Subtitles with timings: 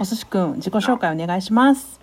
[0.00, 2.00] お寿司くん、自己紹介お願いします。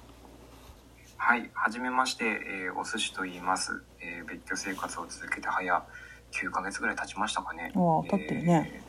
[1.18, 3.82] はい、はじめまして、えーお寿司と言います。
[4.00, 5.84] えー別居生活を続けて早
[6.32, 7.72] 9ヶ月ぐらい経ちましたかね。
[7.74, 8.82] おー経ってるねえ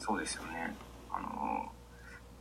[0.00, 0.74] ーそうですよね。
[1.12, 1.72] あの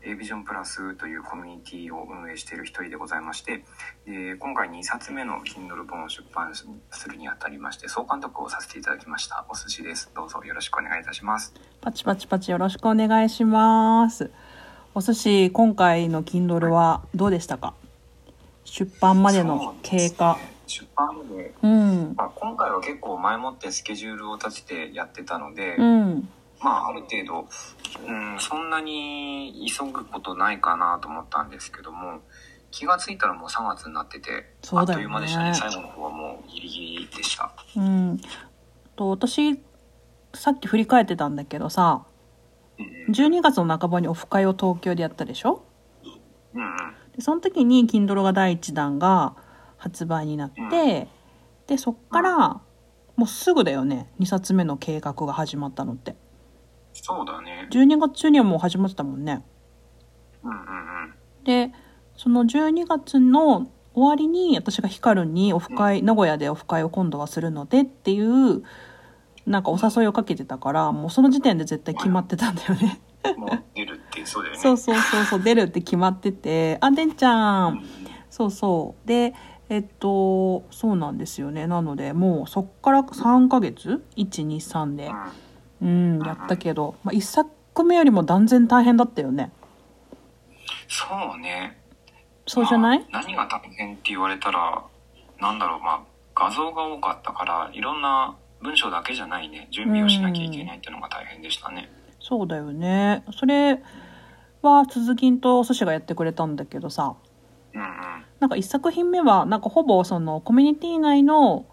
[0.01, 3.63] A ビジョンプラスというコミュニティを運営している一人でございまして、
[4.07, 6.65] で今回2冊目の Kindle 本を出版す
[7.09, 9.45] るにあたりまして、総監督をさせていただきました。
[9.49, 10.11] お寿司です。
[10.15, 11.53] どうぞよろしくお願いいたします。
[11.79, 14.31] パチパチパチよろしくお願いします。
[14.97, 17.73] お寿司、今回の Kindle はどうでしたか？
[18.63, 20.37] 出版までの経過。
[20.67, 22.13] 出版までうん。
[22.15, 26.29] まあ、今回は結構前もってスケジュールを立ててやってたので、うん。
[26.61, 27.49] まあある程度、
[28.07, 32.21] うん、そんなに急ぐことないかなと思ったんですけども
[32.71, 38.21] 気がついたらもう3月になってて、そうだよねあっという間でしたね最後の方はもうギリギリでしたうん。
[38.95, 39.59] と、私、
[40.33, 42.14] さっき振り返ってたんだけどさ、うん
[43.09, 45.63] 12月の半ばにオフ会を東京でやったでしょ？
[47.15, 49.35] でその時に Kindle が第1弾が
[49.77, 51.07] 発売になって、
[51.67, 52.61] でそっから
[53.15, 54.09] もうすぐだよね。
[54.19, 56.15] 2冊目の計画が始まったのって。
[56.93, 57.67] そうだね。
[57.71, 59.43] 12月中にはもう始まってたもんね。
[60.43, 60.63] うんうんうん。
[61.43, 61.71] で
[62.17, 68.63] その12月の終わりに私がヒカルにオフ会、名古屋でオフ会を今度はするのでっていう
[69.45, 72.99] なんかお誘いをかけてたからもうその時点で絶対決まってたんだよね。
[73.37, 74.61] もう出るってそうだよね。
[74.61, 77.83] そうそうそうそう出るって決まっててあでんちゃん。
[78.29, 79.07] そうそう。
[79.07, 79.33] で
[79.69, 81.67] えっとそうなんですよね。
[81.67, 85.11] なのでもうそっから3ヶ月？123で。
[85.81, 86.17] うん。
[86.17, 89.51] うんやったけど、まあ、1作目よりも断然大変だったよね。
[90.87, 91.77] そうね。
[92.47, 94.83] そうじゃない、まあ何が大変って言われたら
[95.39, 95.81] なんだろう。
[95.81, 96.01] まあ
[96.35, 98.35] 画像が多かったからいろんな
[98.65, 99.67] 文章だけじゃないね。
[99.71, 101.89] 準備をしなきゃいけないっていうのが大変でしたね。
[102.19, 103.23] そうだよね。
[103.31, 103.81] それ
[104.61, 107.15] は鈴木とお寿司がやってくれたんだけどさ。
[107.73, 107.87] うんうん。
[108.39, 111.65] なんか1作品目はなんかほぼそのコミュニティ内の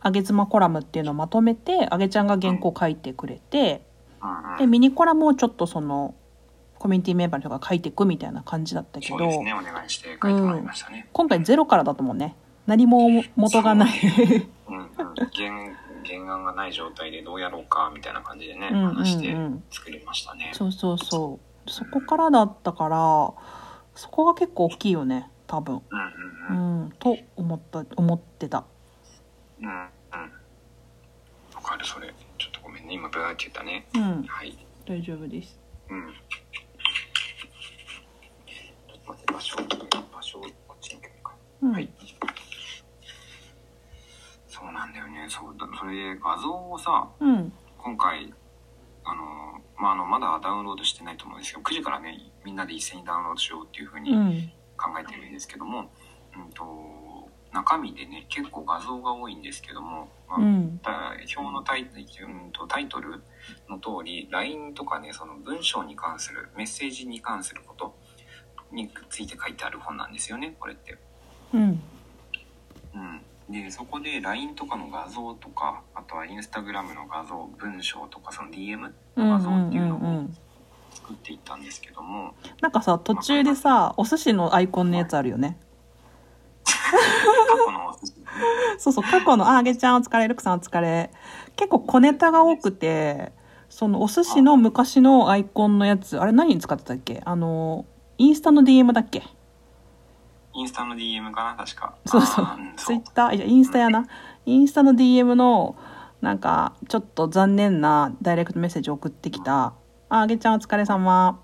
[0.00, 3.84] あげ妻コラムっていうのをまとめてあげちゃんが原稿書いてくれて、
[4.22, 4.58] うんうん。
[4.58, 6.14] でミニコラムをちょっとその
[6.78, 9.54] コミュニティメンバーの人が書いていくみたいな感じだったけど、ね。
[9.54, 12.36] お願いして書いてもらいましたね、今回ゼロからだったもんね
[12.66, 14.00] 何も元がない。
[14.68, 14.88] うんうん、
[15.32, 18.94] 原原案がない状態でどうやろうかみたいな感じでね、うんうんうん。
[18.96, 19.36] 話して
[19.70, 20.50] 作りましたね。
[20.54, 21.70] そうそうそう。
[21.70, 23.32] そこからだったから
[23.94, 25.80] そこが結構大きいよね多分。
[25.90, 26.90] うんうんうん。
[26.98, 28.64] と思った思ってた。
[29.60, 29.72] うんうん。
[29.72, 29.80] うん
[31.54, 32.12] わかるそれ。
[32.38, 32.94] ちょっとごめんね。
[32.94, 33.86] 今ブーって言ったね。
[33.94, 34.22] うん。
[34.24, 34.58] はい。
[34.86, 35.58] 大丈夫です。
[35.88, 36.12] うん。
[38.46, 41.32] ちょっと待って場所場所こっちに行けばいいか。
[41.62, 41.88] うん、はい
[44.64, 47.52] そうなんだよねそうだそれで画像をさうん。
[47.78, 48.32] 今回
[49.04, 49.22] あの
[49.76, 54.52] まああのまだダウンロードしてないと思うんですけど9時からねみんなで一斉にダウンロードしようっていうふうにうん。
[54.76, 55.90] 考えてるんですけども、
[56.36, 56.64] うん、と
[57.52, 60.80] 中身でね結構画像が多いんですけども、まあうん。
[60.82, 63.22] た表のタイ,、うん、とタイトル
[63.68, 67.94] の通り LINE とかねその文章に関するメッセージに関すること
[68.72, 70.98] について書いてある本なんですよねこれって。
[71.52, 71.80] うん。
[72.94, 80.36] うん、でそこで LINE とかの画像とかあとは Instagram の画像文章とかその DM うんの画像っていうのをうんうん
[80.92, 85.58] 作っていったんですけども、なんかさ途中でさお寿司のアイコンのやつあるよね。
[86.64, 86.72] 過
[87.66, 87.94] 去の
[88.78, 91.10] そうそう過去の「ああげちゃんお疲れルクさんお疲れ」
[91.56, 93.32] 結構小ネタが多くて
[93.68, 97.20] そのお寿司の昔のアイコンのやつあれ何に使ってたっけ？
[97.24, 97.84] あの
[98.16, 99.24] インスタの DM だっけ？
[100.54, 101.94] インスタの DM かな確か。
[102.06, 102.46] そうそう。
[102.76, 104.06] ツイッターいやインスタやな。
[104.46, 105.76] インスタの DM の
[106.20, 109.74] なんかちょっと残念なダイレクトメッセージ送ってきた
[110.08, 111.40] 「ああげちゃんお疲れ様。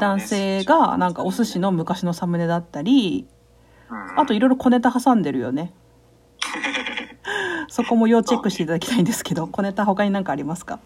[0.00, 3.28] 男性がなんかお寿司の昔のサムネだったり
[3.90, 4.20] うん。
[4.20, 5.72] あといろいろ小ネタ挟んでるよね。
[7.68, 10.78] そこも要チェックしていただきたいんですけど小ネタ他に何かありますか？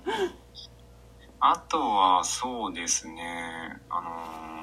[1.40, 3.76] あとはそうですね。
[3.90, 4.55] あのー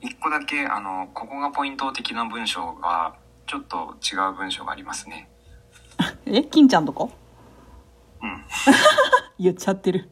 [0.00, 3.14] 一個だけあのここがポイント的な文章が
[3.46, 5.28] ちょっと違う文章がありますね。
[6.26, 7.10] え金ちゃんとこ？
[8.22, 8.44] うん。
[9.38, 10.10] 言っちゃってる。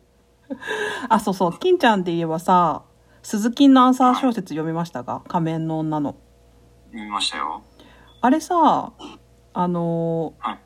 [1.08, 1.58] あそうそう。
[1.58, 2.82] 金ちゃんって言えばさ
[3.22, 5.22] 鈴木のアンサー小説読みましたか？
[5.28, 6.16] 仮面の女の。
[6.92, 7.62] 見ましたよ。
[8.20, 8.92] あれさ
[9.54, 10.58] あのーはい。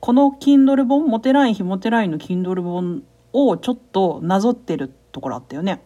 [0.00, 3.02] この Kindle 本モテライン非モテラインの Kindle 本
[3.32, 5.82] をちょっとなぞってるところあったよね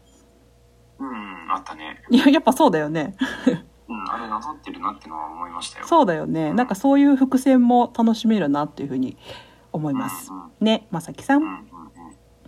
[1.08, 2.02] うんあったね。
[2.10, 3.16] いややっぱそうだよね。
[3.88, 5.86] うんあれなぞってるなってのは思いましたよ。
[5.86, 6.52] そうだよね。
[6.52, 9.16] なんかそういう伏線も楽しめるなっていうふうに
[9.72, 10.30] 思います。
[10.30, 10.50] うんうん。
[10.60, 11.42] ねまさきさん？
[11.42, 11.62] うんうんうん。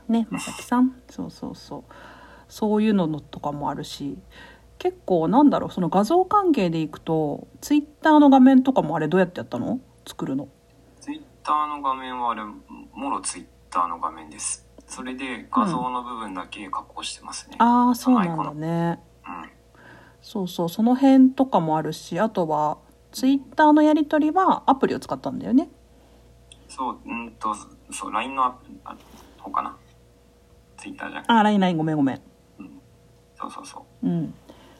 [0.08, 0.94] ねまさきさん？
[1.10, 1.84] そうそうそう。
[2.48, 4.18] そういうのとかもあるし。
[4.76, 9.80] 結構なんだろうその画像関係でいくとツイッターの画面とかもあれどうやってやったの？
[10.06, 10.48] 作るの。
[11.00, 14.63] ツイッターの画面はあれもろツイッターの画面です
[14.94, 19.50] それで画像の部分だけ加工してますね、ああそうなんだねうん。
[20.22, 22.78] そうそうその辺とかもあるしあとは
[23.10, 25.68] ツイッターのやり取りはアプリを使ったんだよね。
[26.68, 27.54] そううんと
[27.90, 28.96] そう LINE のアプあ
[29.38, 29.76] 方かな。
[30.76, 31.32] ツイッターじゃなくて。
[31.32, 32.22] あ LINE LINE ごめんごめん。
[33.36, 34.06] そうそうそう。
[34.06, 34.34] うん。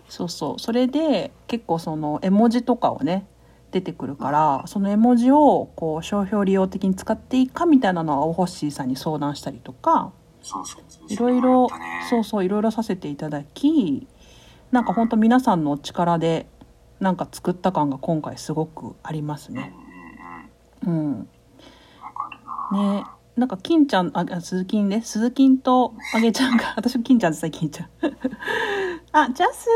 [0.09, 0.59] そうそう。
[0.61, 3.27] それで結構その絵文字とかをね
[3.75, 10.13] 出てくるからその絵文字をこう商標利用的に使っていいかみたいなのはオホッシーさんに相談したりとか
[10.43, 11.69] そうそうそういろいろ
[12.09, 14.07] そうそういろいろさせていただき
[14.71, 16.47] なんか本当皆さんのお力で
[17.01, 19.75] なんか作った感が今回すごくありますね。
[20.87, 21.29] うん
[22.73, 23.05] ね
[23.37, 25.03] なんか金ちゃんああ鈴金ね。
[25.03, 27.89] 鈴金とあげちゃんが 私金ちゃんってさ金ちゃん
[29.13, 29.69] あジャス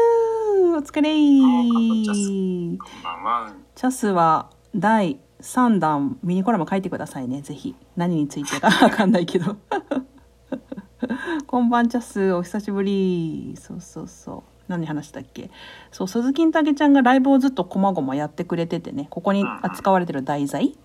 [0.76, 3.52] お疲れジャスは。
[3.74, 7.42] チャスは第3弾ミニコラム書いてくださいね。
[7.42, 7.74] ぜひ。
[7.96, 9.56] 何についてかわかんないけど。
[11.46, 13.54] こんばんチャスお久しぶり。
[13.58, 14.42] そうそうそう。
[14.68, 15.50] 何話したっけ？
[15.90, 19.06] そう鈴木たけちゃんがライブをずっとこまごまやってくれててね。
[19.10, 20.76] ここに扱われてる題材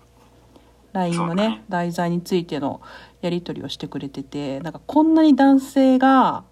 [0.94, 1.64] LINE のねね。
[1.68, 2.80] 題材についての
[3.20, 6.44] やり取りをしてくれててなんかこんなに男性が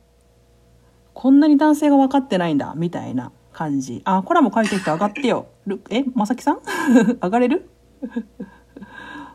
[1.14, 4.02] こんなに男性が分かってないんだみたいな感じ。
[4.04, 5.46] あコラム書いてる人上がってよ。
[5.66, 6.60] るえまさきさん？
[7.22, 7.68] 上がれる？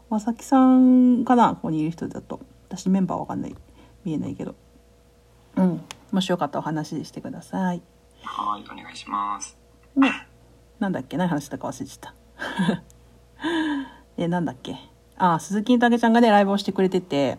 [0.09, 1.49] まさきさんかな？
[1.55, 2.39] ここにいる人だと。
[2.69, 3.55] 私メンバーわかんない。
[4.03, 4.55] 見えないけど。
[5.55, 5.81] うん。
[6.11, 7.81] もしよかったらお話ししてください。
[8.23, 9.57] はいお願いします。
[9.95, 10.11] ね。
[10.79, 11.15] なんだっけ？
[11.17, 12.13] 何話したか忘れてた。
[14.17, 14.75] えなんだっけ？
[15.17, 17.37] あ鈴木たけちゃんがねライブをしてくれてて。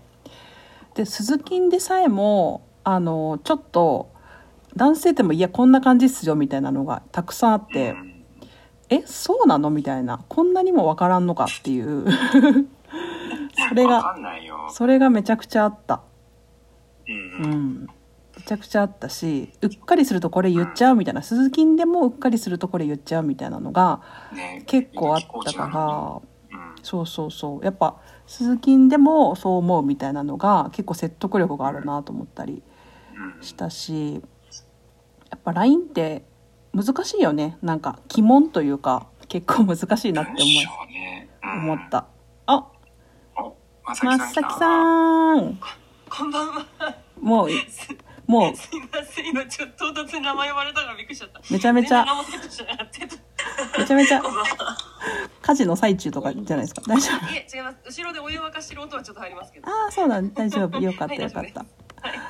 [0.95, 4.11] で鈴木でさえもあのちょっと
[4.77, 8.25] 男性でもいやこんな感じっすよみたいなのがたくさんあって、うん。
[8.91, 9.71] えそうなの？
[9.71, 10.25] みたいな。
[10.29, 12.07] こんなにもわからんのかっていう。
[13.69, 16.01] それわがそれがめちゃくちゃあった。
[17.09, 17.87] うん
[18.37, 21.23] めちゃくちゃあったしうっかりするとこれ言っちゃうみたいな。
[21.23, 24.01] 鈴木でもうっかりするとこれ言っちゃうみたいなのが
[24.33, 26.28] ね結構あったから
[26.89, 27.65] そうそうそう。
[27.65, 32.63] やっぱ鈴木でもそう思うみたいなのが結構説得力があるなと思ったり
[33.15, 33.43] うん。
[33.43, 34.21] したしや
[35.37, 36.25] っぱ LINE って
[36.73, 37.59] 難しいよね。
[37.61, 41.29] なんか鬼門というか結構難しいなって思い文章ね。
[41.43, 41.51] うん。
[41.65, 42.07] 思った。
[42.47, 42.67] あ
[43.37, 45.61] おまさまきさん。
[46.09, 46.67] こんばんは。
[47.21, 47.49] もう
[48.27, 48.57] もう。
[48.57, 51.41] すいません、今ちょっと唐突に名前呼ばれたからびっくりしちゃった。
[51.51, 52.07] めちゃめちゃ。
[53.79, 54.23] めちゃめちゃ。
[55.49, 56.83] 家事の最中とかじゃないですか。
[56.87, 57.33] 大丈夫。
[57.33, 57.79] いえ、違います。
[57.87, 59.67] 後ろでお湯沸かしてる音はちょっと入りますけど。
[59.67, 60.21] ああそうだ。
[60.21, 60.79] 大丈夫。
[60.79, 61.65] よかったはいよかった。
[62.03, 62.21] 大丈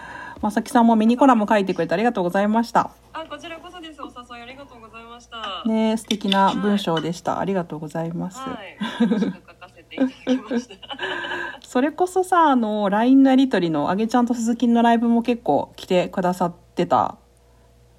[0.41, 2.93] まさきさんもミニコラム書いてくれてありがとうございました。
[3.13, 4.01] あ、こちらこそです。
[4.01, 5.65] お誘いありがとうございました。
[5.67, 7.41] ね素敵な文章でした。
[7.41, 8.79] ありがとうございます、はい。
[9.01, 10.77] 楽しく書かせていただきました。
[11.67, 17.17] それこそさあの LINE のやり取りのあげちゃんと鈴木のライブも結構来てくださってた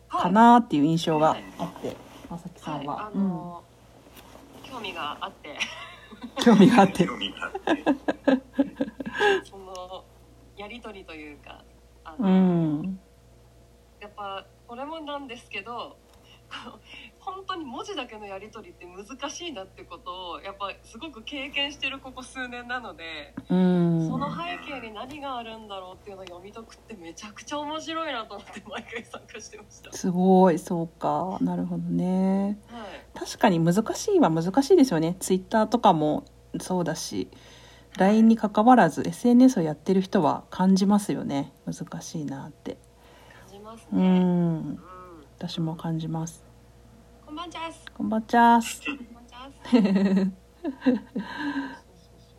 [0.10, 1.98] かなっていう印象があって、
[2.30, 2.86] まさきさはい。
[2.86, 3.12] んは。
[3.14, 3.69] あ、の興味があって、うん、
[4.80, 5.60] 興味があって。
[6.42, 7.06] 興味があって。
[9.44, 10.06] その
[10.56, 11.66] やりとりというか、
[12.06, 13.02] あうの、ん。
[14.00, 15.98] やっぱこれもなんですけど
[16.50, 16.80] 本
[17.50, 24.08] 当に文字だけのやり取りって難しいなってことをやっぱすごく経験してるここ数年なので、うん。
[24.08, 29.92] その背景に何があるんだろうっていうのを読み解くってめちゃくちゃ面白いなと思って毎回参加してました。
[29.92, 31.38] すごいそうか。
[31.42, 32.60] なるほどね。
[32.68, 33.20] はい。
[33.20, 35.16] 確かに難しいは難しいですよね。
[35.20, 36.26] ツイッターとかも
[36.60, 37.30] そうだし
[37.98, 41.52] LINE に関わらず SNS をやってる人は感じますよね。
[41.66, 42.78] 難しいなって。
[43.42, 44.20] 感じますうね。
[44.20, 44.22] ん。
[44.22, 44.80] うん。
[45.38, 46.49] 私も感じます
[47.30, 47.86] こんばんちゃす。
[47.96, 48.82] こんばんちゃーす。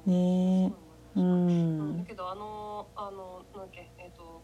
[0.04, 0.72] ねえ
[1.14, 4.42] ううんだんけどあのあのなんだっけえっ、と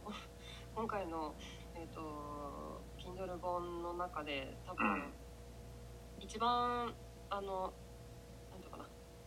[0.77, 1.35] 今回の
[1.75, 5.13] えっ、と Kindle 本の中で多分、うん
[6.21, 6.95] 一番
[7.29, 7.73] あの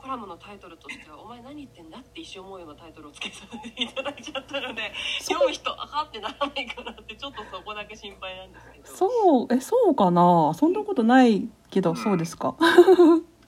[0.01, 8.85] コラムのタイトルとしては「お前何言ってんだ?」って一瞬思うようなタイトルをつけさせていただいちゃったので読む人あかってならないかなってちょっとそこだけ心配なんですけど。
[8.87, 9.53] そう。
[9.53, 10.53] えそうかな？
[10.55, 12.55] そんなことないけどそうですか？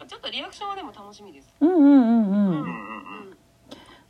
[0.08, 1.54] ちょっとリアクションはでも楽しみです。
[1.62, 2.02] うんうんうんうん。
[2.02, 3.38] うんうんうん。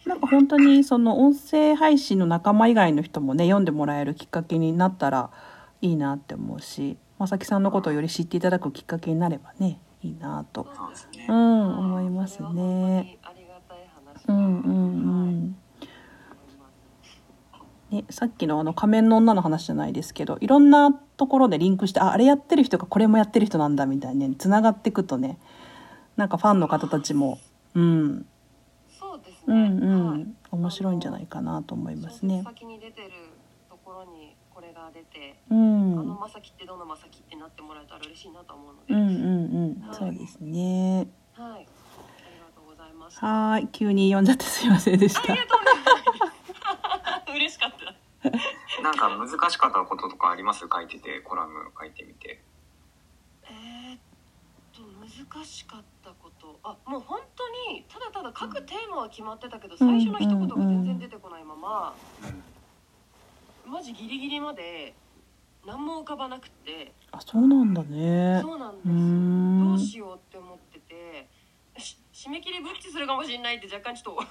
[0.06, 5.30] なんか本当にその音声配信の仲間以外の人もね読んでもらえるきっかけになったら
[5.82, 10.68] いいなって思うしまさきさんのことをより知っていただくきっかけになればねいいなと。
[10.76, 11.26] そうね。
[11.28, 11.32] う。
[11.34, 13.18] ん思いますね。
[14.28, 15.56] うんうんうはいん。
[17.92, 25.38] ね、さっきのあの仮面の女の話じゃないですけどいろんなところでリンクしてああれやってる人がこれもやってる人なんだみたいにねつながっていくとね
[26.16, 27.38] なんかファンの方たちも、
[27.76, 28.26] うん、
[28.98, 30.20] そうですね、うんうはい。
[30.20, 32.44] ん面白いんじゃないかなと思いますね。
[32.46, 33.12] 先に出てる
[34.92, 39.94] が出て、うん、あのまさきってどのまさきってなってもらえたら嬉しいなと思うので、うんうんうん。
[39.94, 41.08] そうですね。
[41.34, 41.52] はい。
[41.54, 41.66] あり
[42.40, 43.26] がとうございました。
[43.26, 43.68] はーい。
[43.70, 45.22] 急に読んじゃってすいませんでした。
[45.22, 45.42] あり。
[45.42, 47.32] がとうございます。
[47.34, 47.96] 嬉しかった。
[48.84, 50.68] なんか難しかったこととかあります？
[50.72, 52.44] 書いててコラム書いてみて。
[53.46, 54.00] えーっ
[54.74, 56.60] と難しかったこと。
[56.64, 61.96] あもう本当にただただ書くテーマは決まってたけど最初の一言が全然出てこないまま、
[63.72, 64.94] マジギリギリまで
[65.66, 66.92] 何も浮かばなくって。
[67.12, 68.42] あそうなんだね。
[68.42, 71.30] そうなんですどうしようって思ってて。
[71.78, 74.22] し締め切りブッチするかもしれないって若干ちょっと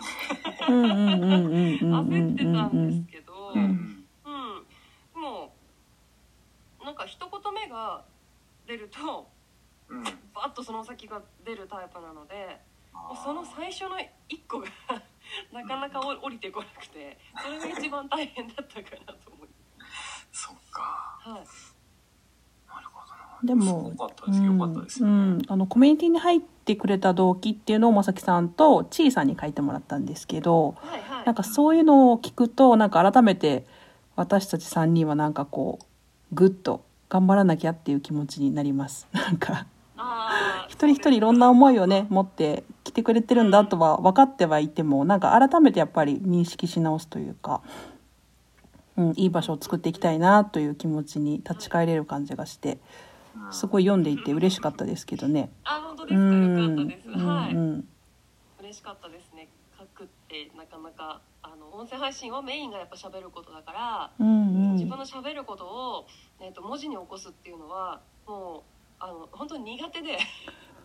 [0.66, 3.97] 焦ってたんですけど、ううんん
[5.14, 5.54] も
[6.82, 8.04] うなんか一言目が
[8.66, 9.26] 出ると
[9.88, 12.61] うんバッとその先が出るタイプなので
[12.92, 14.66] もうその最初の一個が
[15.52, 19.49] なかなか降りてこなくてそれが一番大変だったかなと思い
[20.32, 20.82] そっか。
[21.20, 21.46] はい。
[22.68, 23.38] なるほどな。
[23.42, 24.44] でもすごかったです。
[24.44, 31.26] よかったですうん、あのコミュニティに入ってくれた動機っていうのをまさきさんとちいさんに書いてもらったんですけどはいはい。
[31.26, 33.66] なんかそういうのを聞くとなんか改めて
[34.16, 35.84] 私たち3人はなんかこう
[36.34, 39.08] グッと頑張らなきゃっていう気持ちになります。
[39.12, 39.66] なんか
[40.69, 47.62] 一人一人いろんな思いをね持って来てくれてるんだとは分かってはいてもなんか改めてやっぱり認識し直すというか、
[48.97, 52.78] うん、いい場所を作っていきたいなという気持ちに立ち返れる感じがして
[53.37, 53.52] うん。
[53.52, 55.50] すごい読んでいて嬉しかったですけどね。
[55.64, 56.21] あ本当ですか？
[56.21, 57.09] うんよかったです。
[57.11, 57.54] はい。
[57.54, 57.88] うん
[58.61, 59.49] 嬉しかったですね。
[59.78, 64.33] 書くってなかなかあの音声配信はメインがやっぱ喋ることだから、うんう
[64.71, 64.73] ん。
[64.75, 66.07] 自分の喋ることを、
[66.40, 68.62] えー、と文字に起こすっていうのはもう
[69.00, 70.19] あの本当に苦手で。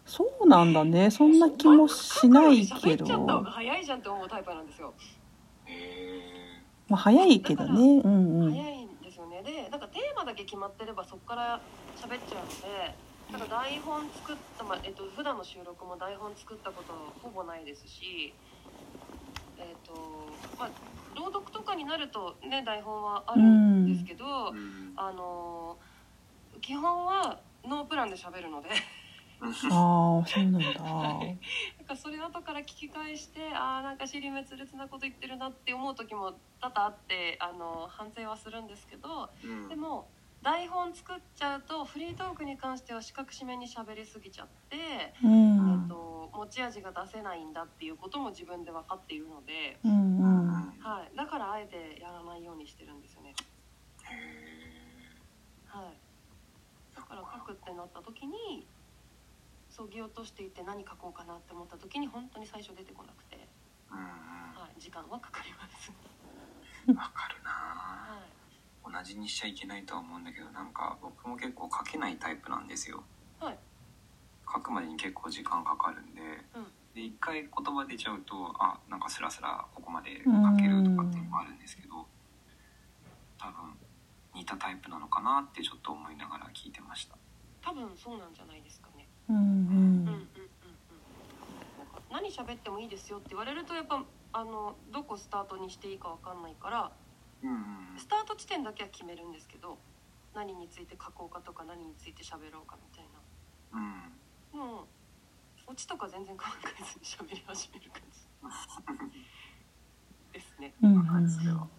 [0.05, 1.11] そうなんだね。
[1.11, 3.05] そんな気もしないけど。
[3.05, 4.93] 喋っちゃった方が早いじゃんって思うタイプなんですよ、
[5.65, 8.01] へまあ早いけどね。
[8.03, 8.51] うんうん。
[8.51, 9.41] 早いんですよね。
[9.43, 11.59] でなんかテーマだけ決まってればそこから
[11.97, 12.95] 喋っちゃうので
[13.31, 18.33] なんか台本作った、まあえっと普段の収録も台本作ったことほぼないですし
[19.57, 19.93] えっ、と
[20.59, 20.69] まあ
[21.15, 24.93] 朗読とかになるとね台本はあるんですけど、ーうん。
[24.95, 25.77] あの
[26.61, 28.69] 基本はノープランで喋るので。
[29.41, 30.81] ああそうなんだ。
[30.81, 31.37] なん
[31.85, 39.67] かそれ後から聞き返してああなんか尻滅裂なこと言ってるなって思う時も多々あってあの反省はするんですけどうん。
[39.67, 40.07] でも
[40.41, 44.77] 台本作っちゃうとフリートークに関しては四角締めに喋りすぎちゃって、
[45.23, 50.79] うえんっと持ち味が出せないんだっていうことも自分で分かっているので、うんうん。
[50.79, 53.33] はい、だからあえてやらないようにしてるんですよね。
[54.03, 54.75] へ
[55.65, 55.97] はい、
[57.75, 58.65] 書くってなった時に
[59.69, 63.99] そぎ落としていって何書こうかなって思った時に本当に最初出てこなくて、ーうん。
[63.99, 65.91] はい、時間はかかります。
[66.87, 67.49] うんわかるな。
[67.49, 69.03] はい。
[69.03, 73.03] 同じにしちゃいけないとは思うんだけどなんか僕も結構書けないタイプなんですよ。
[73.39, 73.57] はい。
[74.45, 76.21] 書くまでに結構時間かかるんで、
[76.55, 76.67] うん。
[76.93, 82.05] で一回言葉出ちゃうとあなんかスラスラここまで書けるとかっていうのもあるんですけど
[83.37, 83.75] 多分
[84.33, 87.17] 似たタイプなのかなってちょっと思いながら聞いてました
[87.65, 89.07] 多分そうなんじゃないですかね。
[89.27, 90.13] うんうんうんうんうんうん。
[90.13, 90.21] なん
[91.89, 94.03] か何喋ってもいいですよって言われるとやっぱ
[94.33, 96.91] あのどこスタートにしていいかわかんないから
[97.43, 97.57] うんうん
[97.97, 99.79] スタート地点だけは決めるんですけど
[100.35, 103.05] 何について書こうかとか何について喋ろうかみたい
[103.73, 103.79] な。
[103.79, 104.85] うんもう
[105.67, 106.45] オチとか全然考
[106.79, 109.09] えずに喋り始める感じ
[110.33, 110.73] ですね。
[110.83, 111.69] うんうん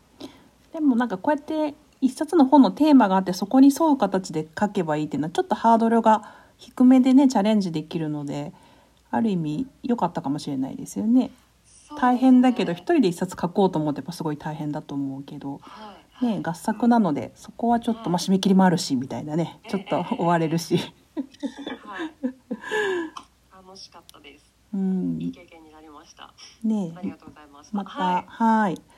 [0.73, 1.75] でもなんかこうやって
[2.07, 8.53] 一冊の本のテーマがあってそこに沿う形で書けばいいっていうのはちょっとハードルが低めでねチャレンジできるので
[9.11, 11.31] ある意味良かったかもしれないですよね。
[11.99, 20.91] 大変だけど一人で一冊書こうと思ってもすごい大変だと思うけど、はい、ね、合作なのでそこはちょっと、まあ、締め切りもあるしみたいなねちょっと追われるし、はい、
[23.65, 24.45] 楽しかったです。
[24.75, 25.19] うん。
[25.21, 26.33] いい経験になりました。
[26.63, 27.77] ねありがとうございました。
[27.77, 27.91] また。
[27.91, 28.96] はい、はい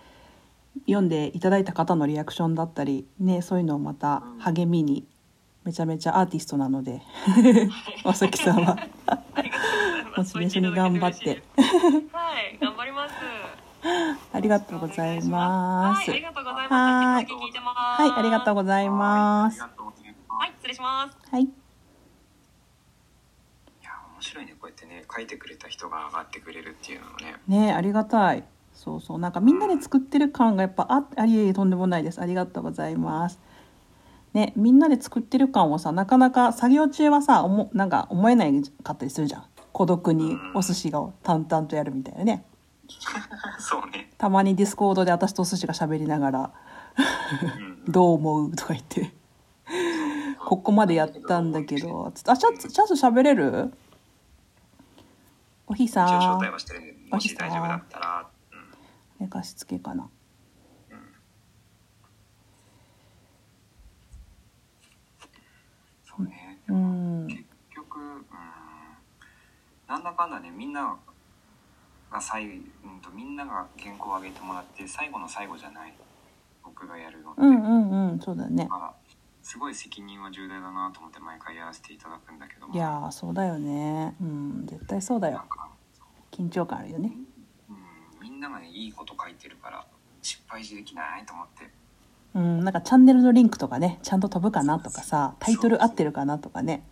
[0.87, 5.06] 読んでいただいた方のリアクションだったりねそういうのをまた励みに
[5.64, 7.02] めちゃめちゃアーティストなので
[8.04, 8.76] まさきさんは。
[10.16, 11.42] モチベーションに頑張って。
[12.12, 13.14] はい、頑張ります。
[14.32, 16.11] ありがとうございます。
[16.11, 17.23] はい、ありがとうございはます。
[17.23, 18.02] い引き続き聞いてます。
[18.02, 19.61] はいありがとうございます。
[19.61, 19.68] はい。
[19.68, 20.38] ありがとうございます。
[20.40, 21.18] はい、失礼します。
[21.30, 21.42] はい。
[21.42, 21.47] い
[23.85, 24.52] や面白いね。
[24.52, 27.37] こうやってね書いてくれた人が上がってくれるっていうのもね。
[27.47, 28.42] ねありがたい
[28.88, 29.18] そうそう。
[29.18, 32.21] なんかみんなで作ってる感がやっぱあありえとんでもないです。
[32.21, 33.38] ありがとうございます。
[34.33, 39.45] ねみんなで作ってる感をさなかなか作業中はさおもなんか思えないかったりするじゃん。
[39.73, 42.45] 孤独にお寿司が淡々とやるみたいなね。
[43.61, 44.11] そうね。
[44.16, 46.50] たまに Discord で私とお寿司が喋りながら
[47.59, 49.12] うん「どう思う?」とか言って
[50.47, 51.78] 「ここまでやったんだけ。
[51.78, 53.73] ど」つってあチャツチャツ喋れる？
[55.66, 56.40] おひさん。
[56.40, 56.59] で、も
[57.21, 58.38] し大丈夫だったら、うん
[59.18, 60.08] 寝かしつけかな。
[66.04, 66.60] そうね。
[66.68, 67.26] うん。
[67.26, 68.25] 結局、うん、
[69.88, 70.96] なんだかんだね、みんな
[72.10, 72.52] が最後、
[72.84, 75.94] うんと、みんなが原稿を上げてもらって、最後の最後じゃない。
[76.64, 77.40] 僕がやるのって。
[77.40, 78.20] うんうんうん。
[78.20, 78.66] そうだね。
[78.70, 78.94] まあ、
[79.42, 82.75] すごい責任は重大だなと思って毎回やらせていただくんだけども。
[82.75, 84.14] いやーそうだよね。
[84.20, 84.66] うん。
[84.66, 85.44] 絶対そうだよ。
[86.30, 87.08] 緊張感あるよね。
[87.08, 87.27] うん、
[88.20, 89.87] みんながねいいこと書いてるから
[90.22, 91.70] 失敗できないと思って。
[92.34, 96.84] うんなんかチャンネルのリンクとかねちゃんと飛ぶかなとかさタイトル合ってるかなとかね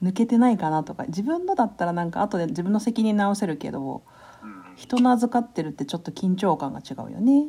[0.00, 0.08] うん。
[0.08, 1.04] 抜けてないかなとか。
[1.06, 4.02] 自分のだったらなんか後で自分の責任直せるけど
[4.42, 4.76] うん。
[4.76, 7.48] 人の預かってるってちょっと緊張感が違うよね。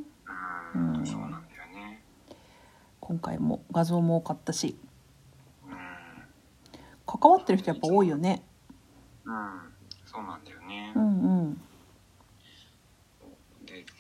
[0.73, 1.05] うんうん。
[1.05, 1.41] そうなんだよ
[1.73, 2.01] ね。
[2.99, 4.75] 今回も画像も多かったし。
[5.67, 5.77] うん。
[7.05, 8.43] 関わってる人やっぱ多いよね。
[9.25, 9.59] うん。
[10.05, 10.91] そうなんだよね。
[10.95, 11.53] うんうん。
[11.53, 11.59] で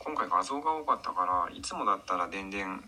[0.05, 2.83] 今回画像が多かったからいつもだったら電電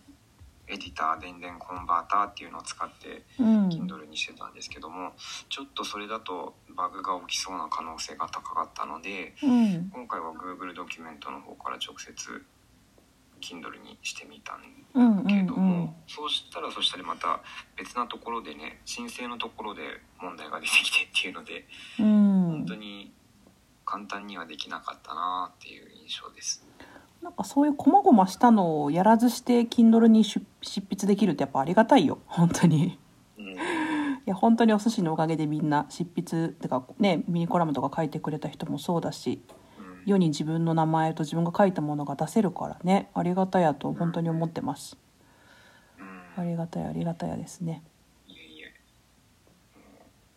[0.67, 3.69] エディター電電コンバーターっていうのを使ってうん。
[3.69, 5.13] Kindle にしてたんですけども
[5.49, 9.89] ちょっとそれだとバグが起きそうな可能性が高かったのでうん。
[9.89, 12.45] 今回は Google ドキュメントの方から直接
[13.41, 14.61] Kindle にしてみたん
[14.93, 15.89] うんうんけども、うん。
[16.07, 17.41] そうしたらそしたらまた
[17.75, 19.81] 別なところでね申請のところで
[20.19, 21.65] 問題が出てきてっていうので
[21.99, 22.05] うん。
[22.05, 23.11] 本当に
[23.85, 26.67] 簡単にはできなかったなっていう印象です。
[27.21, 32.19] なんかそういう細々したのをやらずして Kindle に出執筆できるってやっぱありがたいよ。
[32.25, 32.97] 本当に。
[33.37, 33.45] うん。
[33.45, 33.55] い
[34.25, 39.41] や本当にお寿司のおかげでみんな執筆ってかねミニコラムとか書いてくれた人もそうだし
[39.79, 40.03] うん。
[40.05, 43.09] 世に自分の名前と自分が書いたものが出せるからね。
[43.13, 44.97] ありがたやと本当に思ってます。
[46.37, 46.43] うん。
[46.43, 47.83] ありがたやありがたやですね。
[48.27, 48.65] いえいえ。
[49.77, 49.83] も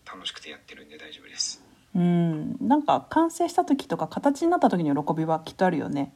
[0.06, 1.62] う楽しくてやってるんで大丈夫です。
[1.94, 2.56] うん。
[2.60, 6.12] なんか完成した時とか形になった時の喜びはきっとあるよね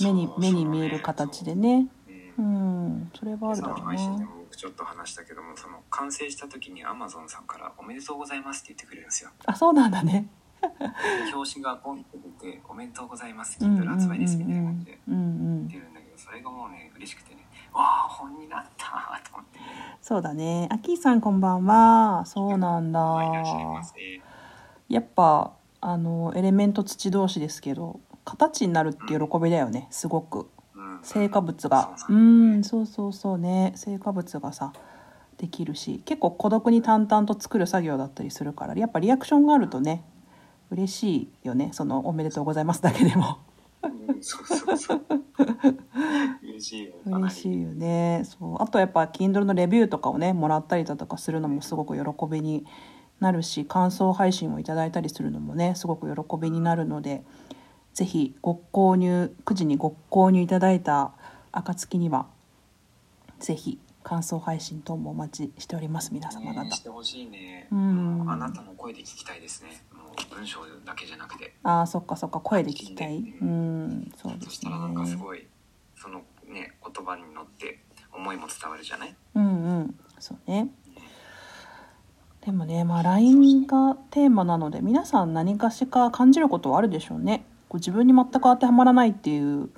[0.00, 1.88] 目に目に見える形でね。
[2.36, 3.10] そうん。
[3.16, 9.30] それはあるだろう今朝の配信でなも僕ちょっと話したけどもその完成した時に Amazon さんから「おめでとうございます」って言ってくれるんですよ。
[9.46, 10.28] あそうなんだね。
[11.32, 14.98] 表紙がポンって出て「おめでとうございます」うんうん Kindle 発売ですみたいな感じで。
[15.08, 15.94] うんうん出るん。
[15.94, 17.46] だけどそれがもうね嬉しくてね。
[17.72, 19.58] わあ本になったと思って。
[20.00, 20.68] そうだね。
[20.70, 22.24] アキーさんこんばんは。
[22.26, 23.00] そうなんだ。
[24.88, 30.48] やっぱあのエレメント土同士ですけど形になるって喜びだよねすごく。
[30.74, 31.00] うん。
[31.02, 31.94] 成果物が。
[31.96, 33.72] そうんそうそうそうね。
[33.76, 34.72] 成果物がさ
[35.38, 36.00] できるし。
[36.04, 40.04] 結構孤独に淡々と作る作業だったりするからやっぱリアクションがあるとね
[40.70, 41.70] 嬉しいよね。
[41.72, 43.38] その「おめでとうございます」だけでも。
[43.82, 45.02] うんそうそうそう。
[46.42, 48.22] 嬉しいよ嬉しいよね。
[48.24, 48.62] そう。
[48.62, 52.64] あとやっぱ Kindle のレビューとかをねもらったりだとかするのもすごく喜びに
[53.20, 57.24] なるし感想配信をいただいたりするのもねすごく喜びになるので
[57.94, 61.12] ぜひご購入9時にご購入いただいた
[61.52, 62.26] 暁には
[63.38, 66.12] ぜひ感想配信等もお待ちしております。
[66.12, 66.62] 皆様方。
[66.64, 67.68] ねしてほしいね。
[67.72, 68.24] うん。
[68.30, 69.82] あなたの声で聞きたいですね。
[69.94, 71.54] もう文章だけじゃなくて。
[71.62, 72.40] ああそっかそっか。
[72.40, 73.16] 声で聞きたい。
[73.40, 74.44] うんそうですね。
[74.46, 75.46] そしたらなんかすごい
[75.96, 77.78] そのね言葉に乗って
[78.12, 79.14] 思いも伝わるじゃない？
[79.36, 79.94] うんうん。
[80.18, 80.68] そうね。
[82.44, 87.42] でもねまあ LINE がテーマなので皆さん何かしか感じることはあるでしょうね
[87.74, 89.68] こう自分に全く当てはまらないっていう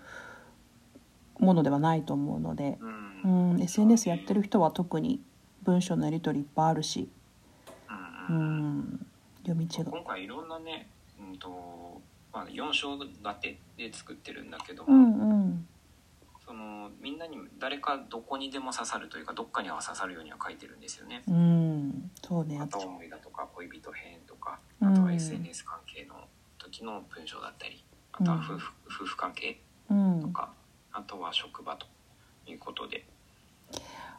[1.39, 2.77] ものではないと思うので、
[3.25, 5.23] ううんん、SNS やってる人は特に
[5.63, 7.09] 文章のやり取りいっぱいあるし、
[8.29, 9.07] ううんん、
[9.47, 9.87] 読み違う。
[9.87, 12.03] 今回いろんなね、うんと
[12.35, 15.67] まあ、4章立てで作ってるんだけども、うんうん。
[16.45, 21.23] そのみんなに誰かどこにでも刺さるというかどっかには刺さるようには書いてるんですよね。
[21.27, 22.59] うんそうね。
[22.59, 24.89] 片思いだとか恋人編とかうん。
[24.89, 26.29] あとは SNS 関係の
[26.59, 27.86] 時の文章だったり
[28.21, 30.21] あとは夫婦,、夫婦関係うん。
[30.23, 30.51] とか
[30.93, 31.87] あとは職場と
[32.47, 33.07] いうことで、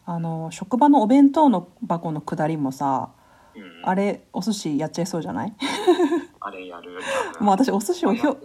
[0.05, 3.09] あの職場のお弁当の箱の下りもさ
[3.55, 3.81] うん。
[3.83, 5.53] あれお寿司やっちゃいそうじゃない？
[6.39, 6.99] あれやる。
[7.41, 8.37] もう私お寿司をひょ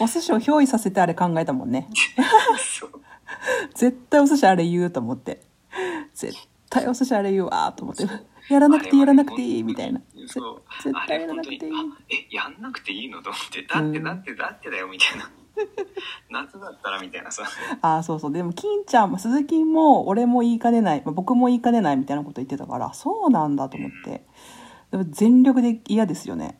[0.00, 1.88] お寿司を憑依させてあれ考えたもんね。
[3.74, 5.42] 絶対お寿司あれ言うと思って。
[6.14, 6.34] 絶
[6.70, 8.04] 対お寿司あれ言うわと思って
[8.52, 9.98] やらなくていいやらなくていいみたいな。
[10.00, 10.62] ぜそう。
[10.82, 12.34] 絶対やらなくていい。
[12.34, 13.22] やんなくていいの？
[13.22, 13.62] と思って。
[13.62, 15.30] だってうんだってだってだよみたいな。
[16.30, 17.44] 夏だったらみたいなさ
[17.82, 18.32] ああそうそう。
[18.32, 21.02] でも金ちゃんも鈴木も俺も言いかねない。
[21.04, 24.24] まあ僕も言いかねないみたいなこと言ってたからそうなんだと思って。
[24.90, 26.58] でも全力で嫌ですよね。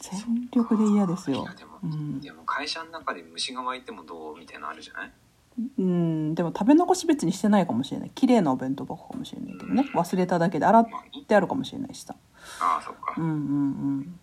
[0.00, 1.42] 全力で嫌ですよ。
[1.42, 2.20] いやでも、うん。
[2.20, 4.38] でも会社の中で虫が湧いてもどう？
[4.38, 5.12] みたいなのあるじゃない？
[5.78, 8.10] うんでも食べ残し別にしてないかもしれない。
[8.14, 9.84] 綺麗なお弁当箱かもしれないけどね。
[9.94, 10.86] 忘れただけで洗っ
[11.26, 12.14] てあるかもしれないしさ。
[12.60, 13.36] ああそっか、うんうんう
[14.00, 14.20] ん。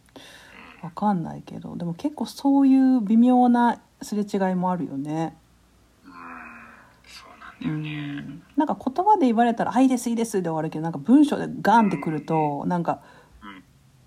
[0.82, 1.76] わかんないけど。
[1.78, 5.38] でも結構そういう微妙なすれ違いもあるよね。
[6.06, 6.12] うん
[7.06, 8.44] そうなんうだよね、ん。
[8.58, 13.00] なんか言葉で言われたら「あいいですいいです」で終わるけどなんか文章でガンってくるとなんか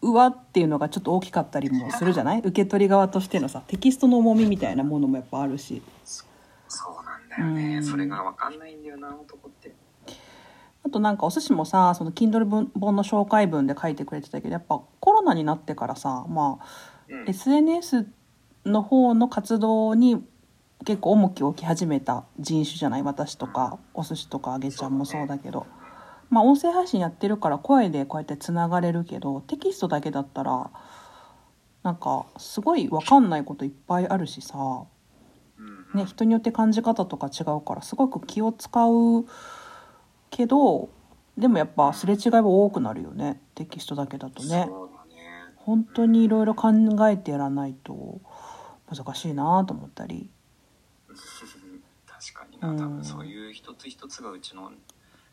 [0.02, 2.40] うわっていうのがちょっと大きかったりもするじゃない？
[2.40, 5.80] 受け取り側としてのさテキストの重みみたいなものもやっぱあるし
[7.38, 7.84] だよね、うん。
[7.84, 9.74] それが分かんないんだよな男って。
[10.86, 16.64] あとなんかお寿司もさその Kindle 本本の紹介文で書いてくれてたけどやっぱコロナになってからさまあ
[17.08, 17.28] うん。
[17.28, 18.06] SNS
[18.66, 20.22] の方の活動に
[20.84, 23.02] 結構重きを置き始めた人種じゃない？
[23.02, 25.66] 私とかお寿司とかあげちゃんもそうだけど、
[26.28, 30.70] まあ音声配信やってるから声でこうやってつながれるけどテキストだけだったら
[31.82, 34.86] なんかすごい分かんないこといっぱいあるしさ、うん
[35.94, 39.26] ね、人によって感じ方とか違うからすごく気を使う
[40.30, 40.88] けど
[41.38, 43.40] でもやっぱすれ違いは多くなるよね。
[43.54, 44.68] テキストだけだとね。
[45.56, 46.72] 本当にいろいろ考
[47.08, 48.20] えてやらないと
[48.88, 50.30] 難しいなと思ったり。
[51.08, 52.68] 確かにな。
[52.68, 52.78] うん。
[52.78, 54.70] 多分そういう一つ一つがうちの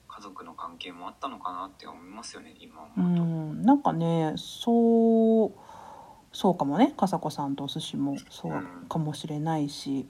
[0.08, 3.62] 家族の関係もあったのかなって思いますよね今う思うと、ん。
[3.62, 5.52] なんかねそう
[6.32, 6.94] そうかもね。
[6.98, 10.08] 笠子さんとお寿司もそうかもしれないし。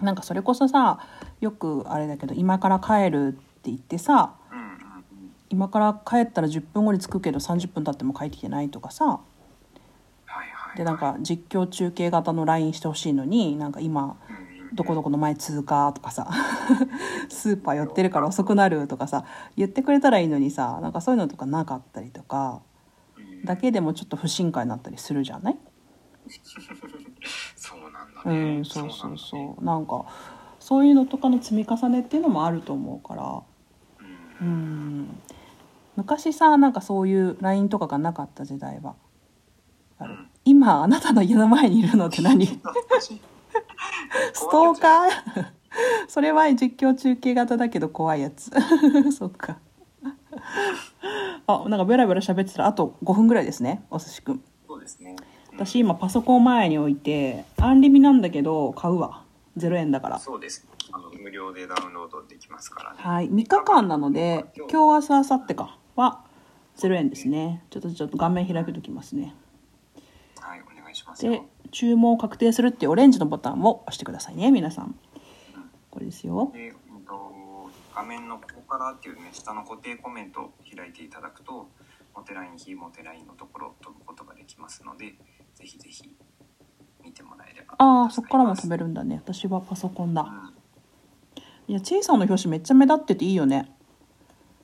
[0.00, 1.00] なんかそれこそさ
[1.40, 4.34] よくあれだけど今から帰るって言ってさ
[5.48, 9.20] 今から帰ったら10分後に着くけど30分経っても帰ってきてないとかさ。
[10.76, 14.18] でなんか実況中継型の LINE してほしいのになんか今
[14.74, 16.28] どこどこの前通過とかさ
[17.30, 19.24] スーパー寄ってるから遅くなるとかさ
[19.56, 22.60] 言ってくれたらいいのにさなんかそういうのとかなかったりとか。
[22.70, 22.75] うん
[23.46, 25.58] だけでもちょっと不信感になったりするじゃない？
[27.56, 29.64] そうなんだうね、んそうそうそう。
[29.64, 30.04] なんか
[30.60, 33.42] そういうのとかの積み重ねっていうのもあると思うから。
[34.42, 34.46] うん。
[34.46, 35.20] うん
[35.96, 38.96] 昔さなんかそういう LINE とかがなかった時代は。
[40.00, 40.28] うん。
[40.44, 42.46] 今あなたの家の前にいるのって何？
[44.34, 45.46] ストーカー？
[46.08, 48.50] それは実況中継型だけど怖いやつ。
[49.12, 49.58] そっか
[51.46, 55.16] あなんかベラベラ喋ってたらあと5分ぐらいですねお寿司くんそうですね。
[55.52, 59.22] 私今パソコン前に置いてアンリミなんだけど買うわ。
[59.56, 60.18] 0円だから。
[60.18, 62.96] そうですあの無料でダウンロードできますからね。
[62.98, 63.30] はい。
[63.30, 64.74] 3日間なので今日。
[64.74, 66.24] 明日明後日かは
[66.76, 67.64] 0円ですね。
[67.70, 69.34] ちょっとちょっと画面開けときますね。
[70.40, 71.32] はいお願いしますよ。
[71.32, 74.94] で注文を確定するっていうオレンジのボタンを押してくださいね皆さん。
[75.90, 76.52] これですよ。
[76.52, 76.74] で、
[77.94, 81.68] 画面のここからっていうね下の固定コメントを開いていただくと
[82.14, 85.14] モテライン非モテラインのところを飛ぶことができますので
[85.54, 86.16] ぜひぜひ
[87.02, 87.76] 見てもらえれば。
[87.78, 89.22] ああそっからも飛べる、るんだね。
[89.24, 90.22] 私はパソコンだ。
[90.22, 90.54] うん。
[91.68, 93.70] いや小さな表紙めっちゃ目立ってていいよね。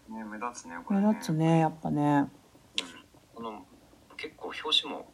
[0.08, 1.06] ね、目立つねこれね。
[1.06, 2.02] 目立つねやっぱね。
[2.02, 2.28] うん。
[3.34, 3.64] この
[4.16, 5.12] 結構表紙も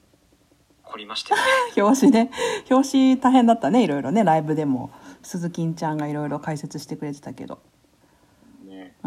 [0.85, 1.47] 凝りましたよね。
[1.83, 2.31] 表紙ね。
[2.71, 4.25] 表紙大変だったねいろいろね。
[4.25, 4.91] ライブでも。
[5.23, 7.57] 鈴木ちゃんがいろいろ解説してくれてたけど。
[7.57, 7.78] ね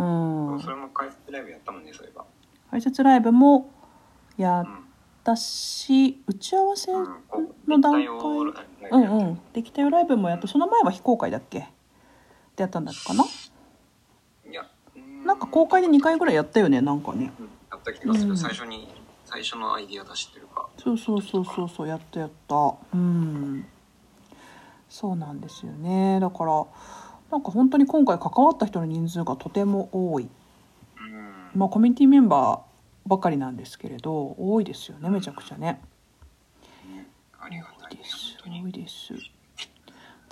[0.01, 0.59] うん。
[0.61, 2.25] それも解説ライブやったもんねそういえば。
[2.71, 3.69] 解説ライブも
[4.37, 4.77] やっうん
[5.23, 7.05] たし打ち合わせの
[7.79, 11.59] 段階うんうんできたよライブもやってその前は非公開だっけ？
[11.59, 11.67] で
[12.57, 13.23] やったんだっけかな？
[14.49, 14.63] いや
[14.95, 17.31] うなんか公開で2回ぐらいやったよねなんかね。
[17.39, 18.37] うんやった気がする、うん。
[18.37, 18.87] 最初に
[19.25, 22.55] 最初のアイディア出しっていうかそうそうそうそうそうやったやった。
[22.93, 23.65] うん。
[24.89, 26.19] そうなんですよね。
[26.19, 26.65] だから
[27.31, 30.27] なんか本当に今回関わった人の人数がとても多い。
[30.99, 31.59] うん。
[31.59, 35.81] まあコミュニティメンバーばかりなんですけれど多いですよねめちゃくちゃね。
[36.85, 37.07] ね
[37.39, 39.13] ありがたいね多いです多いです。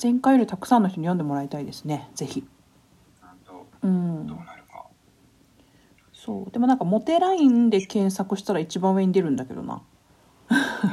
[0.01, 2.45] 前回よりたくさんの人に読んでもらいたいですねぜひ。
[3.81, 4.27] うん。
[6.13, 6.51] そう。
[6.51, 9.81] でもなんかモテラインで検索したら一番上に出るんだけどな。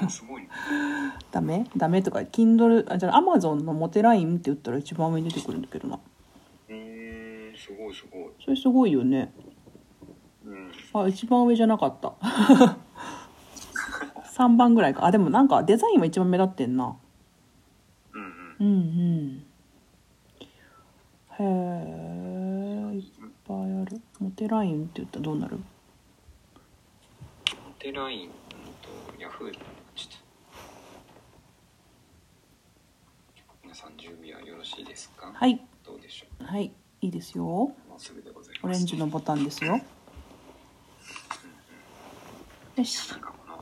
[0.08, 0.48] すごいね
[1.36, 1.66] ダメ？
[1.76, 5.98] ダメとか Kindle あじゃあ Amazon のモテラインって言ったら一番上に出てくるんだけどな。
[6.70, 8.30] うーんすごいすごい。
[8.42, 9.34] それすごいよね。
[10.46, 10.72] うん。
[10.94, 12.14] あ一番上じゃなかった。
[14.32, 15.04] 3番ぐらいか。
[15.04, 16.96] あでもなんかデザインは一番目立ってんな。
[18.14, 18.30] うんうん。
[18.58, 18.80] うんう
[19.34, 19.44] ん。
[21.38, 23.02] へえいっ
[23.46, 24.00] ぱいある。
[24.20, 25.58] モテラインって言ったらどうなる？
[25.58, 25.62] モ
[27.78, 30.26] テラインうんとヤフーちょっ
[33.76, 35.60] さん準備はよろしいですかはい。
[35.84, 36.72] どうでしょはい。
[37.02, 37.44] いいですよ。
[37.44, 38.64] うもうすぐでございます。
[38.64, 39.78] オレンジのボタンですよ。
[42.76, 43.10] よし。
[43.10, 43.54] なんかこの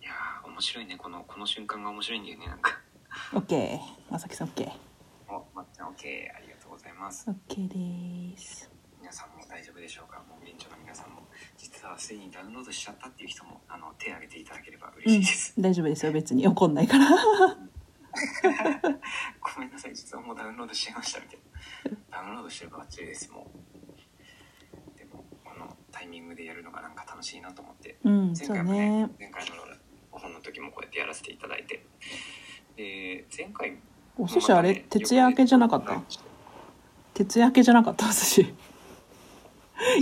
[0.00, 0.96] いやー面白いね。
[0.96, 2.78] このこの瞬間が面白いんだよねなんか。
[3.32, 3.78] OK
[4.10, 4.70] まさきさん OK
[5.28, 5.90] おまっちゃん OK
[6.36, 7.28] ありがとうございます。
[7.48, 8.70] OK です。
[9.00, 10.18] 皆さんも大丈夫でしょうか？
[10.28, 11.22] もう現地の皆さんも。
[11.58, 16.12] 実はすでにダウンロードしちゃったっていう人もあの手を挙げていただければうん嬉しいです、大丈夫ですよ。
[16.12, 17.08] 別に怒んないから
[19.40, 21.38] ごめんなさい実はもうダウンロードしちゃいましたみたい
[21.92, 21.96] な。
[22.10, 23.50] ダウンロードしてればバッチリですも
[24.96, 24.98] う。
[24.98, 27.96] でもこのタイミングでやるのがなんか楽しいなと思って。
[28.04, 28.88] うん前回もそうね。
[29.06, 29.52] ね前回の
[30.12, 31.84] お本の時もこうやってやらせていただいて。
[32.76, 33.78] で前回
[34.18, 36.02] お寿司あれ徹夜明けじゃなかった？
[37.14, 38.06] 徹夜明けじゃなかった？
[38.06, 38.54] お寿司。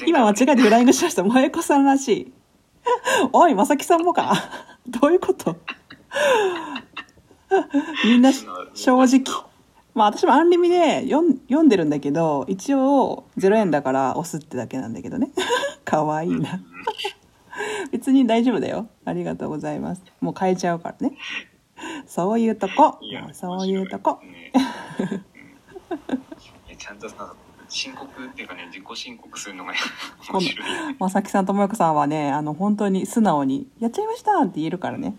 [0.06, 1.22] 今間違えてフライングしました。
[1.22, 2.32] 萌子さんらしい。
[3.32, 4.34] おいまさきさんもか。
[4.86, 5.56] どういうこと？
[8.04, 8.30] みんな
[8.74, 9.44] 正直。
[9.94, 15.30] まあ私もアンリミで読ん読んでるんだけど一応0円だから押すってだけなんだけどね。
[15.84, 16.60] かわいいな。
[17.90, 18.86] 別に大丈夫だよ。
[19.04, 20.02] ありがとうございます。
[20.20, 21.16] もう変えちゃうからね。
[22.06, 22.98] そういうとこ。
[23.32, 24.20] そういうとこ。
[26.78, 27.34] ちゃんとさ
[27.68, 29.72] 申告っていうかね自己申告するのが
[30.32, 30.96] 面白い。
[30.98, 35.16] まさきさんともよこさんはねあの本当に素直に「やっちゃいました!」って言えるからね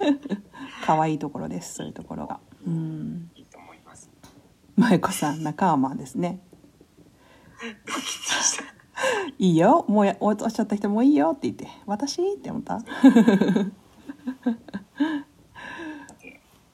[0.84, 2.40] 可愛いところですそういうところが。
[2.66, 3.30] うん。
[3.34, 4.10] いいと思います。
[4.76, 6.40] まゆこさん仲間ですね。
[9.38, 9.84] いいよ。
[9.88, 12.78] もうや落としちゃった人もいいよって言って「私?」って思った？
[12.80, 12.84] で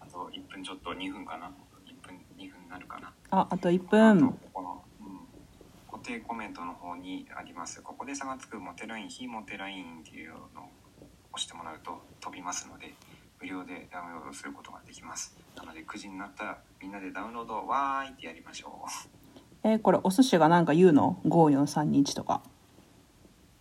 [0.01, 1.51] あと1分ちょっと2分かな。
[1.85, 3.12] 1分2分になるかな。
[3.31, 5.21] ああと1あと分ここの、うん、
[5.91, 7.83] 固定コメントの方にあります。
[7.83, 10.41] ここで差がつくモテライン非モテラインっていうのを
[11.33, 12.95] 押してもらうと飛びますので
[13.40, 15.37] 無料でダウンロードすることができます。
[15.57, 19.09] なので9時になったらみんなでダウンロードわーいってやりましょう。
[19.64, 22.42] えーこれお寿司がなんか言うの？54321とか。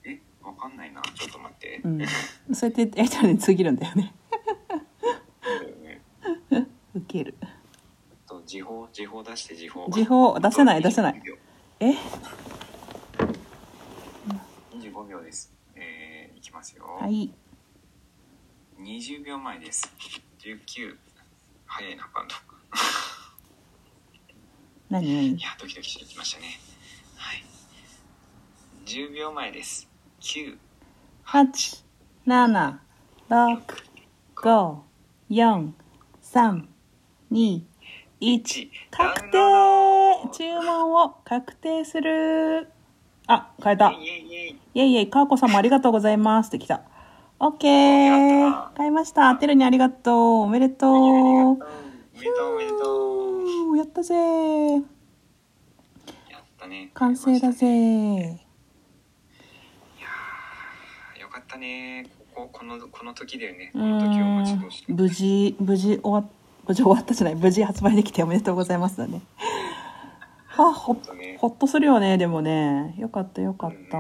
[0.06, 1.02] えわかんないな。
[1.02, 2.06] ちょっと待って、うん。
[2.56, 4.14] そうやってやったらね次るんだよね。
[5.44, 5.76] そうだよ
[6.62, 6.68] ね。
[6.96, 7.36] ウケる。
[8.28, 8.88] と時報？
[8.92, 9.88] 時報出して時報。
[9.90, 11.22] 時報出せない出せない。
[11.22, 11.36] 25秒。
[11.80, 11.94] え
[14.78, 15.54] ？25秒です。
[15.76, 17.34] えー、いきますよ、はい
[18.86, 19.92] 20秒前です。
[20.38, 20.96] 19
[21.66, 22.36] 早いなバンド
[24.92, 25.36] 何 何？
[25.38, 26.60] いやドキドキしてきましたね。
[27.16, 27.44] はい。
[28.86, 29.90] 10秒前です。
[30.22, 30.56] 9
[31.26, 31.84] 8
[32.28, 32.78] 7
[33.28, 33.64] 6
[34.36, 34.80] 5
[35.32, 35.72] 4
[36.22, 36.68] 3
[37.32, 37.64] 2
[38.22, 40.30] 1確定。
[40.32, 42.70] 注文を確定する。
[43.26, 43.90] あ変えた。
[43.94, 44.94] イエイイエイイェイ。
[44.94, 46.50] イェイかーこさんもありがとうございます。
[46.50, 46.84] ってきた
[47.38, 49.36] オッケやー買いました。
[49.36, 50.16] てるにありがとう。
[50.44, 50.94] おめでとう。
[50.94, 53.78] おめでとうおめでとう。
[53.78, 54.16] やったぜ。
[54.16, 54.84] やっ
[56.58, 56.92] たね。
[56.94, 57.68] 完成だぜ。
[57.68, 62.08] いやーよかったね。
[62.34, 63.72] こここのこの時だよね。
[63.76, 66.30] うこの時を待ちー遠しん無事無事終わ
[66.66, 67.36] 無事終わったじゃない。
[67.36, 69.22] 無事発売できておめでとうございますだね。
[70.48, 70.96] はあほ
[71.38, 72.96] ほっとするよねでもね。
[72.98, 73.98] よかったよかった、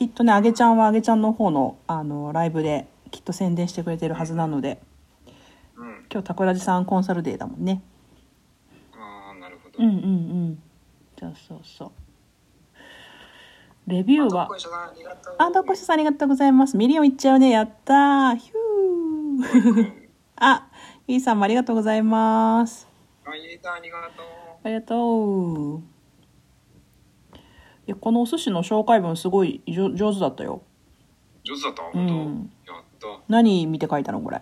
[0.00, 4.80] きっとねあげちゃんはあげちゃんの方のあのライブできっと宣伝してくれてるはずなので。
[5.76, 6.06] うん。
[6.10, 7.82] 今日タコラジさんコンサルデーだもんね。
[8.94, 9.78] ああなるほど。
[9.78, 10.62] うんうんうん。
[11.18, 11.90] そうそうそう。
[13.88, 14.44] レビューは。
[14.44, 16.28] あどっこいしょさんありがとう。
[16.28, 16.78] ございます。
[16.78, 17.50] ミリオンいっちゃうね。
[17.50, 18.36] やったー。
[18.36, 19.92] ヒュー。
[20.40, 20.66] あ
[21.08, 22.88] ゆいさんもありがとうございます。
[23.26, 24.26] あゆいさんありがとう。
[24.64, 25.78] ありがとう。
[25.78, 25.82] い
[27.90, 30.62] やこのお寿司の紹介文すごい上上手だったよ。
[31.44, 31.82] 上手だった？
[31.82, 32.52] う本当、ん。
[32.66, 33.06] やった。
[33.28, 34.40] 何見て書いたのこれ？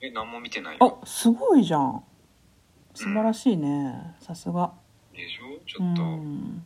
[0.00, 0.98] え何も見てないよ。
[1.02, 2.02] あすごいじゃん。
[2.94, 4.14] 素晴らしいね。
[4.20, 4.72] さすが。
[5.12, 5.60] でしょ？
[5.66, 6.08] ちうょっと、うん。
[6.08, 6.64] ん。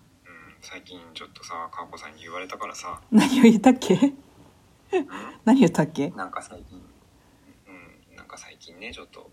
[0.61, 3.95] 最近ちょっとさかーこさんに言われたからさ、何を言ったっけ？
[3.95, 5.09] うん、
[5.45, 6.11] 何言ったっけ？
[6.11, 6.83] なんか最近。
[7.69, 8.17] うん。
[8.17, 9.31] なんか最近ねちょっと。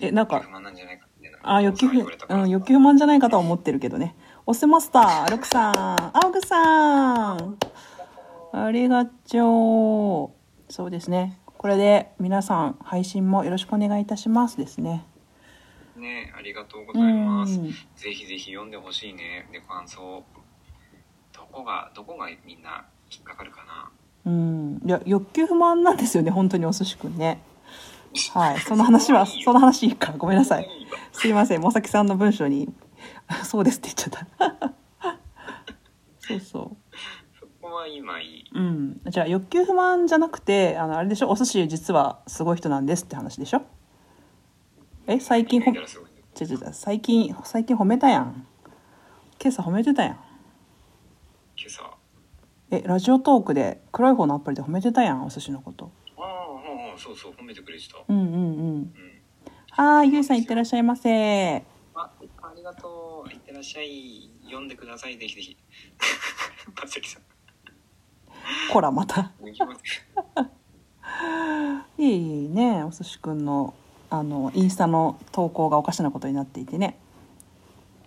[0.00, 7.56] えなんか不満なんじゃないかってなあ欲求不満じゃないかとは思ってるけどねオスマスタールクさん青グさん。
[8.52, 10.32] ありがと
[10.68, 10.72] う。
[10.72, 11.38] そうですね。
[11.46, 15.06] これで皆さん配信もよろしくお願いいたしますですね。
[15.96, 17.56] ねありがとうごうざいます。
[17.56, 17.70] ん。
[17.94, 19.48] ぜひぜひ読んでほしいね。
[19.52, 20.24] で感想。
[21.32, 23.90] どこがどこがみんな引っかかるかな。
[24.26, 24.80] うん。
[24.84, 27.40] いや欲求不満なんですよね本当にお寿司くんね。
[28.34, 28.58] はい。
[28.58, 30.68] その話はその話いいかごめんなさい。
[31.12, 32.68] すいません、まさきさんの文章に、
[33.44, 34.74] そうですって言っちゃった。
[36.20, 36.76] そうそ
[37.38, 38.44] そこは今いい。
[38.54, 39.00] うん。
[39.08, 41.30] じゃあ欲求不満じゃなくてあのあれでしょ？
[41.30, 43.62] お寿司実はすごい人なんですって話でしょ？
[45.06, 46.72] え最近ほ見たらすごい違う違う違う。
[46.72, 48.46] 最近最近褒めたやん。
[49.42, 50.14] 今朝褒めてたやん。
[51.56, 51.96] 今朝。
[52.70, 55.90] えラジオトークで黒い方のアプリで褒めてたやんお寿司のこと。
[56.16, 57.98] ああうんうんそうそう褒めてくれてた。
[58.08, 58.36] うんうんうん。
[58.36, 58.40] う
[58.78, 58.92] ん。
[59.70, 61.56] はーいゆいさんいってらっしゃいませ。
[61.56, 61.62] ああ
[62.62, 63.30] りがとう。
[63.32, 64.30] いってらっしゃい。
[64.44, 65.18] 読んでください。
[65.18, 65.56] ぜひぜひ。
[66.76, 67.22] パツキさん。
[68.72, 69.32] こらまた。
[71.98, 72.84] いいね。
[72.84, 73.74] お寿司くんの
[74.10, 76.98] あのインスタの投稿がおかしなことになっていてね。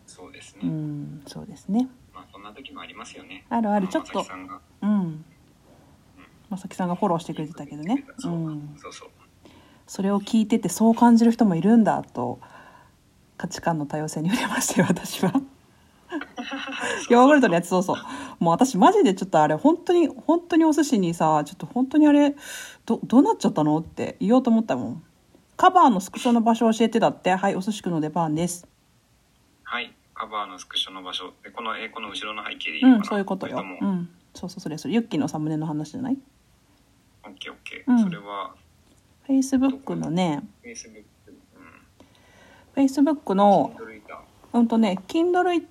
[0.07, 1.21] そうですうね、ん。
[1.27, 1.89] そうですね。
[2.13, 3.45] まあそんな時もありますよね。
[3.49, 3.87] あるある。
[3.87, 4.25] まちょっと。
[4.81, 5.25] うん。
[6.49, 8.05] まさきさんがフォローしてくれてたけどね。
[8.23, 9.09] うんそうそう
[9.87, 12.39] それを聞いててそう感じる人もいるんだと
[13.37, 15.31] 価値観の多様性に触れましたよ私は。
[17.09, 17.97] ヨーグルトのやつそうそう。
[18.39, 22.35] もう私マジでちょっとあれ本当に本当にお寿司にさちょっと本当にあれ
[22.85, 25.03] どどうなっちゃったのって言おうと思ったもん。
[25.57, 27.31] カバーのスクショの場所教えてだって。
[27.31, 28.67] はいお寿司くんの出番です。
[29.63, 29.93] はい。
[30.13, 33.57] カバーのスクショの場所でこのえこの後ろの背景でいいうんそういうことよ。
[33.81, 34.09] うん。
[34.33, 34.93] そうそうそれそれ。
[34.93, 36.17] ユッキーのサムネの話じゃない？
[37.23, 37.95] オッケーオッケうん。
[37.97, 38.55] ーそれは
[39.27, 40.43] Facebook のね。
[40.63, 41.05] Facebook うん
[42.75, 43.73] Facebook の
[44.53, 45.63] うんとね Kindle イッ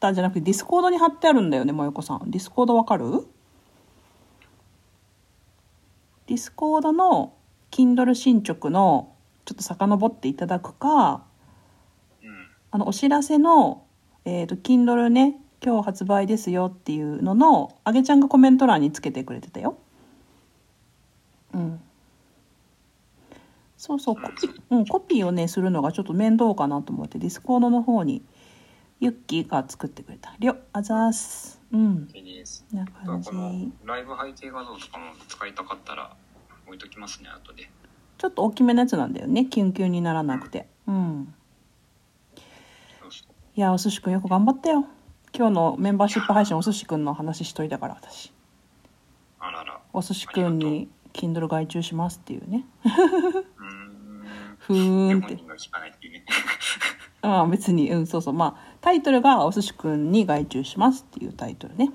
[0.00, 2.18] ターじゃなくて Discord に貼ってあるんだよねもよこさん。
[2.30, 3.26] Discord わかる
[6.26, 7.34] ？Discord の
[7.70, 9.12] Kindle 進捗の
[9.44, 11.24] ちょっと遡っていただくか
[12.22, 12.46] うん。
[12.70, 13.84] あのお知らせの、
[14.24, 19.76] えー、と Kindle ね今日発売ですよっていうののあげちゃんがコメント欄につけてくれてたよ。
[21.52, 21.80] うん
[23.84, 24.14] そうそう。
[24.16, 28.24] コピ,、うん、コピーをねするのがちょっと面倒かなと思って Discord の方に
[28.98, 30.34] ユッキーが作ってくれた。
[30.38, 31.60] りょあざーす。
[31.70, 32.08] うん。
[32.72, 33.30] なこ感じ。
[33.30, 36.16] のライブ背景画像とかも使いたかったら
[36.66, 37.70] 置いときますね後で。
[38.16, 39.44] ちょっと大きめのやつなんだよね。
[39.44, 40.66] キュンキュンにならなくて。
[40.86, 41.34] うん。
[43.54, 44.86] いやお寿司くんよく頑張ったよ。
[45.36, 48.32] 今日のメンバーシップ配信お寿司くんの話しといたから私。
[49.40, 49.80] あらら。
[49.92, 52.64] お寿司くんに Kindle 外注しますっていうね
[54.66, 55.28] ふーんって。
[55.28, 56.24] 本人が聞かないっていうね。
[57.22, 58.34] ま あ別にうんそうそう。
[58.34, 61.90] まあタイトルが「お寿司くんに外注します」っていうタイトルね。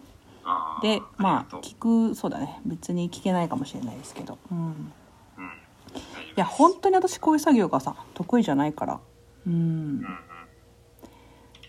[0.82, 1.76] でまあ聞
[2.12, 2.60] くそうだね。
[2.66, 4.38] 別に聞けないかもしれないですけど。
[4.52, 4.58] うん。
[4.58, 4.74] うん。
[4.74, 5.52] い
[6.36, 9.00] や本当に私こういう作業がさ得意じゃないから。
[9.46, 9.54] うん。
[9.54, 9.64] うんう
[10.04, 10.08] ん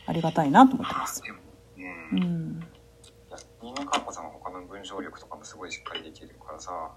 [0.06, 1.38] ありがたいなと思ってまあすでも
[1.78, 1.80] う
[2.16, 2.20] うん。
[2.58, 2.66] ん
[3.60, 6.90] 新見かっこさんは他の文章力とかもすごいしっかりできるからさ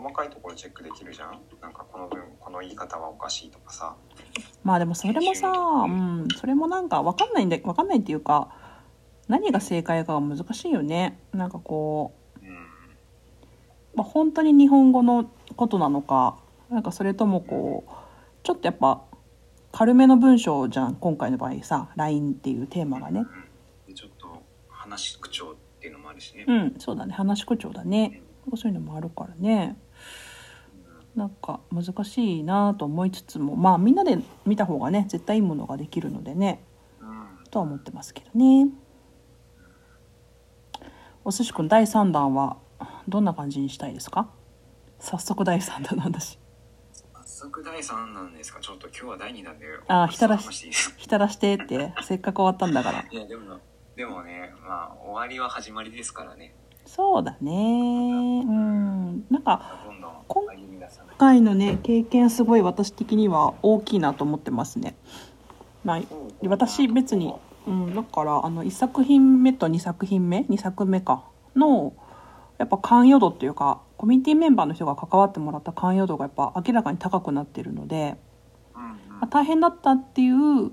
[0.00, 1.40] 細かいところチェックできるじゃん？
[1.60, 3.96] なんかこの文この言い方はおかしいとかさ。
[4.62, 6.28] まあでもそれもさうん。
[6.38, 8.48] それもなんか分かんないんで分かんないっていうか
[9.26, 11.18] 何が正解かが難しいよね。
[11.32, 12.54] なんかこううん。
[13.96, 16.38] まあ、本当に日本語のことなのか
[16.70, 17.90] なんかそれともこう
[18.44, 19.02] ちょっとやっぱ
[19.72, 23.20] 軽めの文章じゃん今回の場合さ LINE っていうテーマがね。
[23.20, 23.26] うん
[23.88, 27.12] でちょっと話し口調っていうのもあるしね、うんそうだね。
[27.12, 28.22] 話し口調だね。
[28.56, 29.76] そういうのもあるからね
[31.18, 36.64] なんか難しいなと思いつつもまあみんなで見た方がね絶対いいものができるのでね
[37.00, 37.44] うん。
[37.50, 38.68] とは思ってますけどね。
[41.24, 42.56] お寿司くん第3弾は
[43.06, 44.28] どんな感じにしたいですか？
[44.98, 46.38] 早速第3弾なんだし
[47.24, 48.60] 早速第3弾ですか？
[48.60, 53.04] ちょっと今日は第2弾であーひたらし浸らしてってせっかく終わったんだから。
[53.10, 53.58] いやでも
[53.96, 56.54] でもねまあ終わりは始まりですからね。
[56.86, 57.50] そうだね。
[57.52, 59.26] うん。
[59.28, 59.84] なんか
[60.28, 60.46] 今
[61.18, 64.94] 回のね経験すごい私的には大きいなと思ってますね。
[65.84, 66.02] まあ
[66.46, 67.34] 私別に
[67.66, 67.94] うん。
[67.94, 71.24] だからあの1作品目と2作品目2作目か
[71.56, 71.92] の
[72.58, 78.16] やっぱ関与度っていうかコミュニティメンバーの人が関わってもらった関与度がやっぱ明らかに高くなってるので、
[78.74, 80.70] まあ、大変だったっていう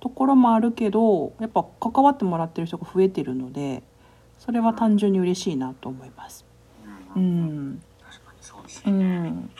[0.00, 3.82] ところもあるけどやっぱ関わってもらってる人が増えてるので
[4.38, 6.44] それは単純に嬉しいなと思います。
[7.16, 7.82] ううん
[8.50, 9.50] そうですうね、ん、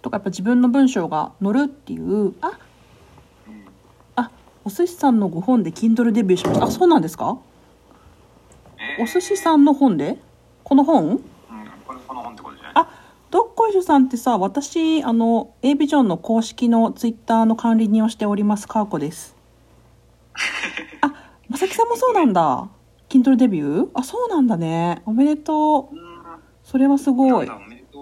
[0.00, 2.48] とかやっぱ自分の文章が載るっていうあ
[3.46, 3.64] うん。
[4.16, 4.30] あ
[4.64, 6.64] お寿司さんのご本で Kindle デビューしました。
[6.64, 7.38] あそうなんですか？
[8.98, 9.04] えー。
[9.04, 10.16] お寿司さんの本で？
[10.64, 11.04] この本？
[11.04, 11.18] うん、
[11.86, 12.72] これこの本ってことじゃない？
[12.76, 12.88] あ
[13.30, 19.36] どっこいしょさんってさ私あの A ビジョンの公式のツイッターの管理人をしておりますかーこです。
[21.02, 21.12] あ
[21.48, 22.68] まさきさんもそうなんだ。
[23.10, 23.88] Kindle デビュー？
[23.92, 25.02] あそうなんだね。
[25.04, 25.94] おめでとう。
[25.94, 26.06] うん。
[26.64, 27.48] それはすごい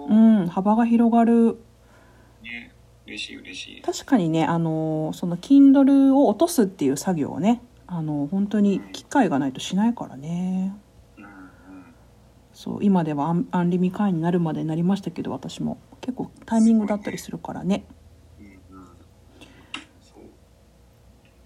[0.09, 1.57] う、うん幅が広がる。
[2.43, 2.71] ね
[3.07, 3.81] 嬉しい嬉しい。
[3.81, 10.75] 確かにねあのその Kindle を落とすっていう作業をねあの本当に機会がないとしないからね。
[11.17, 11.29] うんうん。
[12.53, 15.77] そう今ではアンアンリミ会員になるまでになりましたけど私も。
[16.01, 17.83] 結構タイミングだったりするからね。
[18.39, 18.85] うんうん。
[20.01, 20.21] そう。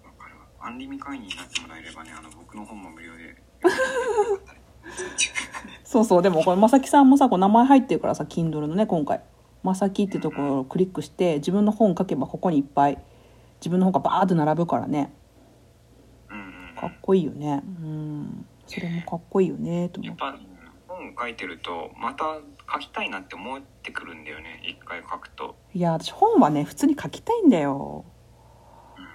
[0.03, 3.41] だからアンリミ会員になってもらえればねあの僕の本も無料で
[5.89, 6.21] そうそう。
[6.21, 9.21] でもこれまさきさんもさこう名前入ってるからさ Kindle のね今回。
[9.63, 12.99] まさきってところをクリックして自分の本書けばここにいっぱい。
[13.59, 15.11] 自分の本がバーって並ぶからね。
[16.79, 17.63] かっこいいよね。
[17.65, 18.45] うん。
[18.67, 20.37] それもかっこいいよねと思っぱ
[20.87, 22.37] 本書いてるとまた
[22.71, 24.61] 書きたいなって思ってくるんだよね。
[24.63, 25.55] 一回書くと。
[25.73, 28.05] いや私本はね普通に書きたいんだよ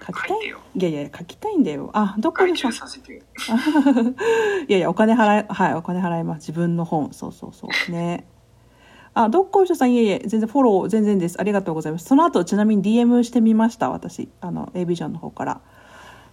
[0.06, 1.90] 書きたい書いやいや書きたいんだよ。
[1.92, 3.20] あどっかでしょ外注させてよ。
[4.68, 6.48] いやいやお金払いはいお金払います。
[6.48, 7.12] 自分の本。
[7.12, 7.92] そうそうそう。
[7.92, 8.26] ね。
[9.14, 9.92] あどっこいしょさん。
[9.92, 11.40] いえいえ全然フォロー全然です。
[11.40, 12.06] ありがとうございます。
[12.06, 13.90] その後ちなみに DM してみました。
[13.90, 14.28] 私。
[14.40, 15.60] あの A ビジョンの方から。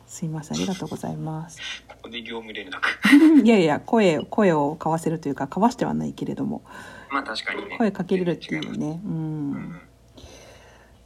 [0.07, 0.57] すいません。
[0.57, 1.59] ありがとうございます。
[1.87, 2.81] ここで業務連絡。
[3.45, 6.63] いやいや声を声を交わせるというか交わしてはないけれども。
[7.11, 7.77] まあ確かにね。
[7.77, 8.99] 声かけれるっていうね。
[9.05, 9.51] ううん。
[9.53, 9.81] ん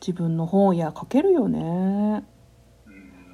[0.01, 2.23] 自分の本いや書けるよね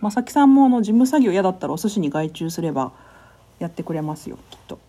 [0.01, 2.91] うんまさきさんもあの事務作業嫌だったらお寿司に外注すれば
[3.59, 4.79] やってくれますよきっと。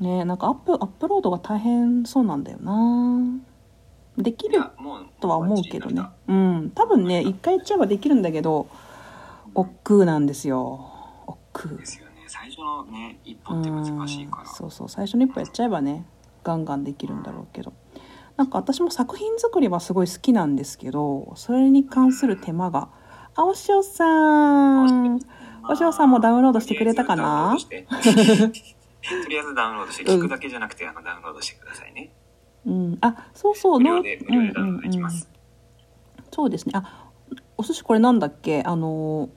[0.00, 3.20] うんねなんかアップアップロードが大変そうなんだよな。
[4.18, 4.60] できいる
[5.20, 6.02] とは思うけどね。
[6.28, 8.66] うん多分ね一回やっちゃえばできるんだけど
[9.54, 10.86] 億劫なんですよ。
[11.26, 11.76] 億劫。
[11.76, 12.12] ですよね。
[12.26, 14.46] 最初のね一歩って難しいから。
[14.46, 14.88] そうそう。
[14.88, 16.04] 最初の一歩やっちゃえばね
[16.44, 17.72] ガンガンできるんだろうけど。
[18.36, 22.88] なんか私も作品作りはすごい好きなんですけどそれに関する手間が
[23.34, 24.04] あおしおさ
[24.84, 25.20] ん。
[25.68, 27.56] おしおさんもダウンロードしてくれたかな？
[27.58, 32.12] とりあえずダウンロードして聞くだけじゃなくてあのダウンロードしてくださいね。
[32.66, 32.98] うん。
[33.00, 33.80] あそうそう。
[33.80, 35.30] 無ノー料で無料でダウンロードできます。
[36.30, 36.72] そうですね。
[36.74, 37.10] あ
[37.56, 38.62] お寿司これなんだっけ？
[38.64, 39.30] あの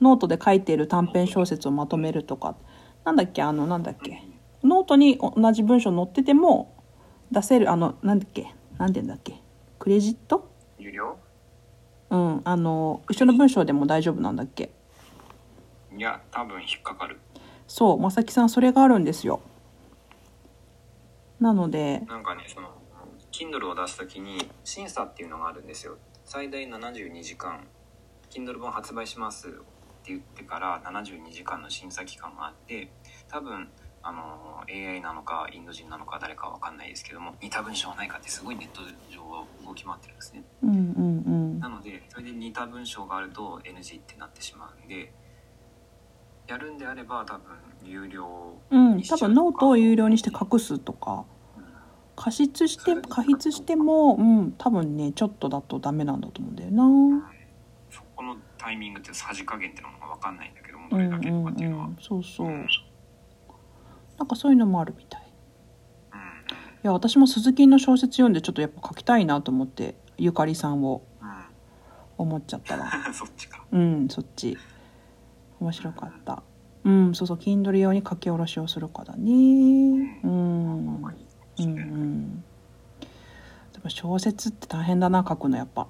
[0.00, 2.56] ノートで書いてる短編小説をまとめるとか。
[3.04, 3.42] なんだっけ？
[3.42, 4.22] あのなんだっけ？
[4.62, 6.74] ノートに同じ文章載ってても
[7.30, 8.54] 出せるあのなんだっけ？
[8.78, 9.42] なんて言うんだっけ？
[9.78, 10.50] クレジット？
[10.78, 11.18] 有料？
[12.14, 14.70] うんあの一緒の文章でも大丈夫なんだっけ？
[15.96, 17.18] いや多分引っかかる。
[17.66, 19.40] そうまさきさんそれがあるんですよ。
[21.40, 22.68] なのでなんかねその
[23.32, 25.96] Kindle を出す時に審査っていうのがあるんですよ。
[26.24, 27.66] 最大72時間
[28.30, 29.56] Kindle 本発売しますって
[30.06, 32.90] 言ってから72時間の審査期間があって
[33.28, 33.68] 多分
[34.06, 40.42] あの AI なのかインド人なのか誰かわかんないですけども似た文章はないかってすごいネット上は動き回ってるんですね。
[40.62, 45.12] うんうんなのでそれで似た文章があると NG ってなってしまうんで
[46.46, 51.24] やるんであれば多分有料うん多分ノートを有料にして隠すとか。
[52.16, 57.32] 加筆して加筆してもうん多分ねちょっとだとダメなんだと思うんだよな。
[57.90, 62.66] そこのタイミングってさじ加減っていうのが分かんないんだけどもうんどれだけとかっていうのは、うんそうそう
[64.18, 65.22] なんかそういうのもあるみたい。
[66.12, 66.18] うん。
[66.18, 66.20] い
[66.82, 71.02] や私も鈴木の小説読んでちょっとやっぱ書きたいなと思ってゆかりさんを
[72.16, 72.90] 思っちゃったわ。
[73.06, 73.64] うん、そっちか。
[73.72, 74.56] うんそっち。
[75.60, 76.42] 面白かった。
[76.84, 79.32] うんそうそう Kindle 用に書き下ろしをするからね。
[80.22, 81.02] うん。
[81.02, 81.14] うん。
[81.58, 82.44] うん
[83.72, 85.82] でも小説って大変だな書くのやっぱ。
[85.82, 85.88] うん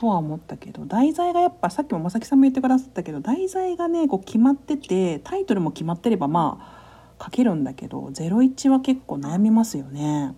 [0.00, 10.36] とは思ったけど題材がやっぱさっきも正木さんも言ってくださったけど題材がねこう決まっててタイトルも決まってればまあ書けるんだけど01は結構悩みますよね。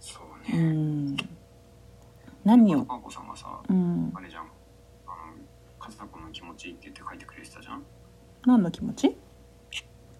[0.00, 0.18] そ
[0.52, 1.16] ううねん。
[2.44, 2.82] 何を？
[2.82, 4.10] パンコさんがさうん。
[4.12, 4.42] あれじゃん。
[4.42, 4.48] あの
[5.78, 7.84] 家族の気持ちって言って書いてくれてたじゃん？
[8.44, 9.16] 何の気持ち？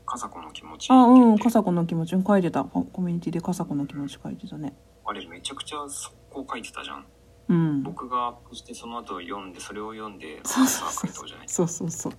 [0.06, 0.86] 家族の気持ち。
[0.92, 2.62] あうんって言って笠子の気持ち書いてた。
[2.62, 4.74] ココミュニティで笠子の気持ち書いてたね。
[5.04, 7.04] あれめちゃくちゃ速攻書いてたじゃん
[7.48, 7.82] うん。
[7.82, 11.10] 僕がアップしてその後読んでそれを読んでそうそうそう。
[11.12, 11.48] 書いたじゃない？
[11.48, 12.12] そうそうそう。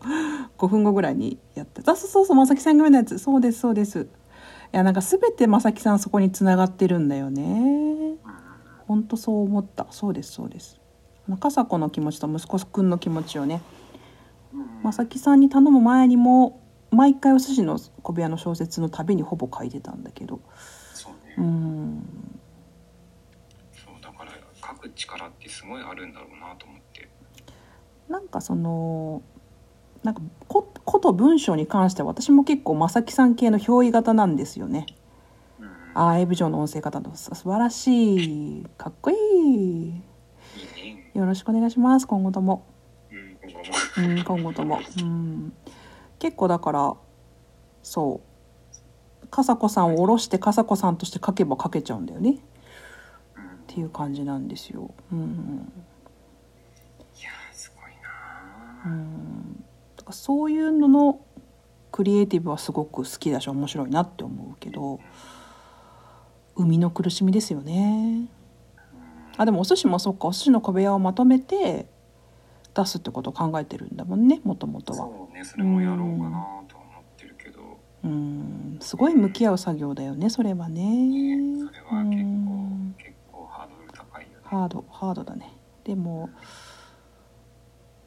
[0.58, 3.18] 5分後ぐらいにやってあそうそうそう正木さんが読んだやつ。
[3.20, 4.02] そうですそうです。
[4.02, 7.44] いやなんか全て正木さんそこに繋がってるんだよね。
[7.44, 8.18] うん。
[8.88, 9.88] ほんとそう思った。
[9.92, 10.80] そうですそうです。
[11.40, 13.62] 笠子の気持ちと息子くんの気持ちをね。
[14.54, 14.62] うん。
[14.62, 16.62] うん正木さんに頼む前にも
[16.92, 20.42] 毎回お寿司の小部屋の小説の旅にほぼ書いてたんだけど。
[20.94, 22.40] そうね、うん
[24.84, 27.08] く力ってすごいあるんだろうなと思って。
[28.10, 29.22] なんかその
[30.04, 34.86] なんかここと文章に関しては私も結構正木さん系の憑依型なんですよね。
[35.60, 35.68] うん。
[35.94, 38.66] ああエビジョンの音声方の素晴らしい。
[38.78, 39.18] かっこいい。
[39.18, 39.94] いい
[40.94, 42.66] ねよろしくお願いします今後とも。
[43.98, 44.80] うん今後とも。
[45.00, 45.54] うん。
[46.20, 46.94] 結構だから
[47.82, 48.34] そう。
[49.30, 52.38] 笠子さんを下ろして笠子さんとして書けば書けちゃうんだよね
[53.74, 54.94] っうんていう感じなんですよ。
[55.12, 55.72] うん
[57.20, 58.90] いやーすごいなー。
[58.90, 59.64] ん。
[59.98, 61.20] だからそういうのの
[61.92, 65.00] クリエイティブはすごく好きだし面白いなって思うけど
[66.56, 68.28] 生みの苦しみですよね。
[69.38, 71.88] あでもお寿司もそっかお寿司の小部屋をまとめて
[72.76, 75.00] 出すってことを考えてるんだもんねもともとは。
[75.00, 78.78] そうねそれもやろうかなとは思ってるけど、うん。
[78.80, 80.82] すごい向き合う作業だよねそれはね。
[80.84, 82.96] ねそれは結構うん。
[82.98, 85.58] 結構ハードル高いよねハードハードだね。
[85.84, 86.30] でも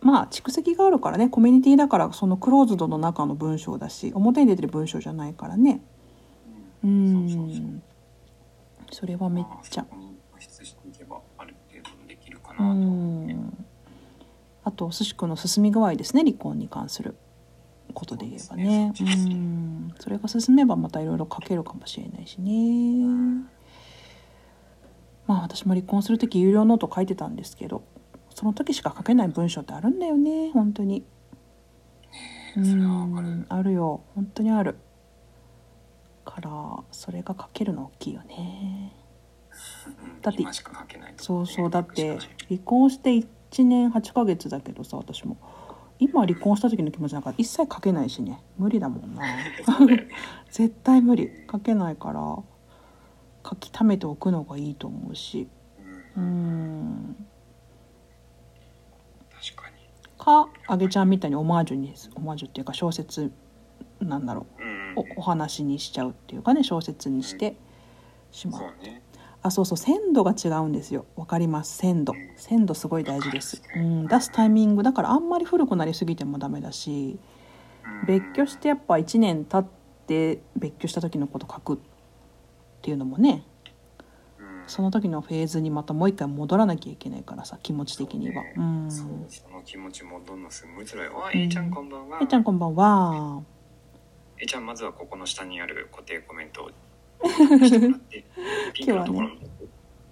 [0.01, 1.29] まあ蓄積があるからね。
[1.29, 5.83] コミュニティだからそのクローズドの中の文章だし表に出てる文章じゃないからね。
[6.85, 7.83] ううん。
[8.93, 9.87] それはめっちゃ。
[9.91, 9.97] ま
[14.63, 17.17] あとあと寿司君の進み具合ですね離婚に関する
[17.93, 18.65] ことで言えばね。
[18.65, 18.93] ね。
[19.01, 19.95] うん。
[19.99, 23.56] それが進めばまたいろいろ書けるかもしれないしね
[25.27, 27.83] まあ私も離婚する時有料ノート書いてたんですけど
[28.35, 31.05] その時しか書けない文章ってあるんだよね本当に。
[32.57, 33.29] うそれはわかる。
[33.29, 34.03] んあるよ。
[34.15, 34.77] 本当にある。
[36.25, 36.51] から
[36.91, 38.93] それが書けるの大きいよね。
[39.87, 42.19] うんだって今しか書けないとそうそうだって
[42.49, 43.27] 離婚して1
[43.65, 45.37] 年8ヶ月だけどさ私も。
[45.99, 48.43] 今離婚した時の気持ちなんか一切書けないしね。
[48.59, 49.23] 無理だもんな。
[50.51, 51.31] 絶対無理。
[51.51, 52.39] 書けないから
[53.49, 55.49] 書き溜めておくのがいいと思うし。
[56.17, 56.23] うん。
[56.23, 57.27] うん。
[59.31, 59.77] 確かに。
[60.19, 63.31] かあげちゃんみたいにオマージュにオマージュっていうか小説
[64.01, 64.47] なんだろ
[64.97, 65.01] う。
[65.17, 67.57] おお話にしちゃうっていうかね小説にして
[68.33, 68.61] しまう。
[68.63, 69.03] そうね。
[69.43, 71.05] あそうそう鮮度が違うんですよ。
[71.15, 71.77] わかります？
[71.77, 72.15] 鮮度。
[72.37, 74.83] 鮮度すごい大事です、うん、出すタイミング。
[74.83, 77.19] だからあんまり古くなりすぎてもダメだし
[77.85, 78.07] うん。
[78.07, 79.71] 別居してやっぱ1年経っ
[80.07, 81.81] て別居した時のこと書く
[82.87, 83.43] っていうのもね
[84.39, 84.63] うん。
[84.69, 88.45] その時のフェーズにまたもう一回戻らなきゃいけないからさ気持ち的には。
[88.45, 88.91] そううねん。
[88.93, 91.25] そうその気持ちもどんどんスムーズだよ。
[91.25, 91.41] あうん。
[91.41, 92.21] えいちゃんこんばんは。
[92.23, 93.43] えちゃんこんばんは。
[94.39, 96.71] えいちゃんまずはここの下にある固定コメントを。
[97.27, 98.25] してもらって
[98.73, 99.35] ピンクのところの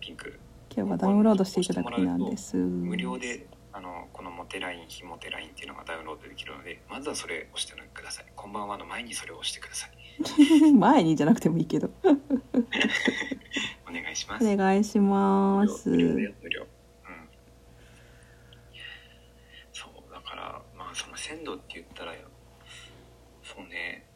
[0.01, 0.41] ピンク。
[0.77, 2.57] 今日はダウンロードしていただく日なんです。
[2.57, 8.27] 無料であのこのモテライン非モテラインっていうのがダウンロードできるのでまずはそれを押してください。
[8.35, 9.91] こんばんはの前にそれを押してください
[10.79, 11.91] 前にじゃなくてもいいけど。
[13.89, 14.47] お願いします。
[14.47, 15.89] お願いします。
[15.89, 16.62] 無料無料。
[16.62, 16.69] うん。
[19.73, 22.12] そうだからまあその鮮度って言ったら
[23.43, 24.07] そうね。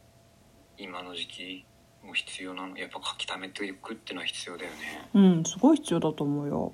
[0.76, 1.64] 今の時期
[2.04, 2.76] も必要なの。
[2.78, 5.08] やっぱ書き溜めていくっていうのは必要だよね。
[5.14, 6.72] うんすごい必要だと思うよ。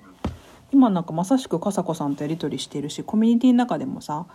[0.71, 4.25] 今なんかまさしく笠子さんとやり取りしてるしコミュニティの中でもさ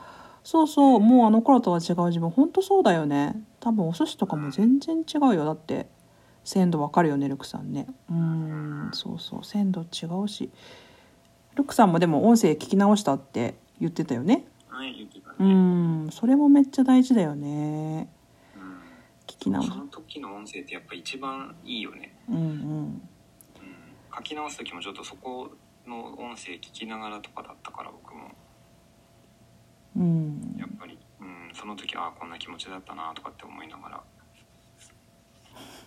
[0.50, 2.28] そうそうもうあの頃とは違う自分。
[2.28, 3.40] ほんとそうだよね。
[3.60, 5.44] 多分お寿司とかも全然違うよ。
[5.44, 5.86] だって
[6.42, 7.86] 鮮度わかるよねルクさんね。
[8.10, 10.50] うんそうそう鮮度違うし。
[11.54, 14.44] ルクさんもでも音声聞き直したって言ってたよね。
[14.66, 15.54] はい言ってたうね
[16.08, 18.08] んそれもめっちゃ大事だよね。
[18.56, 18.80] うん
[19.28, 22.42] 聞き直しその時の音声ってやっぱ一番いいよね、うんうん。
[22.42, 23.02] うん、
[24.16, 25.48] 書き直す時もちょっとそこ
[25.86, 28.32] の音声聞きながらとかだったから僕も
[29.96, 30.56] うん。
[30.58, 34.02] やっぱり、うん、その時ああこんな気持ちだったなとかって思いながら。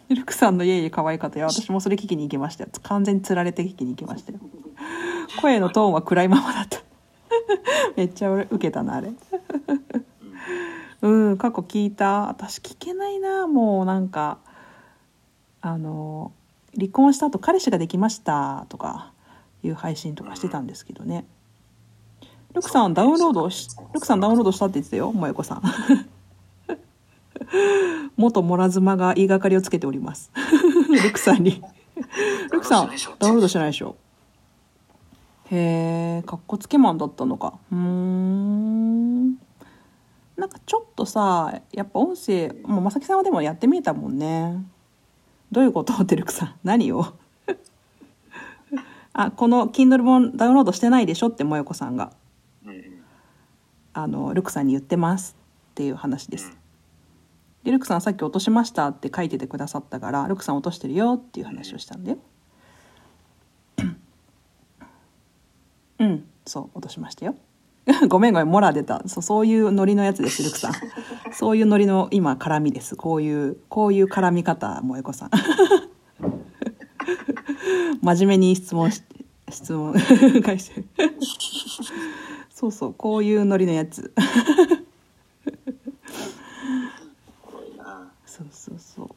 [0.15, 2.69] ルクさんの家々可愛かったよ私もそれ聞きに行きましたよ。
[2.83, 4.39] 完全につられて聞きに行きましたよ。
[5.41, 6.79] 声のトーンは暗いままだった。
[7.95, 9.13] めっちゃウケたなあれ。
[11.01, 12.29] うん過去聞いた。
[12.29, 14.39] 私聞けないなもうなんか。
[15.65, 16.33] あの
[16.77, 19.13] 離婚した後彼氏ができましたとか
[19.63, 21.25] いう配信とかしてたんですけどね
[22.53, 25.61] ルクさんダウンロードしルクさんダウンロードしたって言ってたよ萌子さん。
[28.15, 30.31] 元モラ妻が言いがかりをつけております。
[31.03, 31.63] ルクさんに。
[32.51, 32.89] ルクさん
[33.19, 33.95] ダウンロードしてないでしょ。
[35.51, 37.53] へえかっこつけマンだったのか。
[37.71, 39.31] うーん。
[40.37, 44.63] なんかちょっとさやっぱ音声もうまさきさんはでもやってみえたもんね。
[45.51, 45.93] どういうこと？
[45.93, 46.55] ってルクさん。
[46.63, 47.05] 何を？
[49.15, 52.11] あこの Kindle 本ダウンロードしてないでしょって萌子さんが
[53.93, 55.35] あのルクさんに言ってます
[55.71, 56.47] っていう話です。
[56.47, 56.57] うん。
[57.63, 62.17] でルクさんさっき落としましたって書いててくださったからルクさん落としてるよっていう話をしたんだよ。
[65.99, 66.25] うん。
[66.45, 67.35] そう落としましたよ。
[68.07, 69.01] ごめんごめんモラ出た。
[69.07, 70.73] そうそういうノリのやつですルクさん。
[71.33, 72.95] そういうノリの今絡みです。
[72.95, 75.29] こういうこういう絡み方萌子さん。
[78.01, 79.03] 真面目に質問し
[79.49, 79.93] 質問
[80.43, 80.81] 返して。
[80.81, 80.85] る
[82.63, 84.13] そうそうこういうノリのやつ。
[88.25, 89.09] そうそうそう。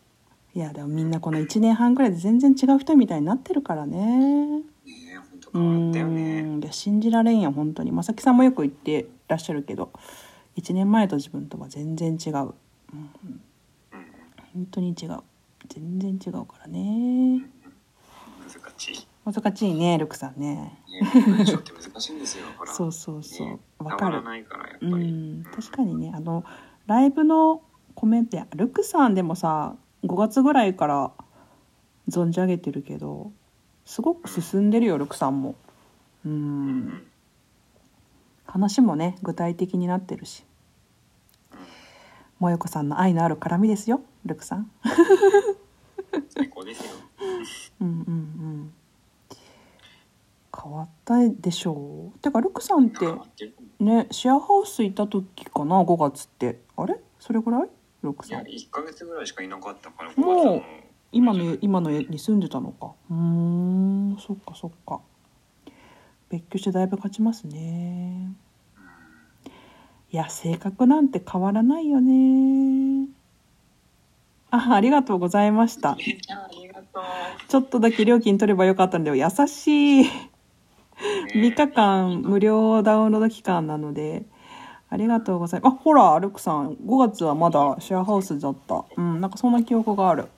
[0.53, 4.59] いやでもみんなこの1年半ぐらいで全然違う人みたいになってるからね。
[4.59, 4.65] ね
[5.13, 6.43] え本当う変わったよね。
[6.43, 7.93] んいや信じられんよ本当に。
[7.93, 9.93] まさきさんもよく言ってらっしゃるけど
[10.57, 12.35] 1年前と自分とは全然違うう。
[12.35, 12.43] うん。
[12.43, 12.53] うん。
[14.55, 15.21] 本当に違う。
[15.69, 16.81] 全然違うからね。
[16.81, 17.41] うん。
[17.41, 19.07] 難しい。
[19.27, 20.81] 難しいねルクさんね。
[20.87, 22.45] ね、文章って難しいんですよ。
[22.57, 22.73] ほら。
[22.73, 23.47] そうそうそう。
[23.49, 24.13] ねわかる。
[24.13, 25.11] 変わらないからやっぱうり。
[25.11, 26.13] ん確かにね。
[26.15, 26.45] あの
[26.87, 27.61] ライブの
[27.97, 29.75] コメントやルクさんでもさ
[30.05, 31.11] 5月ぐらいから
[32.09, 33.33] 存じ上げてるけど
[33.85, 35.57] すごく進んでるよルクさんも。
[36.25, 36.79] ううん。
[36.87, 37.03] ん
[38.47, 40.45] 話もね具体的になってるし。
[42.39, 44.71] 萌子さんの愛のある絡みですよルクさん。
[46.29, 46.93] 最高ですよ。
[47.81, 48.73] うんうんうん
[50.63, 52.19] 変わったでしょう？
[52.21, 53.07] てかルクさんって
[53.79, 56.61] ねシェアハウスいた時かな？5月って。
[56.77, 56.99] あれ？
[57.19, 57.69] それぐらい？
[58.03, 58.43] ルクさん。
[58.43, 60.13] 1ヶ月ぐらいしかいなかったから。
[60.17, 60.63] もう5月の
[61.13, 62.93] 今の今の家に住んでたのか。
[63.11, 65.01] うーんそっかそっか。
[66.29, 68.33] 別居してだいぶ経ちますね。
[70.13, 73.09] いや性格なんて変わらないよね。
[74.51, 75.97] あありがとうございました。
[77.49, 79.17] ちょっとだけ料金取ればよかったんだよ。
[79.17, 80.05] 優しい。
[80.05, 80.31] ね
[81.35, 84.25] 3日間無料ダウンロード期間なので
[84.89, 85.75] ありがとうございます。
[85.75, 86.75] あほらルクさん。
[86.75, 88.85] 5月はまだシェアハウスだった。
[88.97, 90.29] うんなんかそんな記憶がある。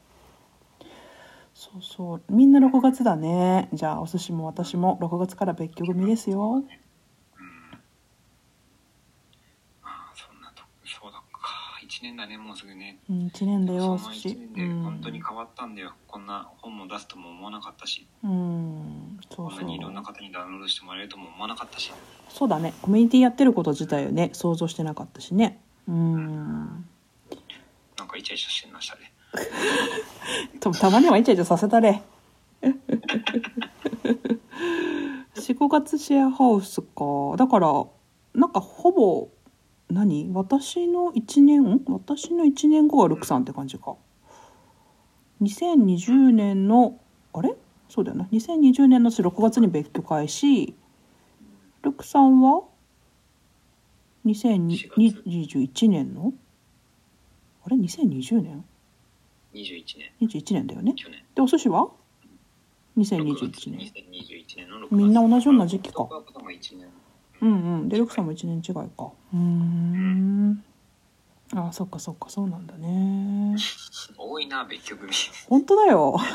[1.54, 2.22] そうそう。
[2.30, 3.68] みんな6月だね。
[3.72, 6.64] じゃあお寿司も私も6月から別居組ですようん
[9.82, 13.00] ああそんなとそうだか1年だねもうすぐね。
[13.10, 18.06] うん1年だよおその寿司1年で本当に変わったんだよ、こんな本も出すとも思わなかったし。
[18.22, 18.34] うん、う
[19.16, 19.50] ん、そう。
[19.50, 21.92] そこんなにいろんなう方にダウンロードしてもらえるとも思わなかったし。
[22.28, 22.72] そうだね。
[22.82, 25.58] コミュニティやってること自体をね想像してなかったしね。
[25.88, 26.86] うん。
[27.96, 29.12] なんかイチャイチャしてまし たね
[30.60, 32.00] とたまにはイチャイチャさせたれ。
[35.34, 37.36] 45月シェアハウスか。
[37.36, 37.84] だから
[38.34, 39.28] なんかほぼ
[39.90, 40.30] 何？
[40.32, 41.62] 私の1年？
[41.62, 43.96] ん私の1年後がルクさんって感じか。
[45.42, 47.00] 2020年の
[47.32, 47.54] あれ？
[47.88, 50.74] そうだよね2020年の6月に別居開始。
[51.82, 52.64] ルクさんは
[54.26, 56.34] ？2021年の？
[57.64, 58.64] あれ？2020年
[59.54, 59.84] ？21
[60.20, 60.28] 年。
[60.28, 60.94] 21年だよね。
[61.34, 61.88] でお寿司は
[62.98, 63.78] ？6 2021月年。
[63.78, 64.94] 2021年の6月。
[64.94, 66.02] みんな同じような時期か。
[66.02, 66.88] 僕は多分1年
[67.40, 67.88] うんうん。
[67.88, 69.10] でルクさんも1年違いか。
[69.32, 70.64] うーん。
[71.54, 72.28] あそっかそっか。
[72.28, 73.56] そうなんだね。
[74.16, 75.12] 多いな別居組
[75.48, 76.16] 本当だよ。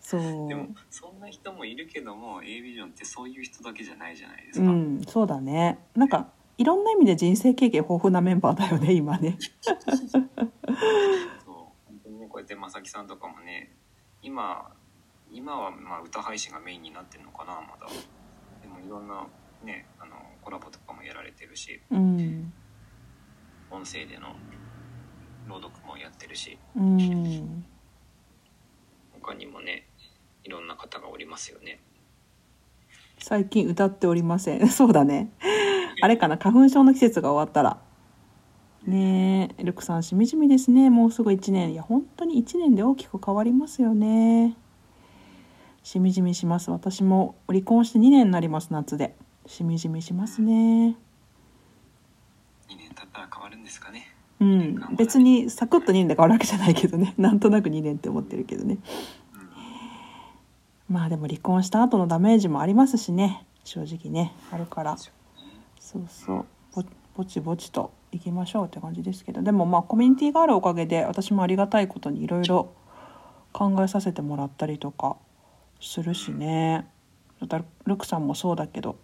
[0.00, 0.20] そう。
[0.48, 5.78] でもそんな人もいるけども A ビジョンってそういう人だけじゃないじゃないですか、うんそうだね。
[5.94, 9.38] なんかいろんな意味で人生経験豊富なメンバーだよね今ね。
[9.60, 9.76] そう。
[11.44, 13.72] 本当にねこうやって正木さんとかもね
[14.22, 14.70] 今
[15.32, 17.86] 今はまあ歌配信がメインになってるのかなまだ
[18.84, 19.26] いろんな
[19.64, 22.52] ねあのコラボとかもやられてるしうん。
[23.70, 24.34] 音声での
[25.48, 27.64] 朗読もやってるしうん。
[29.12, 29.86] 他にもね
[30.44, 31.80] いろんな方がおりますよね。
[33.18, 34.68] 最近歌っておりません。
[34.68, 35.30] そうだね。
[36.02, 37.80] あれかな花粉症の季節が終わったら。
[38.86, 40.90] ねえルクさんしみじみですね。
[40.90, 41.72] もうすぐ1年。
[41.72, 44.58] いや本当に1年で大きく変わりますよね
[45.84, 46.70] しみじみします。
[46.70, 49.14] 私も離婚して2年になります夏で。
[49.46, 50.52] しみじみしますね。
[50.52, 50.94] 2
[52.70, 54.08] 年経ったら変わるんですかね。
[54.40, 54.96] うん。
[54.96, 57.12] 別にサクッと2年で変わるわけじゃないけどね。
[57.18, 58.78] なんとなく2年って思ってるけどね。
[60.88, 60.94] うん。
[60.94, 63.44] まあでも離婚した後のダメージもありますしね。
[63.64, 64.32] 正直ね。
[64.50, 64.96] あるから。
[64.96, 65.10] そ
[65.98, 66.82] うそうぼ
[67.14, 69.42] ぼちぼちといきましょうって感じですけど。
[69.42, 72.72] でもまあコミュニティがあるおかげで私もありがたいことにいろいろ
[73.52, 75.18] 考えさせてもらったりとか
[75.86, 76.88] するしね。
[77.40, 78.96] またルクさんもそうだけど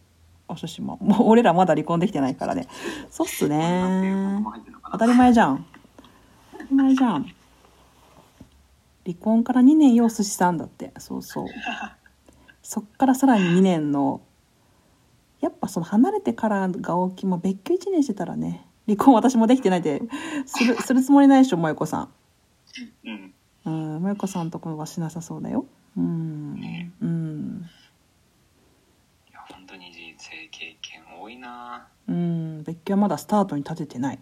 [0.49, 0.99] お寿司も。
[1.01, 2.66] もう俺らまだ離婚できてないからね。
[3.11, 4.43] そうっすね。
[4.93, 5.66] 当たり前じゃん。
[6.53, 7.35] 当たり前じゃん。
[9.05, 10.93] 離婚から2年よお寿司さんだって。
[10.99, 11.47] そうそう。
[12.62, 14.20] そっからさらに2年の。
[15.41, 18.66] やっぱその離れてからが大きい、まあ、別居1年してたらね。
[18.87, 20.03] 離婚私もできてないで
[20.47, 22.09] するするつもりないでしょ萌子さ
[23.05, 23.72] うん。
[23.72, 25.64] んうん萌子さんとこはしなさそうだよ
[25.97, 26.93] うん。
[27.01, 27.68] うん。
[29.28, 31.88] いや本当に人生経験多いな。
[32.09, 32.62] うん。
[32.62, 34.18] 別居はまだスタートに立ててない。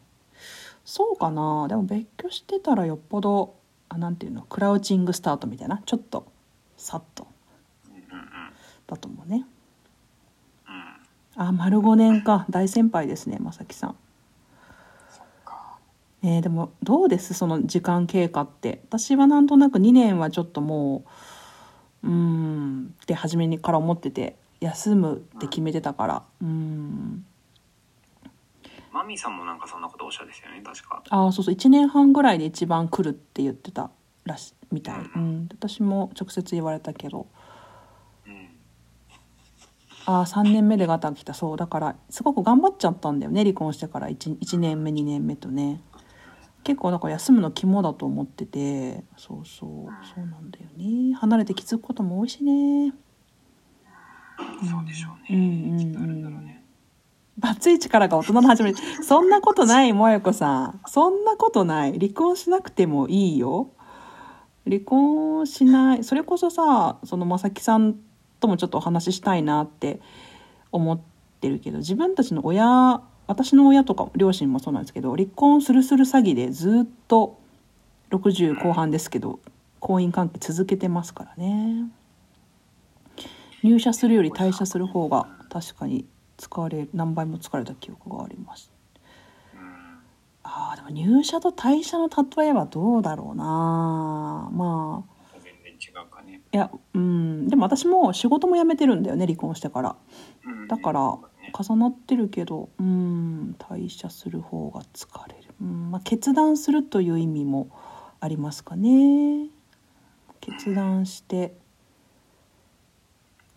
[0.85, 1.69] そうかな。
[1.69, 3.55] でも別居してたらよっぽど
[3.89, 5.83] あなんていうのクラウチングスタートみたいな。
[5.85, 6.27] ちょっと
[6.77, 7.27] さっと。
[7.91, 8.29] うんうん
[8.87, 9.45] だと思うね。
[11.37, 11.43] うん。
[11.43, 12.47] あ丸5年か。
[12.49, 13.97] 大先輩ですね正樹さん。
[15.11, 15.77] そっか。
[16.23, 17.35] えーでもどうです？
[17.35, 18.81] その時間経過って。
[18.89, 21.09] 私はなんとなく2年はちょっともう
[22.03, 22.95] うーん。
[23.03, 26.23] って初めにから思ってて休むって決めてたから。
[26.41, 27.25] うーん。
[28.93, 31.03] まマミーさんもなんかそんなことおっしゃるんですよね確か。
[31.09, 31.55] ああそうそう。
[31.55, 33.91] 1年半ぐらいで一番来るって言ってた
[34.25, 37.27] らしみたい、うん、私も直接言われたけど。
[38.27, 38.49] うん。
[40.07, 41.35] ああ3年目でガタが来た。
[41.35, 41.57] そう。
[41.57, 44.09] だからすごく頑張っちゃったんだよね離婚してから。
[44.09, 45.81] 1, 1年目2年目とね
[46.69, 51.15] 結構だから休むの肝だと思っててそうそうそうなんだよね。
[51.15, 52.93] 離れて気づくことも多いしね。
[54.69, 56.63] そうでしょうね、うんうんあるんだろうね。
[57.39, 58.75] バツイチからが大人の始まり。
[59.03, 60.81] そんなことない萌子さん。
[60.85, 61.99] そんなことない。
[61.99, 63.71] 離婚しなくてもいいよ。
[64.67, 66.05] 離婚しない。
[66.05, 67.95] それこそさその正木さん
[68.41, 70.03] ともちょっとお話ししたいなって
[70.71, 71.01] 思っ
[71.41, 77.39] てるけど自分たちの親私の親とか両親もそうなんですけど離婚するする詐欺でずっと
[78.11, 79.39] 60後半ですけど
[79.81, 81.91] 婚姻関係続けてますからね。
[83.63, 86.07] 入社するより退社する方が確かに
[86.37, 88.73] 使われる何倍も疲れた記憶があります。
[89.55, 89.61] うん。
[90.45, 94.49] あーでも入社と退社の例えはどうだろうな。
[94.53, 95.39] まあ。
[95.43, 97.49] 全然違うかね、いやうん。
[97.49, 99.97] でも私も仕事も辞めてるんだよね離婚してから。
[100.45, 100.69] うん。
[100.69, 101.19] だから
[101.53, 107.71] 重なってるけどうん退社する方が疲れる、うんまあ、決断するという意味も
[108.21, 109.49] ありますかね。
[110.41, 111.55] 決断して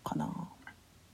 [0.04, 0.48] かな。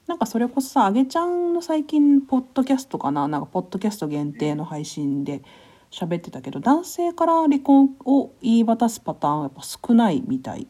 [0.06, 3.28] なんかそれこそさあげちゃんの最近ポッドキャストかな。
[3.28, 5.42] なんかポッドキャスト限定の配信で
[5.90, 10.66] 喋ってたけど男性から離婚を言い渡すパターンはやっぱ少ないみたい。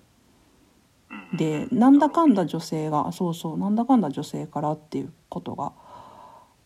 [1.10, 1.36] うん。
[1.36, 5.72] でなんだかんだ女性がそうそうなんだかんだ女性からっていうことが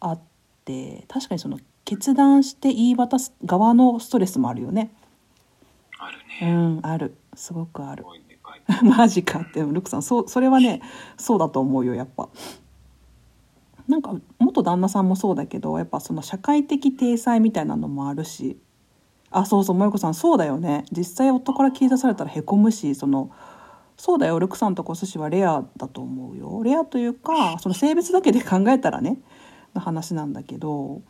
[0.04, 0.20] あっ
[0.64, 4.90] て確かにその決断して言い渡す側のストレスもあるよね。
[5.98, 7.14] あるうね、んある。
[7.34, 8.04] すごくある。
[8.82, 10.82] マジかってルクさんそうそれはね
[11.16, 12.28] そうだと思うよやっぱ。
[13.88, 18.58] なんか元旦那さんもそうだけどやっぱその社会的体裁みたいなのもあるし。
[19.34, 20.84] あそうそう萌子さんそうだよね。
[20.92, 23.30] 実際夫から切り出されたらへこむしその
[23.96, 26.62] そうだよルクさんとこ寿司はレアだと思うよ。
[26.62, 29.18] レアというかその性別だけで考えたらね
[29.74, 31.02] の話なんだけど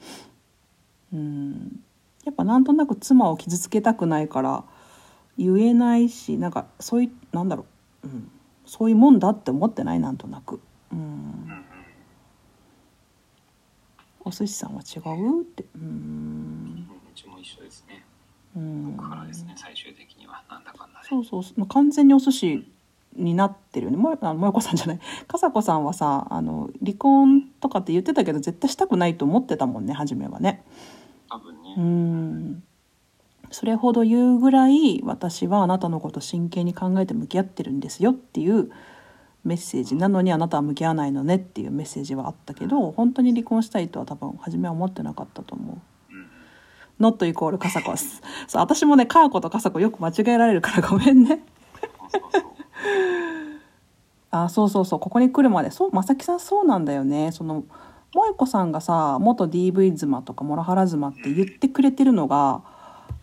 [1.13, 1.81] うん
[2.25, 4.65] やっぱなんとなく妻を傷つけたくないから
[5.39, 7.67] 言えないしなんかそういうなんだろ
[8.05, 8.31] う、うん、
[8.65, 10.61] そういうもんだって思ってないなんとなく、
[10.93, 11.65] うん。
[14.25, 15.43] お寿司さんは違う？
[15.43, 15.65] って。
[15.75, 16.87] うん。
[17.13, 18.05] うちも一緒ですね。
[18.55, 18.97] うん。
[18.97, 20.45] 僕からですね最終的には。
[20.49, 21.09] なんだかんだで。
[21.09, 21.67] そうそうそう。
[21.67, 22.73] 完全にお寿司
[23.17, 23.97] になってるよね。
[23.97, 25.01] もあもよこさんじゃない。
[25.29, 30.65] かさこさんはさあの離婚とかって言ってたけど絶対したくないと思ってたもんね初めはね。
[31.31, 32.63] 多分ね、うん。
[33.51, 38.71] それほど言うぐらい私はあなたのこと真剣に考えて向き合ってるんですよっていう
[39.45, 46.15] メッセージなのにあなたは向き合わないのねっていうメッセージはあったけど本当に離婚したいとは多分初めは思ってなかったと思う。
[46.15, 46.27] うん。
[47.01, 48.23] ノットイコールカサコス。
[48.47, 51.45] そう私もねカーコとカサコよく間違えられるからごめんね。
[52.11, 52.43] そうそうそう
[54.31, 55.71] あそうそうそうここに来るまで。
[55.71, 57.33] そう正木さんそうなんだよね。
[57.33, 57.65] その
[58.13, 62.63] 萌子さんがさ元 DV 妻とかモラハラ妻って言ってくれてるのが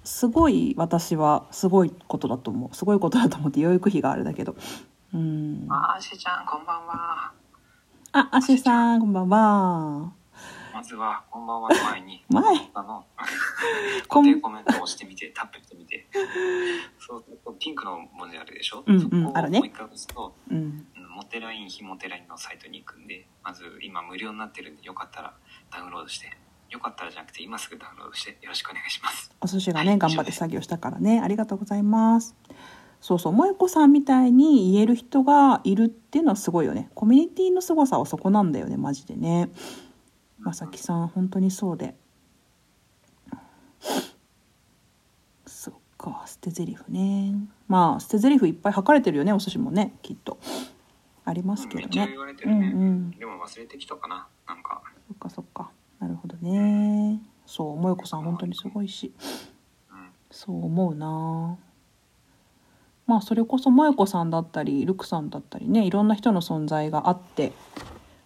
[0.04, 2.76] すごい私はすごいことだと思う。
[2.76, 4.56] すごいことだと思って養育費があれだけど。
[5.14, 5.66] うん。
[5.70, 7.32] あーしーちゃんこんばんは。
[8.12, 10.19] あアシさんこんばんは
[10.80, 12.42] まずはこんばんはの前に 前？
[12.74, 13.04] あの
[14.08, 16.08] 固定コメントを押してみて タップしてみて。
[16.98, 17.24] そう
[17.60, 20.58] ピンクの文字あるでしょ、うんうんそこをもう一回押すとうん。
[20.58, 20.60] う
[21.02, 25.34] んモテライン非モテラインのサイトに行くんでまず今無料になってるんでよかったら
[25.70, 26.32] ダウンロードして。
[26.70, 29.36] よかったらじゃなくて今すぐダウンロードしてよろしくお願いします。
[29.42, 31.20] お寿司がね頑張って作業したからね。
[31.20, 32.38] ありがとうございます。
[33.02, 33.34] そうそう。
[33.34, 36.90] 萌子さんみたいに言える人がいるっていうのはすごいよね。
[36.96, 39.50] コミュニティの凄さはそこなんだよねマジでね
[40.40, 41.96] まさきさん本当にそうで。
[45.46, 47.36] そっか捨て台詞ね。
[47.68, 50.38] まあ捨て台詞いっぱい吐かれてるよねお寿司もねきっと。
[51.26, 52.16] ありますけどね。
[52.46, 53.12] うんうん。
[53.12, 54.82] でも忘れてきたかななんか。
[55.08, 55.72] そっかそっか。
[56.00, 57.20] なるほどね。
[57.46, 59.14] そう萌子さん本当にすごいし。
[59.92, 61.58] うんそう思うな。
[63.08, 67.52] まあそれこそ萌子さんだったりルクさんだったりねいろんな人の存在があって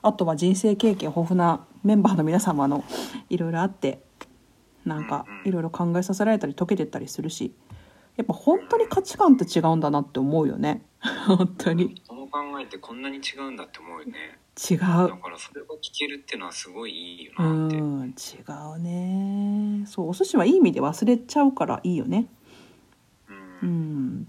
[0.03, 2.83] あとは人生経験豊富なメンバーの皆様の
[3.29, 4.03] いろいろあって
[4.85, 7.53] なんかいろいろ考えさせられたり解けてったりするし
[8.17, 10.85] やっぱ本当に価値観って違うんだなって思うよね。
[11.25, 11.99] 本当に。
[12.05, 14.37] その考えってこんなに違うんだって思うよね。
[14.55, 18.13] 違だうからそれが聞けるっていうのはすごいいいようなって、ん違
[18.75, 19.85] うね。
[19.87, 22.27] そうお寿司はいい意味で忘れちゃうからいいよね。
[23.61, 23.69] うん。
[23.69, 24.27] うん。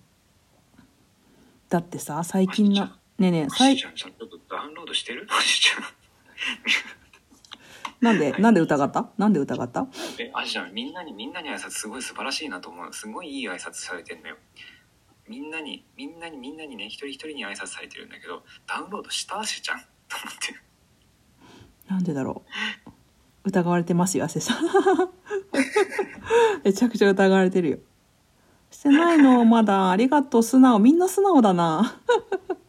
[1.69, 2.89] だってさ最近の
[3.19, 5.27] ねえねえおし最ちゃんちゃんとダウンロードしてる？
[8.01, 9.09] なんで、はいなんで疑った？
[9.17, 9.87] なんで疑った？
[10.19, 12.93] え、あじゃん、みんなに、みんなに挨拶すごい素晴らしいなと思う。
[12.93, 14.37] すごいいい挨拶されてんのよ。
[15.29, 19.79] みんなに、みんなに、みんなにね、一人一人に挨拶されてるんだけど、ダウンロードしたしちゃん？
[20.09, 20.55] と思って。
[21.89, 22.43] なんでだろ
[22.87, 22.91] う？
[23.49, 24.65] 疑われてますよ、汗さん。
[26.65, 27.79] めちゃくちゃ疑われてるよ。
[28.71, 29.91] してないの、まだ。
[29.91, 30.79] ありがとう、素直。
[30.79, 32.01] みんな素直だな。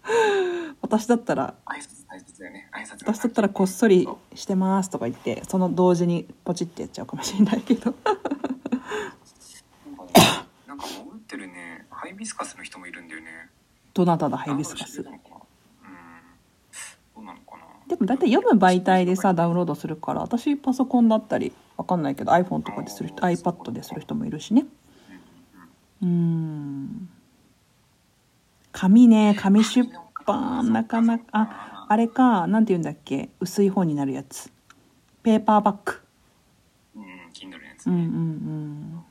[0.81, 2.69] 私だったら、挨拶大切だよね。
[2.73, 7.93] 挨拶が私だったらこっそりしてますとか言って、その同時にポチってやっちゃうかもしれないけど。
[10.67, 13.49] なんか潜ってるね、ハイビスカスの人もいるんだよね。
[13.93, 15.05] どなただ、ハイビスカス
[17.87, 24.65] でも大体読む媒体でさ、ダウンロードするから、私パソコンだったり、わかんないけど iPhone とかでする人、iPad でする人もいるしね。
[26.01, 27.09] うーん。
[28.77, 29.89] 紙ね、紙出
[30.25, 34.51] 版、なかなか、あ、あれか、なんて言うんだっけ、薄い本になるやつ。
[35.23, 35.93] ペーパーバッグ。
[36.97, 37.03] うん、
[37.33, 37.95] Kindle のやつね。
[37.95, 38.07] うんうんう
[38.97, 39.03] ん。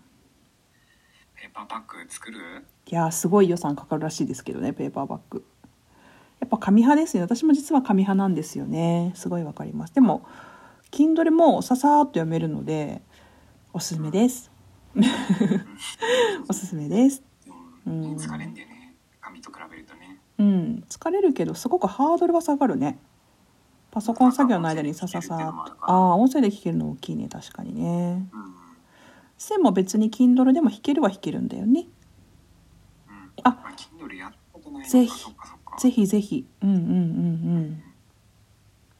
[1.35, 2.67] ペーパーパック作る？
[2.87, 5.47] いやー、すごい予算かかるらしいですけどね、ペーパーバッグ。
[6.41, 7.23] やっぱ紙派ですね。
[7.23, 9.13] 私も実は紙派なんですよね。
[9.15, 9.95] すごいわかります。
[9.95, 10.27] でも、
[10.91, 13.01] Kindle もささーっと読めるので、
[13.73, 14.51] おすすめです。
[16.51, 17.23] おすすめです。
[17.87, 18.74] うん、うん疲れんだよね。
[19.45, 20.19] 紙と比べるとね。
[20.39, 22.99] うん、疲れるけど、すごくハードルは下がるね。
[23.91, 25.73] パソコン作業の間にさささーっと。
[25.83, 28.29] ああー、音声で聞けるの大きいね、確かにね。
[28.33, 28.55] うん。
[29.39, 31.87] 線も別に Kindle でも弾けるは弾けるんだよね。
[33.09, 33.31] うん。
[33.45, 35.27] あまあ、Kindle やったことないぜひ。
[35.79, 36.47] ぜひぜひ。
[36.63, 36.91] うんうんうんう
[37.61, 37.83] ん。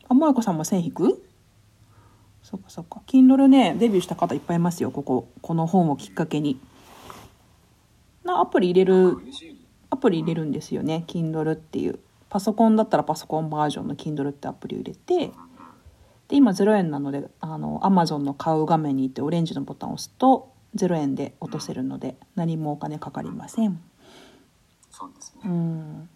[0.09, 1.25] あ、もえこさんも線弾く？
[2.43, 3.01] そっかそっか。
[3.07, 5.29] Kindle ね、デビューした方いっぱいいますよ、ここ。
[5.43, 6.61] この本をきっかけに。
[8.23, 9.19] な、アプリ入れる？
[9.95, 11.99] アプリ入れるんですよね、Kindle っていう。
[12.29, 15.33] パソコンだったらパソコンバージョンの Kindle ってアプリを入れて、
[16.29, 23.81] で、今0円なので、あの、Amazon の買う画面に行ってオレンジのボタンを押すと、0円で落とせるので、何もお金かかりません。
[24.91, 25.55] そうですうね。
[25.55, 26.09] ん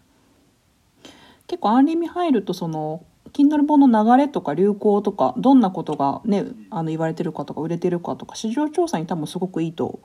[1.48, 9.98] 結構アンリミ入るとその Kindle 本の流れとか流行とかどんなことがねあの言われてるかとか売れてるかとか市場調査に多分すごくいいと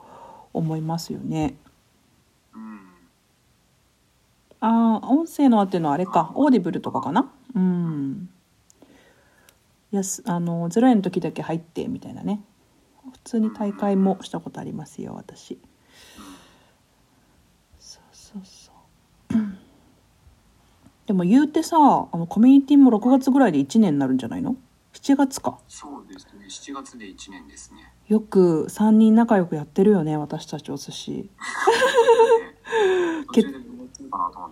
[0.52, 1.56] 思いますよね。
[2.54, 2.80] うん。
[4.66, 7.30] ああ音声のっていうのはあれか Audible とかかな？
[7.54, 8.30] うん。
[9.90, 12.42] やすあの0円の時だけ入ってみたいなね
[13.12, 15.58] 普通に退会もしたことありますよ私。
[17.78, 18.72] そうそうそ
[19.34, 19.36] う。
[21.06, 21.76] でも言うてさ
[22.10, 24.56] あのコミュニティも6月ぐらいで1年になるんじゃないの
[24.94, 25.58] ?7 月か。
[25.68, 26.46] そうですね。
[26.48, 27.92] 7月で1年ですね。
[28.08, 31.30] よく3人仲良くやってるよね私たちお寿司。
[33.26, 33.58] 途中で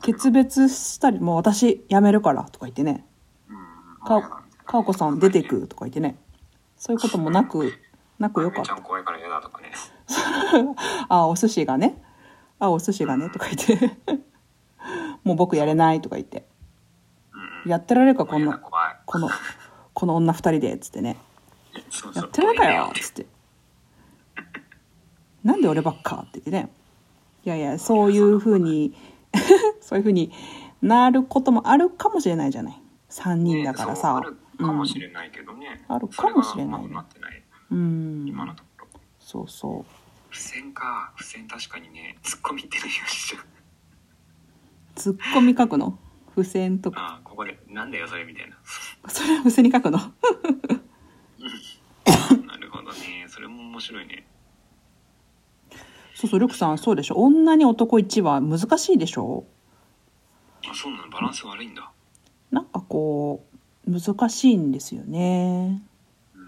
[0.02, 3.06] 決別したりもう私辞めるからとか言ってね。
[3.48, 4.06] うん。
[4.06, 6.16] かかおこさん出てくとか言ってね。
[6.76, 7.72] そういうこともなく、
[8.18, 8.82] なくよかっためちゃん。
[8.82, 9.72] 怖いから嫌だとかね。
[11.08, 12.02] あ、お寿司がね。
[12.58, 13.30] あ、お寿司がね。
[13.30, 13.96] とか言って。
[15.24, 16.46] もう僕やれないとか言って。
[17.66, 18.60] やってられるか、こんな。
[19.06, 19.30] この、
[19.92, 21.16] この女二人で、つってね。
[22.14, 23.26] やってられるかよつって。
[25.44, 26.72] なんで俺ばっかって言ってね。
[27.44, 28.94] いやいや、そういうふうに、
[29.80, 30.32] そういうふうに
[30.80, 32.82] なることもあるかもしれないじゃない。
[33.08, 34.30] 三人だからさねあ。
[34.30, 35.84] るかもしれないけどね。
[35.88, 37.42] あるかもしれないそがうまくなってない。
[37.70, 38.24] うん。
[38.26, 39.00] 今のところ。
[39.18, 40.34] そうそう。
[40.34, 41.12] 付箋か。
[41.16, 43.36] 付箋確かにね、ツッコミってないよし。
[44.94, 45.98] ツッコミ書くの？
[46.34, 47.00] 付箋とか。
[47.00, 48.56] ああ、ここで、なんだよそれみたいな。
[49.08, 49.98] それは付箋に書くの？
[52.46, 53.26] なるほどね。
[53.28, 54.26] それも面白いね。
[56.14, 57.16] そうそう、ルクさん、そうでしょ？
[57.16, 59.44] 女に男1は難しいでしょ？
[60.68, 61.08] あ、そうなの？
[61.10, 61.90] バランス悪いんだ。
[62.50, 63.44] なんかこ
[63.86, 65.82] う、難しいんですよね。
[66.34, 66.42] うん。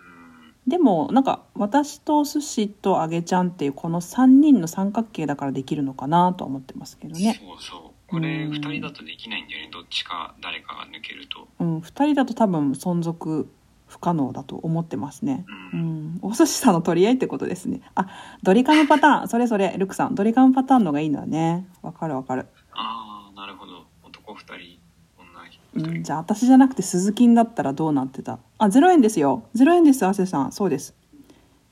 [0.66, 7.40] でも、なんか、私とお寿司とあげちゃんっていうこの3人の三角形だからできるのかなとは思ってますけどね。
[7.42, 7.90] そうそう。
[8.06, 9.70] これ、うん二人だとできないんだよね。
[9.72, 11.48] どっちか、誰かが抜けると。
[11.58, 13.48] うん、2人だと多分存続
[13.94, 15.44] 不可能だと思ってますね。
[15.72, 15.76] う。
[15.76, 17.80] うんん、お寿司さんの取り合いってことですね。
[17.94, 18.08] あ、
[18.42, 19.28] ドリカムパターン。
[19.30, 20.16] それそれ、ルクさん。
[20.16, 21.68] ドリカムパターンのがいいのはね。
[21.80, 22.48] わかるわかる。
[22.72, 23.86] ああ、なるほど。
[24.02, 24.80] 男二人、
[25.16, 25.90] 女一人。
[25.90, 28.40] うん、じゃあ私じゃなくて鈴金だったらどうなってた？
[28.58, 29.44] あ、0円ですよ。
[29.54, 30.50] 0円です、亜生さん。
[30.50, 30.96] そうです。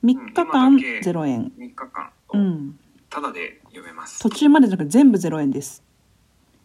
[0.05, 1.51] 3日間うん今だけ0円。
[1.57, 2.79] 3日間、うん。
[3.09, 4.29] ただで読めます途。
[4.29, 5.83] 中までじゃなくて全部0円です。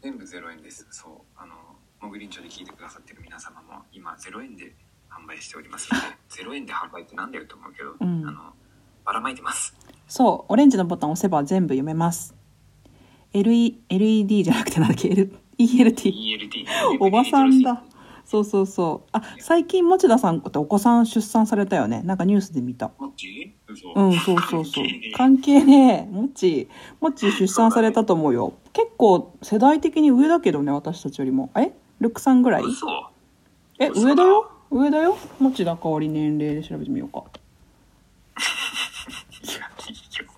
[0.03, 0.87] 全部0円です。
[0.91, 1.13] そう。
[1.37, 1.55] あの、
[2.01, 4.71] モグリンチョで聞いてくださってる皆様も今0円で販
[5.29, 6.07] 売しておりますので、
[6.51, 8.26] 0円で販売ってなんだよと思うけど、うん。
[8.26, 8.41] あの、
[9.05, 9.76] ばらまいてます。
[10.09, 12.35] そう、オレンジのボタンを押せば全部読めます。
[13.35, 16.12] LE、LED じゃなくてなんだっけ？L- ?ELT。
[16.12, 16.66] ELT。
[17.01, 17.85] おばさんだ。
[18.24, 19.09] そうそうそう。
[19.12, 22.03] あ最近持田さんってお子さん出産されたよね。
[22.03, 22.91] なんかニュースで見た。
[22.99, 24.85] うんそうそうそう。
[25.16, 26.14] 関係ねえ。
[26.14, 26.68] もっち
[27.01, 28.53] もっち出産されたと思うよ。
[28.74, 31.51] 結構世代的に上だけどね私たちよりも。
[31.57, 31.72] え？
[32.01, 32.64] ルックさんぐらい？
[32.64, 32.87] 嘘。
[33.79, 34.51] え上だよ？
[34.71, 35.16] 上だよ。
[35.39, 37.25] もちだかおり年齢で調べてみようか。
[39.43, 40.31] いやいいよ。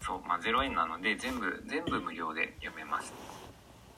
[0.00, 3.12] そうまあ0円なので全部全部無料で読めます。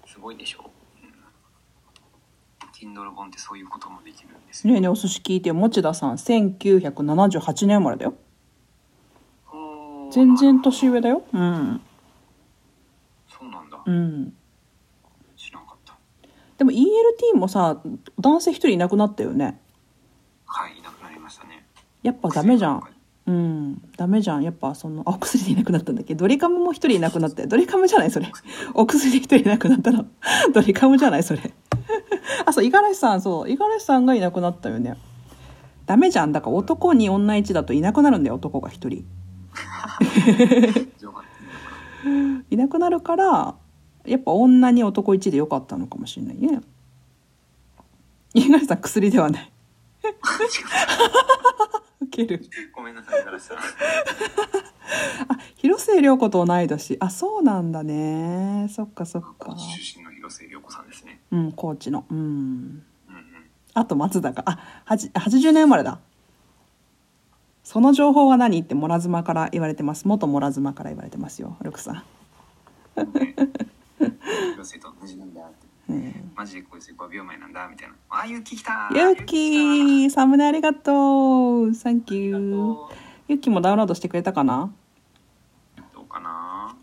[0.07, 0.71] すごいでしょ、
[1.03, 5.55] うん、Kindle 本ってそういうこともできるんですよ、ねえねえお寿司聞いてよ。
[5.55, 8.15] 持田さん1978年生まれだよ。
[10.11, 11.23] 全然年上だよ。
[11.33, 11.81] うん。
[13.29, 14.37] そうなんだ、うん
[16.59, 17.81] でも ELT もさ
[18.19, 19.61] 男性一人いなくなったよね。
[20.47, 21.67] はいいなくなりましたね。
[22.03, 22.83] やっぱダメじゃん。
[23.27, 24.45] うんダメじゃん。
[24.45, 26.15] やっぱそのあお薬でいなくなったんだっけ？
[26.15, 28.31] ドリカムも一人いなくなってドリカムじゃないそれ。
[28.75, 30.07] お薬で一人いなくなったの。
[30.55, 31.53] ドリカムじゃないそれ。
[32.47, 34.97] あそう五十嵐さんそう五十嵐さんがいなくなったよね。
[35.87, 36.33] ダメじゃん。
[36.33, 39.05] だから男に女1だといなくなるんだよ男が一人。
[42.51, 43.55] いなくなるから
[44.07, 46.61] やっぱ女に男1でよかったのかもしれないね。
[48.35, 49.53] 五十嵐さん薬ではない。
[52.01, 52.45] ウケる。
[52.75, 53.61] ごめんなさい五十嵐さんあ
[55.57, 56.97] 広末涼子と同い年。
[57.01, 58.69] あそうなんだね。
[58.71, 59.35] そっかそっか。
[59.39, 59.61] 高知
[59.95, 61.21] 出身の広末涼子さんですね。
[61.31, 62.05] うん高知の。
[62.11, 62.19] うん。
[62.19, 62.83] うんうん。
[63.75, 64.43] あと松坂。
[64.47, 65.99] あはじ80年生まれだ。
[67.67, 68.61] その情報は何？
[68.61, 70.07] ってモラズマから言われてます。
[70.07, 72.05] 元モラズマから言われてますよルクさん、
[74.53, 75.67] 広末と同じなんだって。
[75.89, 77.95] うん、マジでこいつ5秒前なんだみたいな。
[78.11, 81.75] あゆき来たゆっきーサムネありがとう。
[81.75, 82.91] サンキューど
[83.29, 84.73] ゆっきもダウンロードしてくれたかな？
[85.95, 86.77] うかな？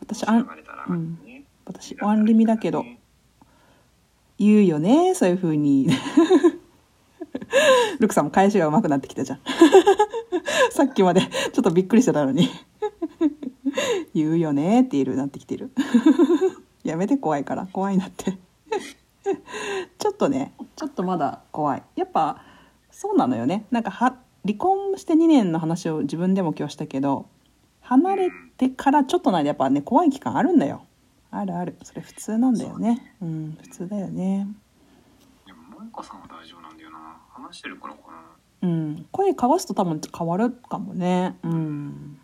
[0.00, 0.48] 私あん
[0.88, 1.44] うんね。
[1.64, 2.84] 私ワンリミだけど。
[4.36, 5.88] 言うよねそういう風に。
[8.00, 9.40] ルクさんも返しが上手くなってきたじゃん。
[10.70, 12.48] さっきまでちょっとびっくりしてたのに
[14.14, 15.70] 言うよねって言えるなってきてる。
[16.84, 17.66] やめて怖いから。
[17.66, 18.38] 怖いなって。
[19.98, 20.52] ちょっとね。
[20.76, 21.82] ちょっとまだ怖い。
[21.96, 22.42] やっぱ
[22.90, 23.66] そうなのよね。
[23.70, 27.26] なんかは離婚して2年の話を自分でも今日したけど
[27.80, 30.84] 離れてからちょっとの間やっぱね怖い期間あるんだよ。
[31.30, 31.76] あるある。
[31.82, 33.16] それ普通なんだよね。
[33.20, 33.58] うん。
[33.60, 34.46] 普通だよね。
[35.46, 37.16] でも萌子さんは大丈夫なんだよな。
[37.30, 38.00] 話してるからか
[38.62, 38.68] な。
[38.68, 39.06] うん。
[39.10, 41.36] 声交わすと多分変わるかもね。
[41.42, 42.20] うん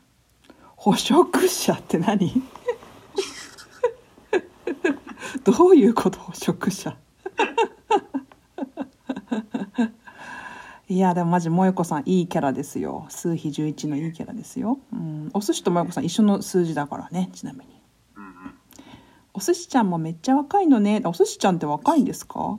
[0.82, 2.32] 捕食者って何？
[5.44, 6.18] どういうこと？
[6.18, 6.96] 捕食者。
[10.88, 13.04] いやでもマジ萌子さんいいキャラですよ。
[13.10, 17.66] 数比11のいいキャラですよ、うん、お寿司と萌子さん一緒の数字だからねちなみに。
[18.16, 18.32] うんうん。
[19.34, 21.02] お寿司ちゃんもめっちゃ若いのね。
[21.04, 22.58] お寿司ちゃんって若いんですか？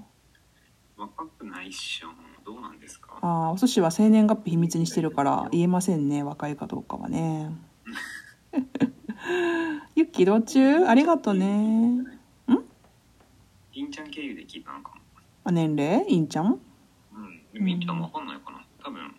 [0.96, 2.10] 若くないっしょ。
[2.46, 3.18] どうなんですか？
[3.22, 7.50] ああお寿司は生年月日秘密にしてるから言えませんね若いかどうかはね
[9.96, 12.04] ユッキー移動中ありがとうね
[13.72, 15.02] 銀ちゃん経由で聞いたのかも。
[15.46, 16.06] あ年齢？
[16.08, 16.60] いいんちゃん？
[17.14, 17.42] うん。
[17.54, 18.62] でもいいかもわかんないかな。
[18.84, 19.16] 多分。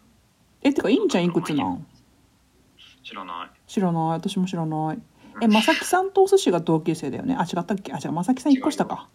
[0.63, 1.87] えてかいいんちゃんいくつなん
[3.03, 3.51] 知らない。
[3.67, 4.03] 知らない。
[4.11, 4.99] 私も知らない。
[5.41, 7.35] えまさきさんとお寿司が同級生だよね。
[7.35, 7.93] あ違ったっけ？
[7.95, 9.09] あ違うまさきさん1個下か。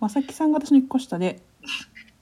[0.00, 1.40] まさきさんが私の1個下で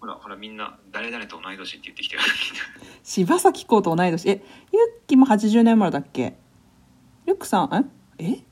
[0.02, 2.22] ほらほらみんな誰々と同い年って言ってきてる。
[3.04, 4.28] 柴咲コウと同い年。
[4.30, 6.36] えユッキーも80年生まれだっけ？
[7.24, 8.24] ルックさんえ？
[8.24, 8.44] え？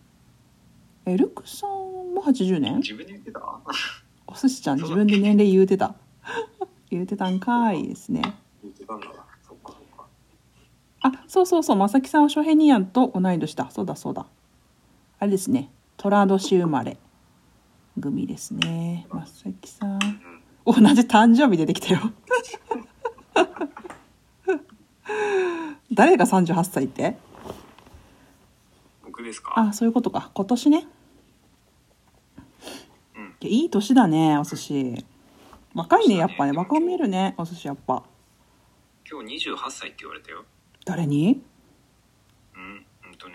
[1.06, 1.70] えルックさん
[2.14, 2.76] も80年？
[2.76, 3.40] 自分で言ってた？
[4.28, 5.96] お寿司ちゃん自分で年齢言うてた。
[6.88, 8.22] 言うてたんかいですね。
[8.62, 9.06] 言ってたんだ
[9.42, 10.06] そっかそっか。
[11.00, 11.76] あそうそうそう。
[11.76, 13.68] 正木さんはショヘニアンと同い年だ。
[13.72, 14.24] そうだそうだ。
[15.18, 15.68] あれですね。
[15.96, 16.96] 寅年生まれ
[18.00, 19.08] 組ですね。
[19.10, 19.98] 正木さん
[20.64, 22.12] 同じ誕生日出てきたよ。
[25.92, 27.16] 誰が38歳って？
[29.04, 29.52] 僕ですか？
[29.56, 30.30] あそういうことか。
[30.34, 30.86] 今年ね。
[33.16, 33.34] うん。
[33.40, 35.04] いい年だねお寿司。
[35.74, 36.52] 若いねやっぱね。
[36.52, 38.04] 若見えるねお寿司やっぱ。
[39.10, 40.44] 今日28歳って言われたよ。
[40.84, 41.42] 誰に？
[42.54, 43.34] うんうんとね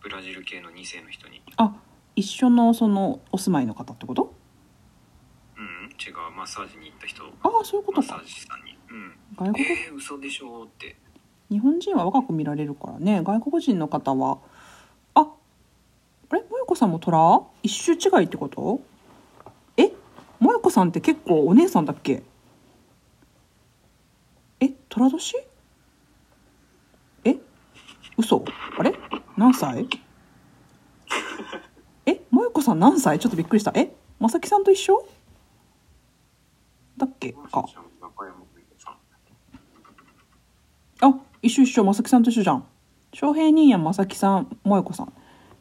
[0.00, 1.42] ブラジル系の2世の人に。
[1.56, 1.74] あ
[2.14, 4.32] 一緒のそのお住まいの方ってこと？
[5.98, 7.24] うん違うマッサージに行った人。
[7.24, 7.28] あ
[7.60, 8.06] あそういうことか。
[8.08, 8.78] マッサージ師さんに。
[8.90, 9.12] うん。
[9.36, 9.64] 外国？
[9.66, 10.96] えー、嘘でしょって。
[11.50, 13.20] 日本人は若く見られるからね。
[13.24, 14.38] 外国人の方は
[15.14, 16.42] ああれ？
[16.42, 17.40] 萌子さんも虎？
[17.64, 18.80] 一周違いってこと？
[19.76, 19.92] え？
[20.40, 22.22] 萌子さんって結構お姉さんだっけ？
[24.60, 24.68] え？
[24.88, 25.36] 虎年？
[27.24, 27.36] え？
[28.16, 28.44] 嘘？
[28.78, 28.94] あれ？
[29.36, 29.88] 何歳？
[32.06, 32.20] え？
[32.30, 33.18] 萌子さん何歳？
[33.18, 33.72] ちょっとびっくりした。
[33.74, 33.92] え？
[34.20, 35.04] まさきさんと一緒？
[36.98, 37.32] だっけ？
[37.32, 37.64] か
[41.00, 41.84] あ一緒一緒。
[41.84, 42.64] まさきさんと一緒じゃん。
[43.12, 45.12] 翔平兄やまさきさん萌子さん。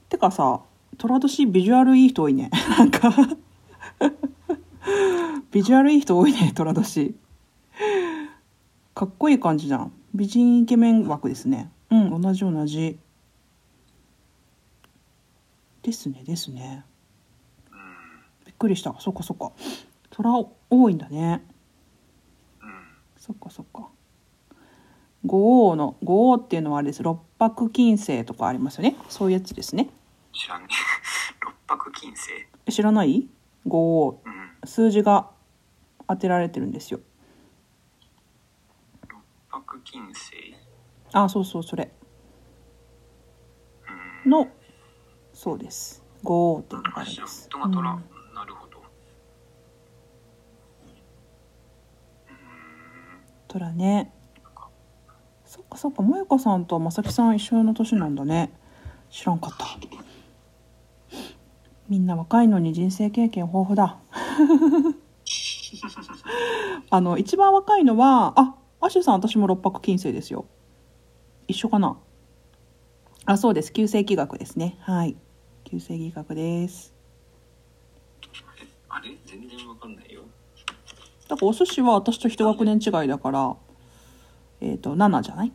[0.09, 0.61] てかさ
[0.97, 2.49] 寅年ビジュアルいい人多いね。
[2.77, 3.11] なんか。
[5.51, 7.15] ビジュアルいい人多いね寅年。
[8.95, 9.91] かっこいい感じじゃん。
[10.15, 11.71] 美人イケメン枠ですね。
[11.91, 12.97] うん同じ同じ。
[15.83, 16.83] ですねですね。
[18.45, 18.95] びっくりした。
[18.99, 19.51] そっかそっか。
[20.17, 21.43] 虎多いんだね。
[22.61, 22.69] うん。
[23.17, 23.89] そっかそっか。
[25.25, 27.03] 五王の五王っていうのはあれです。
[27.03, 28.95] 六白金星とかありますよね。
[29.09, 29.89] そういうやつですね。
[30.33, 30.63] 知らん。
[30.63, 30.67] ね
[31.41, 32.31] 六白金星。
[32.65, 33.29] え知らない？
[33.67, 34.21] 五王。
[34.25, 34.67] うん。
[34.67, 35.29] 数字が
[36.07, 36.99] 当てられてるんですよ。
[39.07, 40.55] 六白金星。
[41.13, 41.91] あそうそうそれ。
[44.25, 44.31] うん。
[44.31, 44.47] の
[45.33, 46.03] そうです。
[46.23, 48.16] 五王っていうのがあるんですトマトラ、うん
[53.47, 54.11] 虎ね。
[55.45, 58.51] そっかそっか萌子さんとまさきさん一緒の年なんだね。
[59.09, 59.65] 知らんかった。
[61.87, 63.97] みんな若いのに人生経験豊富だ。
[66.89, 70.45] あの一番若いのはあアシュさん私も六白金星ですよ。
[71.47, 71.97] 一緒かな。
[73.25, 73.71] あそうです。
[73.71, 74.77] 旧世紀学ですね。
[74.81, 75.15] はい。
[75.63, 76.93] 旧世紀学です。
[78.89, 79.17] あれ？
[79.25, 79.46] 全
[81.27, 83.55] だからお寿司は私と一学年違いだから
[84.61, 85.51] えっ、と7じゃない？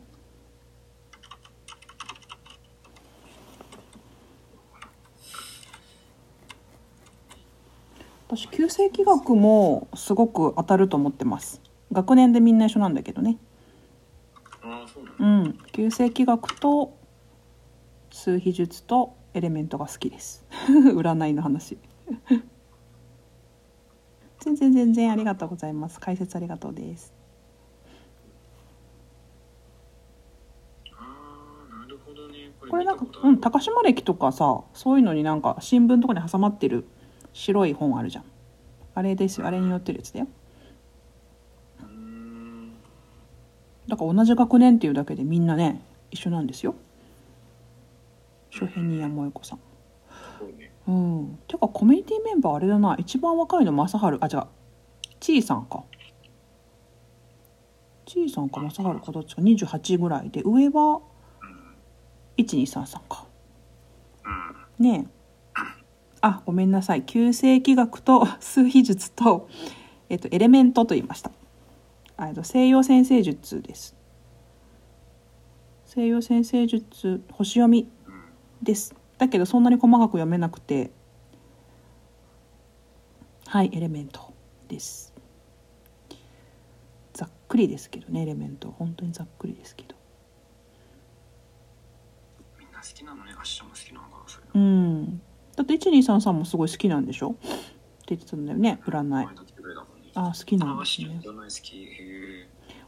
[8.27, 11.61] 私旧世紀学もすごく当たると思ってます。
[11.91, 13.37] 学年でみんな一緒なんだけどね。
[15.19, 15.57] うん。
[15.71, 16.97] 旧世紀学と
[18.11, 20.45] 数秘術とエレメントが好きです。
[20.95, 21.77] 占いの話
[24.43, 26.01] 全然全然ありがとうございます。
[26.01, 27.13] 解説ありがとうです。
[32.69, 36.85] これなんかうん高島歴とかさそういうのになんか新聞とかに挟まってる
[37.31, 38.25] 白い本あるじゃん。
[38.95, 39.47] あれですよ。
[39.47, 40.27] あれに載ってるやつだよ。
[43.87, 45.81] だから同じ学年っていうだけでみんなね
[46.11, 46.75] 一緒なんですよ。
[48.49, 49.59] 翔平兄や萌子さん
[50.87, 51.39] うん。
[51.47, 52.95] てかコミュニティメンバーあれだな。
[52.99, 54.47] 一番若いの正治あ違う。
[55.19, 55.83] ちいさんか。
[58.05, 59.41] ちいさんか正治かどっちか。
[59.41, 60.41] 28ぐらいで。
[60.43, 61.01] 上は
[62.37, 63.27] うん1233か。
[64.79, 64.85] うん。
[64.85, 65.23] ねえ。
[66.21, 67.03] あごめんなさい。
[67.03, 69.49] 旧世紀学と 数秘術と、
[70.09, 71.31] えっと、エレメントと言いました。
[72.17, 73.95] あえっと西洋先生術です。
[75.85, 80.91] 西洋先生術星読みうんですだけどそんなに細かく読めなくて
[83.47, 84.33] はいエレメント
[84.67, 85.13] です。
[87.13, 88.71] ざっくりですけどねエレメント。
[88.71, 89.95] 本当にざっくりですけど。
[92.59, 94.45] みんな好きなのねアッシャも好きなのかなそれ。
[94.55, 95.21] うん。
[95.55, 97.31] だって1233もすごい好きなんでしょ？
[97.31, 99.27] って言ってたんだよね占い。
[100.15, 101.19] あ好きなんですね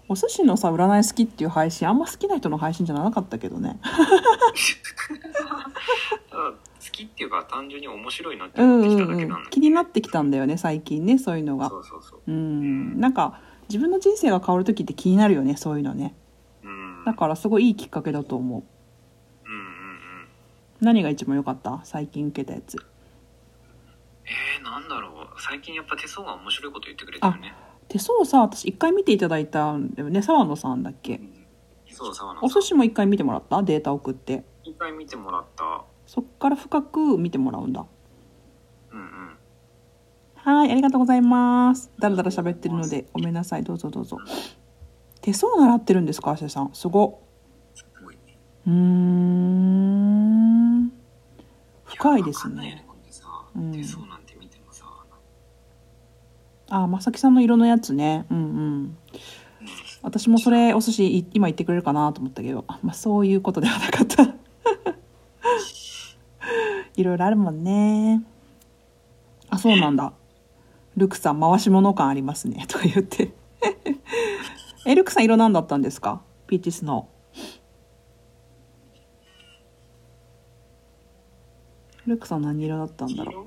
[0.07, 3.79] お寿司のさ占い好きっていう配信あんま好きな人の配信じゃなかったけどね
[6.29, 6.57] ただ好
[6.91, 9.43] きっていうか単純に面白いなってうん思ってきうんうんただけなん。
[9.43, 11.69] だ気になってきたんだよね最近ねそういうのが。
[11.69, 12.21] そうそうそう。
[12.27, 12.99] うん。
[12.99, 16.15] なんか自分の人生が変わる時って気になるよねそういうのね。
[16.63, 17.03] うん。
[17.05, 18.63] だからすごいいいきっかけだと思う。
[19.45, 19.65] うんうんうん。
[20.81, 21.81] 何が一番良かった？
[21.83, 22.77] 最近受けたやつ。
[24.25, 25.41] えー、なんだろう。
[25.41, 27.53] 最近やっぱ手相が面白いこと言ってくれてるね。
[27.87, 30.21] 手相さ私一回見ていただいたんだよね。
[30.21, 31.21] 沢野さんだっけ？
[31.91, 32.61] そう沢野おさん。
[32.61, 33.61] 寿司も一回見てもらった？
[33.61, 34.33] データ送って。
[34.33, 35.85] 一回見てもらった？
[36.05, 37.85] そっから深く見てもらうんだ。
[38.91, 39.07] うんうん。
[40.35, 41.91] はいありがとうございます。
[41.99, 43.63] だらだら喋ってるのでごめんなさい。
[43.63, 44.17] どうぞどうぞ。
[45.21, 46.69] 手相習ってるんですか芦田さん。
[46.73, 47.21] すご。
[47.73, 48.37] すごいね。
[48.67, 50.91] うーん。
[51.85, 52.85] 深いですね。
[53.71, 54.85] 手相なんて見てもさ
[56.69, 58.27] あまさきさんの色のやつね。
[58.29, 58.43] うんうん。
[58.43, 58.47] う
[58.83, 58.97] ん。
[60.03, 62.63] 私もそれお寿司い今言ってくれるかなと思ったけど。
[62.67, 64.35] あ、まあ、そういうことではなかった
[66.97, 68.23] いろいろあるもんね。
[69.49, 70.13] あそうなんだ。
[70.95, 72.65] ルクさん回し物感ありますね。
[72.69, 73.33] とか言って。
[74.85, 76.21] えルクさん色何だったんですか？
[76.47, 83.45] ピーチスノールクさん何色だったんだろう？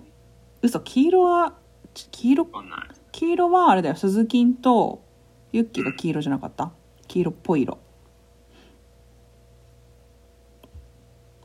[0.62, 1.54] 嘘黄色は
[1.94, 2.48] ち黄色？
[3.12, 3.94] 黄色はあれだよ。
[3.94, 5.02] 鈴金と
[5.52, 6.72] ユッキーが黄色じゃなかった？
[7.06, 7.78] 黄色っぽい色。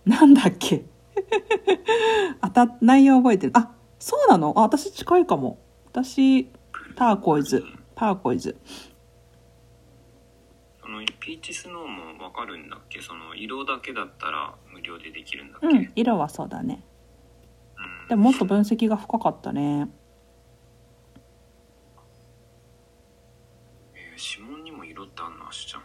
[0.05, 0.83] なんだっけ？
[2.41, 3.53] 当た内容覚えてる。
[3.55, 4.53] あそうなの？
[4.57, 5.59] あ私近いかも。
[5.85, 6.45] 私
[6.95, 7.63] ターコイズ。
[7.95, 8.57] ターコイズ。
[10.81, 13.01] そのピーチスノーもわかるんだっけ？
[13.01, 16.83] その色だけだったら無料でできるんだっけ、うん色はそうだね。
[17.77, 18.07] うん。
[18.09, 19.89] でももっと分析が深かったね。
[23.95, 25.47] えー指紋にも色ってあんの？
[25.47, 25.83] あしちゃん。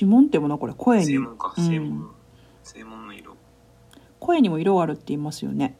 [0.00, 0.58] 指紋ってもの？
[0.58, 1.06] これ声に。
[1.06, 2.10] 正門かうん
[2.72, 3.36] 正門、の色。
[4.18, 5.76] 声にも色あるって言いますよね。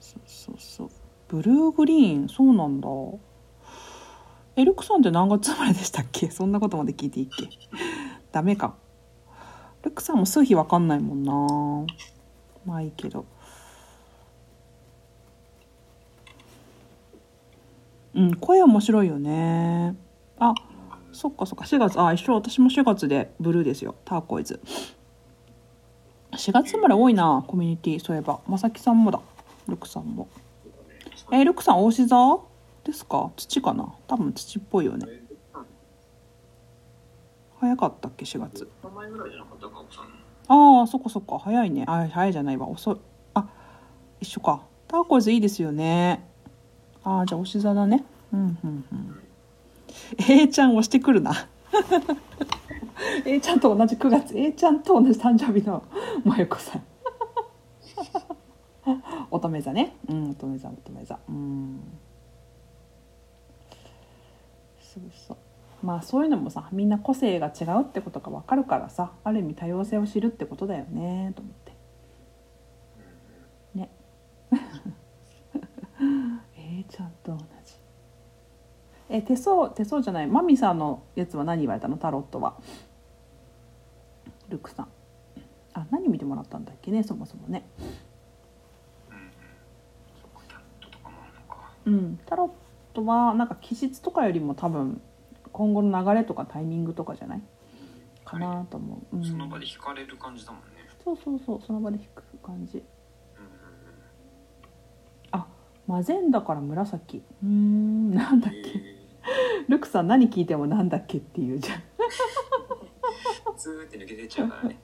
[0.00, 0.90] そうそうそう。
[1.28, 2.88] ブルーグリーンそうなんだ。
[4.56, 6.30] えルクさんって何月生まれでしたっけ？
[6.30, 7.48] そんなことまで聞いていいっけ？
[8.32, 8.74] ダメか。
[9.82, 11.86] ルクさんも数日わかんないもんな。
[12.64, 13.26] まあいいけど。
[18.14, 19.94] うん声面白いよね。
[20.38, 20.54] あ
[21.12, 21.64] そっかそっか。
[21.64, 22.34] 4月あ一緒。
[22.34, 23.94] 私も4月でブルーですよ。
[24.04, 24.60] ターコイズ。
[26.32, 28.00] 4月生まれ多いなコミュニティ。
[28.00, 28.40] そういえば。
[28.46, 29.20] まさきさんもだ。
[29.68, 30.28] ルクさんも。
[31.32, 32.38] えルクさん大志座
[32.84, 33.30] ですか？
[33.36, 33.92] 土かな？
[34.06, 35.06] 多分土っぽいよね。
[37.60, 38.68] 早かったっけ4月？
[38.82, 41.38] 名前ぐらいじゃなかったかおさんのああそっかそっか。
[41.38, 41.84] 早いね。
[41.86, 42.68] あ早いじゃないわ。
[42.68, 42.96] 遅い。
[43.34, 43.48] あ
[44.20, 44.62] 一緒か。
[44.88, 46.26] ターコイズいいですよね。
[47.04, 48.04] ああじゃあおし座だね。
[48.32, 49.19] うんうんうん
[50.18, 51.48] A ちゃん押してくるな。
[53.24, 55.84] A ちゃんと同じ9月 A ちゃんと同じ誕生日の
[56.24, 56.82] 萌子さん。
[59.30, 59.94] 乙女座ね。
[60.08, 61.18] うん乙女座乙女座。
[61.28, 61.80] うん。
[64.80, 65.36] そうそう。
[65.82, 71.72] まあそういうのもさみんな個性が違うってことが分かるからさある意味多様性を知るってことだよねと思って。
[73.74, 73.90] ね。
[76.56, 77.44] えー、ちゃんと同じ
[79.10, 80.26] え手相手相じゃない。
[80.26, 81.96] マミさんのやつは何言われたの？
[81.96, 82.54] タロットは。
[84.48, 84.88] ルクさん。
[85.74, 87.02] あ何見てもらったんだっけね？
[87.02, 87.68] そもそもね。
[91.86, 92.50] うんタロッ
[92.94, 95.00] トはなんか気質とかよりも多分
[95.50, 97.42] 今後の流れとかタイミングとかじゃない？
[98.24, 100.66] かなと思う、うん、その場で惹かれる感じだもんね。
[101.02, 101.60] そうそうそう。
[101.66, 102.84] その場で弾く感じ。
[105.32, 105.46] あ
[105.86, 107.24] マゼンダから紫。
[107.42, 108.14] うーん。
[108.14, 108.99] なんだっうんけえ
[109.68, 111.78] ルクさん何聞いてもなんだっけっていうじゃん。
[111.78, 114.78] ーツーって抜けてっちゃうからね。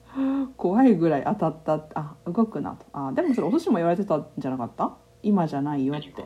[0.55, 2.85] 怖いぐらい当たったあ動くなと。
[2.93, 4.95] あでもそれお寿司も言われてたんじゃなかった？
[5.23, 6.25] 今じゃないよって。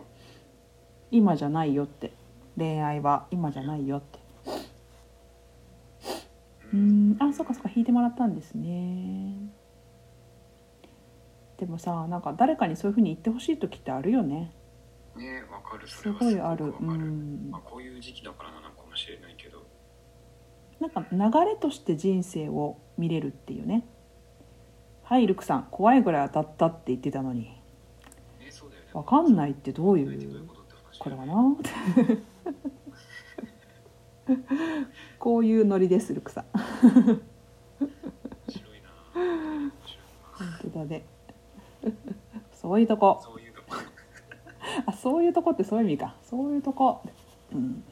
[1.12, 2.14] 今じゃないよって。
[2.58, 4.20] 恋愛は今じゃないよって。
[6.74, 7.18] うーん。
[7.20, 9.36] あそっかそっか弾いてもらったんですね。
[11.58, 14.52] でもさなんか誰かにそういうふうに言ってほしい時ってあるよね
[15.16, 15.88] ねわかる。
[15.88, 16.66] そすれはごいある。
[16.66, 17.50] うん。
[17.52, 19.64] まあこういう時期だからなのかもしれないけど。
[20.80, 23.86] なんか流れとして人生を見れるっていうね。
[25.04, 27.42] はいルクさん怖いぐらい当たったって言ってたのに。
[28.40, 28.90] ねそうだよね。
[28.94, 31.36] わかんないってどういどういううことって話これはな
[35.20, 36.46] こういうノリですルクさん。
[36.54, 37.22] 面
[38.48, 41.06] 白いな面白い本当だね。
[42.54, 43.20] そういうとこ。
[43.22, 43.51] そういうとこ
[44.86, 46.16] あそういうとこってそういう意味か。
[46.24, 47.02] そういうとこ。
[47.54, 47.84] うん。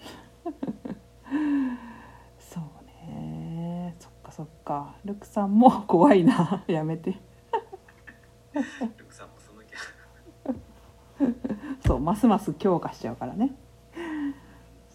[2.39, 2.63] そう
[3.11, 3.95] ね。
[3.99, 4.95] そっかそっか。
[5.05, 6.63] ルクさんも怖いな。
[6.67, 7.19] やめて。
[8.53, 9.77] ルクさんもそのキャ
[11.85, 13.55] そうますます強化しちゃうからね。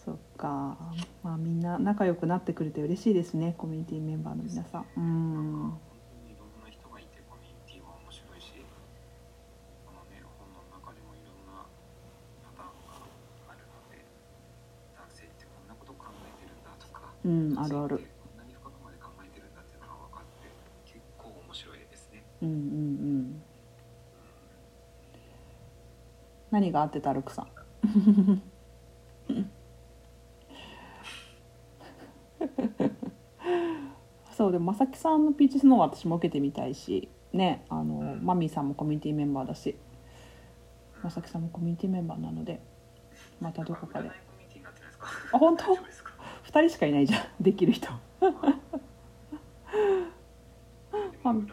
[0.05, 0.77] そっか。
[1.23, 3.55] まあみんな仲良くなってくれて嬉しいですね。
[3.57, 4.87] コミュニティメンバーの皆さん。
[4.97, 5.81] うん本
[6.21, 8.53] 当にいろんな人がいてコミュニティは面白いし
[9.89, 11.65] このね本の中でもいろんな
[12.45, 13.01] パターンが
[13.49, 14.05] あるので
[14.93, 18.01] 男性ってこんなこと考えてるんだとかうんあるある。
[22.43, 23.43] うんうんうん。
[26.51, 27.49] 何が合ってたルクさん？
[34.37, 39.77] そうでもまさきさんのピーチスノーは私も受けてみたいしねあのマミーさんもコミュニティメンバーだし。
[41.03, 42.61] まさきさんもコミュニティメンバーなので
[43.39, 44.09] またどこかで。
[44.09, 45.65] あ本当？
[46.55, 47.89] 2人しかいないじゃんできる人。
[48.23, 48.39] でも
[51.35, 51.51] 占い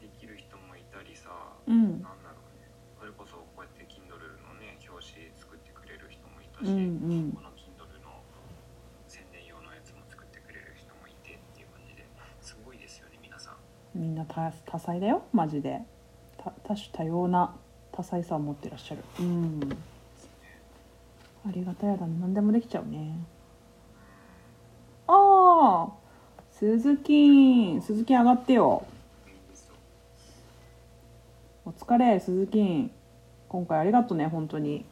[0.00, 1.28] できる人もいたりさ、
[1.66, 2.00] うん。
[2.00, 2.72] なんだろうね。
[2.98, 4.16] それこそこうやって Kindle
[4.48, 7.32] のね表紙作ってくれる人もいたし、うんうん。
[7.36, 8.22] この Kindle の
[9.08, 12.06] 宣伝用のやつも作ってくれる人もいてっていう感じで
[12.40, 13.56] すごいですよね皆さん。
[13.94, 15.82] みんな多多彩だよマジで。
[16.38, 17.54] た多種多様な
[17.92, 19.04] 多彩さを持ってらっしゃる。
[19.20, 19.60] うん。
[21.46, 22.16] ありがたやだね。
[22.22, 23.18] 何でもできちゃうね
[25.44, 25.92] ああ
[26.52, 28.86] 鈴木鈴木上がってよ。
[29.26, 29.74] いいですよ
[31.78, 32.90] 疲れ鈴木
[33.48, 34.84] 今回ありがとうね本当に。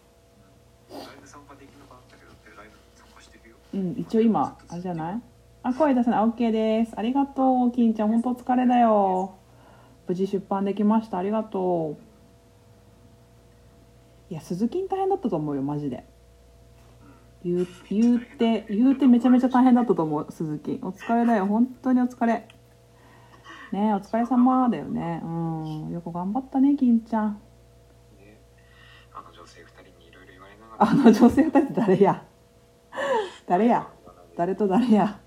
[3.72, 5.20] うん一応今あれじゃない？
[5.62, 6.94] あ声出せない OK です。
[6.96, 8.08] ありがとう金ちゃん。
[8.08, 9.34] 本当お疲れだよ。
[10.08, 11.18] 無事出版できました。
[11.18, 11.96] ありがと
[14.30, 14.32] う。
[14.32, 16.04] いや鈴木大変だったと思うよマジで
[17.42, 20.78] 言う言うて言うてめちゃめちゃ大変だったと思う鈴木。
[20.82, 21.46] お疲れだよ。
[21.46, 22.46] 本当にお疲れ。
[23.72, 25.20] ねお疲れ様だよね。
[25.24, 25.90] うん。
[25.90, 27.40] よく頑張ったね金ちゃん。
[28.18, 28.40] ね。
[29.14, 30.90] あの女性二人にいろいろ言われながら。
[30.90, 32.22] あの女性二人って誰や？
[33.46, 33.88] 誰や？
[34.36, 35.20] 誰と誰や？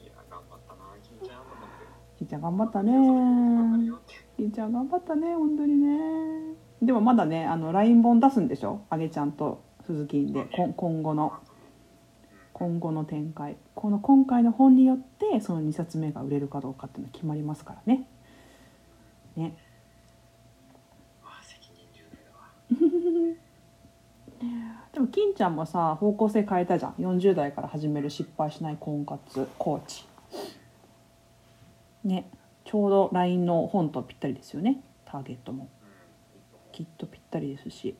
[0.00, 2.28] いや頑張ったな金ちゃん。
[2.28, 3.86] ちゃん頑張ったね。
[3.86, 6.56] よって金ちゃん頑張ったね本当にね。
[6.80, 8.82] でもまだねあの LINE 本出すんでしょ？
[8.88, 10.46] あげちゃんと鈴木で
[10.76, 11.32] 今後の
[12.52, 13.56] 今後の展開。
[13.74, 18.06] この今回の本によってその2冊目が売れるかどうかっていうのは決まりますからね。
[19.36, 19.56] ね。
[24.92, 26.92] でも金ちゃんもさ方向性変えたじゃん。
[26.94, 30.06] 40代から始める失敗しない婚活コーチ。
[32.04, 32.28] ね。
[32.64, 34.82] ちょうど LINE の本とぴったりですよね。
[35.06, 35.68] ターゲットも。
[36.78, 37.96] きっとぴったりですし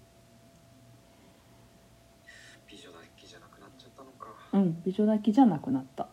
[2.69, 4.82] 美女だけじゃなくなっちゃったのかうん。
[4.84, 6.08] 美女だけじゃなくなった。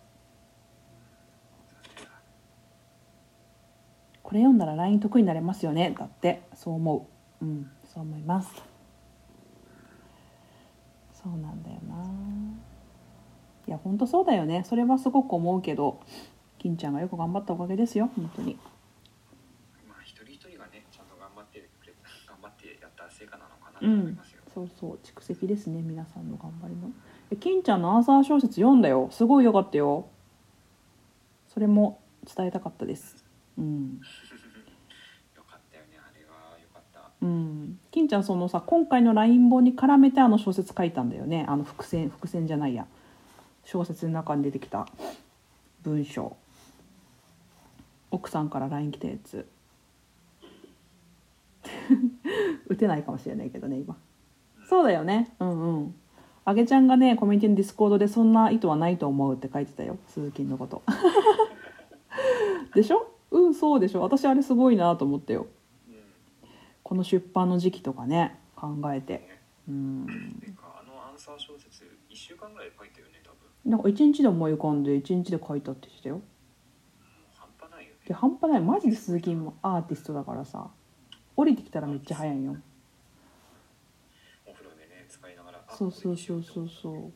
[4.23, 5.95] これ読んだら LINE 得意になれますよね。
[5.97, 6.41] だって。
[6.55, 7.07] そう思
[7.41, 7.45] う。
[7.45, 7.71] うん。
[7.85, 8.51] そう思います。
[11.13, 11.95] そうなんだよな。
[13.67, 14.63] いや本当そうだよね。
[14.63, 15.99] それはすごく思うけど
[16.59, 18.11] 金ちゃんがよく頑張ったおかげですよ。
[18.15, 18.59] 本当に。
[19.87, 21.93] まあ一人一人がねちゃんと頑張ってくれ
[22.27, 24.99] 頑張ってやった成果なのかなと思いますよ、そうそう。
[25.03, 25.81] 蓄積ですね。
[25.81, 26.91] 皆さんの頑張りのえ
[27.39, 29.07] 金ちゃんのアーサー小説読んだよ。
[29.11, 30.07] すごいよかったよ。
[31.47, 31.99] それも
[32.35, 33.23] 伝えたかったです。
[33.57, 33.99] うん。
[35.35, 36.60] よかったよねあれは。
[36.60, 37.10] よかった。
[37.22, 37.80] うん。
[37.91, 41.45] 金ちゃんそのさ今回の LINE 本に絡めてあの小説書いたんだよね。
[41.47, 42.85] あの伏線伏線じゃないや。
[43.64, 44.88] 小説の中に出てきた。
[45.81, 46.38] 文章。
[48.11, 49.47] 奥さんから LINE 来たやつ。
[52.68, 53.97] 打てないかもしれないけどね今。
[54.69, 55.34] そうだよね。
[55.39, 55.95] うんうん
[56.45, 59.97] あげちゃんがねコミュニティのディスコードでそんな意図はないと思うって書いてたよ。
[60.07, 60.84] 鈴木のこと。
[62.76, 63.11] でしょ？
[63.31, 64.01] うんそうでしょ。
[64.01, 65.47] 私あれすごいなと思ったよ。
[65.89, 65.95] うん
[66.84, 69.13] この出版の時期とかね考えて。
[69.13, 70.05] ねうん。
[70.61, 73.72] あのアンサー小説1週間ぐらいで書いたよね多分。
[73.72, 76.22] なんか一日で思い浮かんで一日で書いたって言ってたよ。
[77.35, 77.99] 半端ないよね。
[78.07, 78.61] で半端ない。
[78.61, 80.69] マジで鈴木もアーティストだからさ。
[81.38, 82.55] 降りてきたらめっちゃ早いんよ
[84.45, 87.11] お風呂でね使いながらあそうそうそうそうこそう。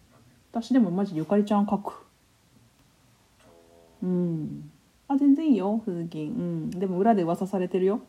[0.52, 1.94] 私でもマジでゆかりちゃん書く。
[4.04, 4.72] ううん。
[5.08, 6.70] あ全然いいよ鈴木うん。
[6.70, 8.02] でも裏で噂されてるよ。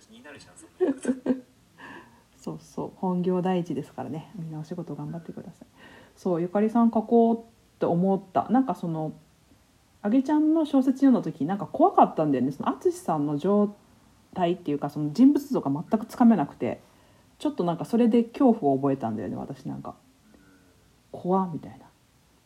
[0.00, 0.66] 気になるじゃんそ
[2.38, 2.92] そうそう。
[2.96, 4.30] 本業第一ですからね。
[4.36, 5.68] みんなお仕事頑張ってください。
[6.16, 7.40] そうゆかりさん書こうっ
[7.78, 8.48] て思った。
[8.50, 9.12] なんかその
[10.02, 12.52] あげちゃんの小説読んだ時なんか怖かったんだよね。
[12.52, 13.74] その淳さんの状
[14.34, 16.80] 態っていうかその人物像が全くつかめなくて
[17.44, 19.94] ちょっとなんかそれで恐怖を覚えたんだよね私なんか。
[21.12, 21.84] 怖っみたいな。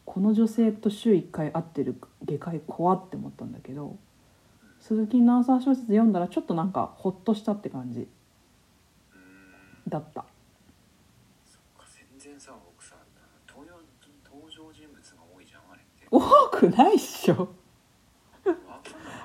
[0.05, 1.95] この女性と週1回会ってる
[2.25, 3.97] 外科医怖って思ったんだけど
[4.81, 8.01] 鈴木のアンサー小説読んだらちょっとなんかホッとしたって感じ。
[8.01, 8.09] うん
[9.89, 10.25] だった。
[11.47, 12.97] そっか全然さ僕さ
[13.49, 13.75] 登場
[14.25, 16.09] 登場人物が多いじゃんあれって。
[16.11, 16.21] 多
[16.51, 17.49] くないっしょ。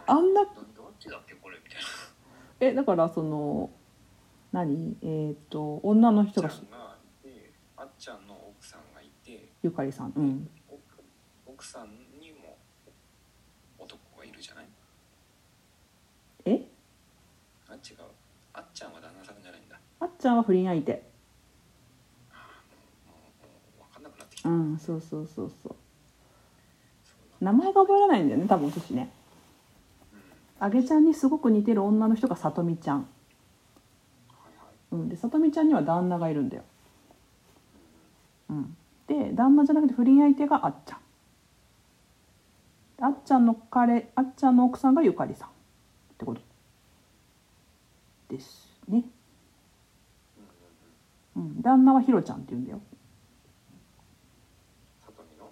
[0.06, 1.88] あんなどどっちだっけこれみたいな。
[2.60, 3.72] えだからその
[4.54, 4.96] 何？
[5.02, 6.48] えっ、と女の人が。
[6.50, 10.14] あっちゃんがいてあっちゃんの奥さんがいてゆかりさん。
[10.16, 10.50] うん。
[10.70, 10.80] 奥
[11.46, 11.90] 奥さん
[12.22, 12.58] にも
[13.78, 14.66] 男がいるじゃない？
[16.46, 16.66] え？
[17.68, 17.98] あ違う。
[18.54, 19.78] あっちゃんは旦那さんじゃないんだ。
[20.00, 20.92] あっちゃんは不倫相手。
[23.98, 25.76] うんなくなってきた、うんそうそうそうそう
[27.42, 29.10] 名前が覚えられないんだよね多分私ね
[30.14, 30.20] うん
[30.66, 33.08] あげちゃんにすごく似てる女の人がさとみちゃん、
[34.94, 36.64] うん、でさとみちゃんには旦那がいるんだよ、
[38.50, 41.00] うん、で旦那じゃなくて不倫相手があっちゃん。
[43.02, 45.50] あっちゃんの彼あっちゃんの奥さんがゆかりさん。
[45.50, 45.52] っ
[46.18, 46.42] てこと
[48.30, 49.04] ですね、
[51.36, 51.62] うん。
[51.62, 52.80] 旦那はひろちゃんって言うんだよ。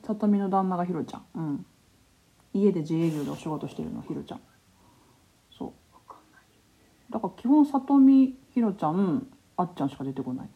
[0.06, 1.66] さとみの旦那がひろちゃん、うん、
[2.54, 4.42] 家で自営業でお仕事してるのひろちゃん。
[5.52, 5.74] そう。
[7.12, 10.50] だから基本さとみひろちゃんあっちゃんしか出てこない。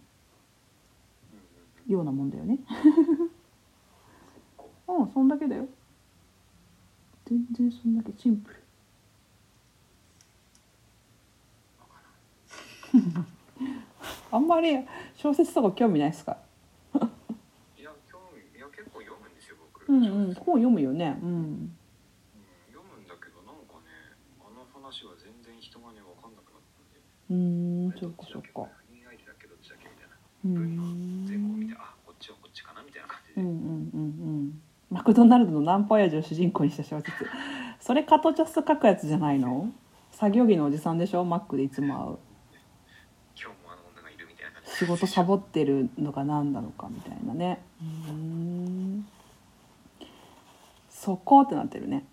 [1.88, 2.58] ようなもんだよね。
[4.88, 5.68] うんうんそんだけだよ。
[7.26, 8.64] 全然そんだけシンプル。
[14.32, 14.78] あんまり
[15.16, 16.38] 小説とか興味ないですか？
[17.78, 19.86] いや興味いや結構読むんですよ僕。
[19.92, 21.18] うんうん本読むよね。
[21.22, 21.30] うん。
[21.30, 21.76] うん
[22.72, 23.92] 読むんだけどなんかね
[24.40, 27.00] あの話は全然人がね分かんなくなったんで
[27.30, 28.68] うーんそっかそっか。
[30.44, 30.84] うー文の
[31.28, 34.00] 前後を見んてあこっちはこっちかなみたいな感じで、うんうんうん。
[34.00, 34.06] う
[34.44, 34.62] ん。
[34.92, 37.12] マクドナルドのナンパ親父を主人公にした小説
[37.80, 39.72] それカトチャス書くやつじゃないの？
[40.12, 41.26] 作業着のおじさんでしょ？
[41.26, 42.18] マックでいつも会う。
[43.36, 47.60] 今日もあの女がいるみたいな仕事サボってるのが何なのかみたいなね。
[47.82, 49.08] うーん。
[50.90, 52.06] そこってなってるね。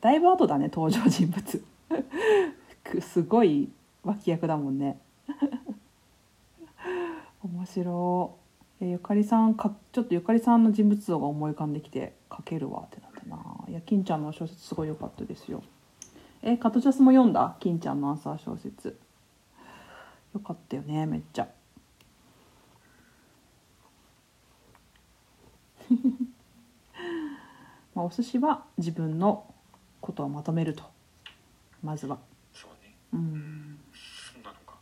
[0.00, 1.42] だいぶ後だね登場人物。
[1.42, 1.62] く
[3.00, 3.70] すごい
[4.02, 4.98] 脇役だもんね。
[7.42, 8.36] 面白
[8.80, 8.84] い。
[8.84, 13.64] えゆかりさんかちょっとゆかりさんの人物像が思い浮かんできて書けるわってなったな。
[13.68, 15.62] いや金ちゃんの小説すごい良かったですよ。
[16.42, 17.56] えカトチャスも読んだ？
[17.60, 18.98] 金ちゃんのアンサー小説。
[20.34, 21.48] よかったよねめっちゃ。
[27.94, 29.52] まあお寿司は自分の
[30.00, 30.84] ことをまとめると。
[31.82, 32.18] まずは。
[33.12, 33.78] うん。
[33.92, 34.78] そうなのか。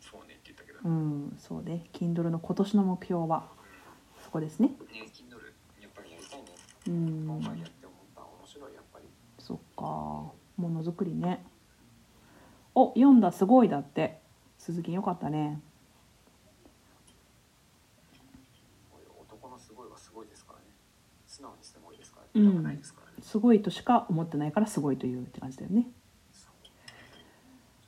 [0.00, 1.36] そうねって言ったけど、うねん。
[1.38, 1.84] そうね。
[1.92, 3.48] Kindle の今年の目標は。
[4.22, 4.70] そこですね。
[4.78, 5.36] Kindle
[5.80, 6.46] やっぱりやりたいね。
[6.88, 7.26] うん。
[7.26, 8.20] 今回やって思った。
[8.22, 9.06] 面白いやっぱり。
[9.38, 9.82] そっか。
[9.84, 11.44] ものづくりね。
[12.74, 13.32] お読んだ。
[13.32, 14.20] すごいだって。
[14.58, 15.60] 鈴木よかったね。
[18.90, 20.64] こういう男のすごいはすごいですからね。
[21.26, 22.48] 素直にしてもいいですからうん。
[22.48, 25.86] 痛くないですからね、すごいとしか思ってないからすごいというって感じだよね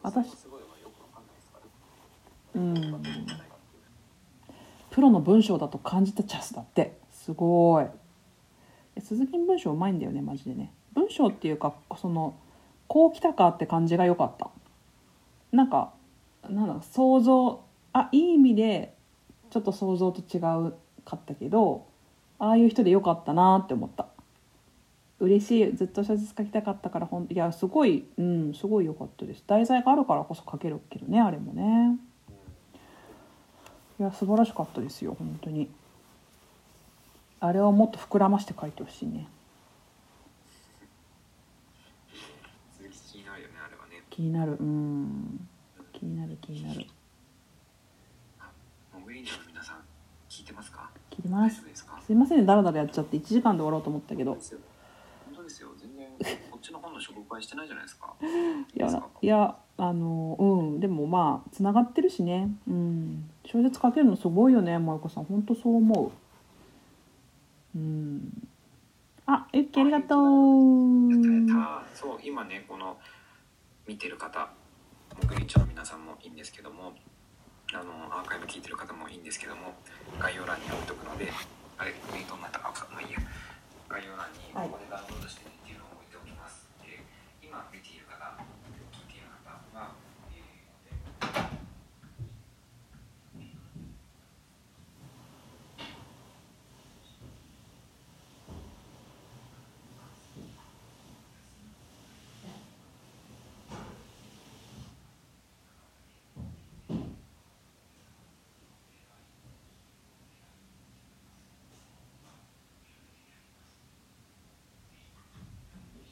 [0.09, 0.31] 私。
[0.31, 1.23] すごいよくわか
[2.59, 3.03] んないうん。
[4.91, 6.99] プロの文章だと感じたチャスだって。
[7.13, 7.87] すごい。
[9.01, 10.73] 鈴木文章うまいんだよねマジでね。
[10.95, 12.37] 文章っていうかその
[12.89, 14.51] こう来たかって感じが良かった。
[15.53, 15.93] なんか
[16.43, 17.63] なんだろう想像
[17.93, 18.95] あいい意味で
[19.51, 20.75] ちょっと想像と違う
[21.05, 21.87] かったけど
[22.39, 24.09] ああいう人で良かったなって思った。
[25.21, 25.77] 嬉しい。
[25.77, 29.43] ずっと小説書きたかったからほんいやすごいうんすごい良かったです。
[29.47, 31.99] 題材があるからこそ書けるけどねあれもね。
[33.99, 35.69] いや素晴らしかったですよ本当に。
[37.41, 39.29] あれをもっと膨らまして書いてほしいね。
[42.79, 44.03] 続き気になるよねあれはね。
[44.11, 44.53] 気になる。
[44.53, 45.49] うん。
[45.93, 46.87] 気になる気になる。
[48.95, 49.77] モグリーニャの皆さん
[50.31, 50.91] 聞いてますか？
[51.11, 51.61] 切ります。
[52.07, 53.17] すいませんねだらだらやっちゃって。
[53.17, 54.39] 1時間で終わろうと思ったけど
[56.51, 58.15] こっちの本の紹介してないじゃないですか。
[58.21, 60.81] いいやいやあのうん。
[60.81, 62.51] でもまあつながってるしね。
[62.69, 63.31] うん。
[63.45, 65.25] 小説書けるのすごいよね萌子さん。
[65.25, 66.13] 本当そう思
[67.75, 67.79] う。
[67.79, 68.49] うん。
[69.27, 70.19] あゆっきありがとう。
[71.95, 72.97] そう今ねこの
[73.87, 74.49] 見てる方
[75.23, 76.93] モグリーチョの皆さんもいいんですけども
[77.73, 79.75] あのアーカイブ聞いてる方もいいんですけども
[80.19, 81.33] 概要欄に置いとくので
[81.77, 83.19] あれミートになったかまあいいや。
[83.89, 85.51] 概要欄にはいここでダウンロードしてね。
[85.51, 85.58] ってい
[87.59, 87.88] not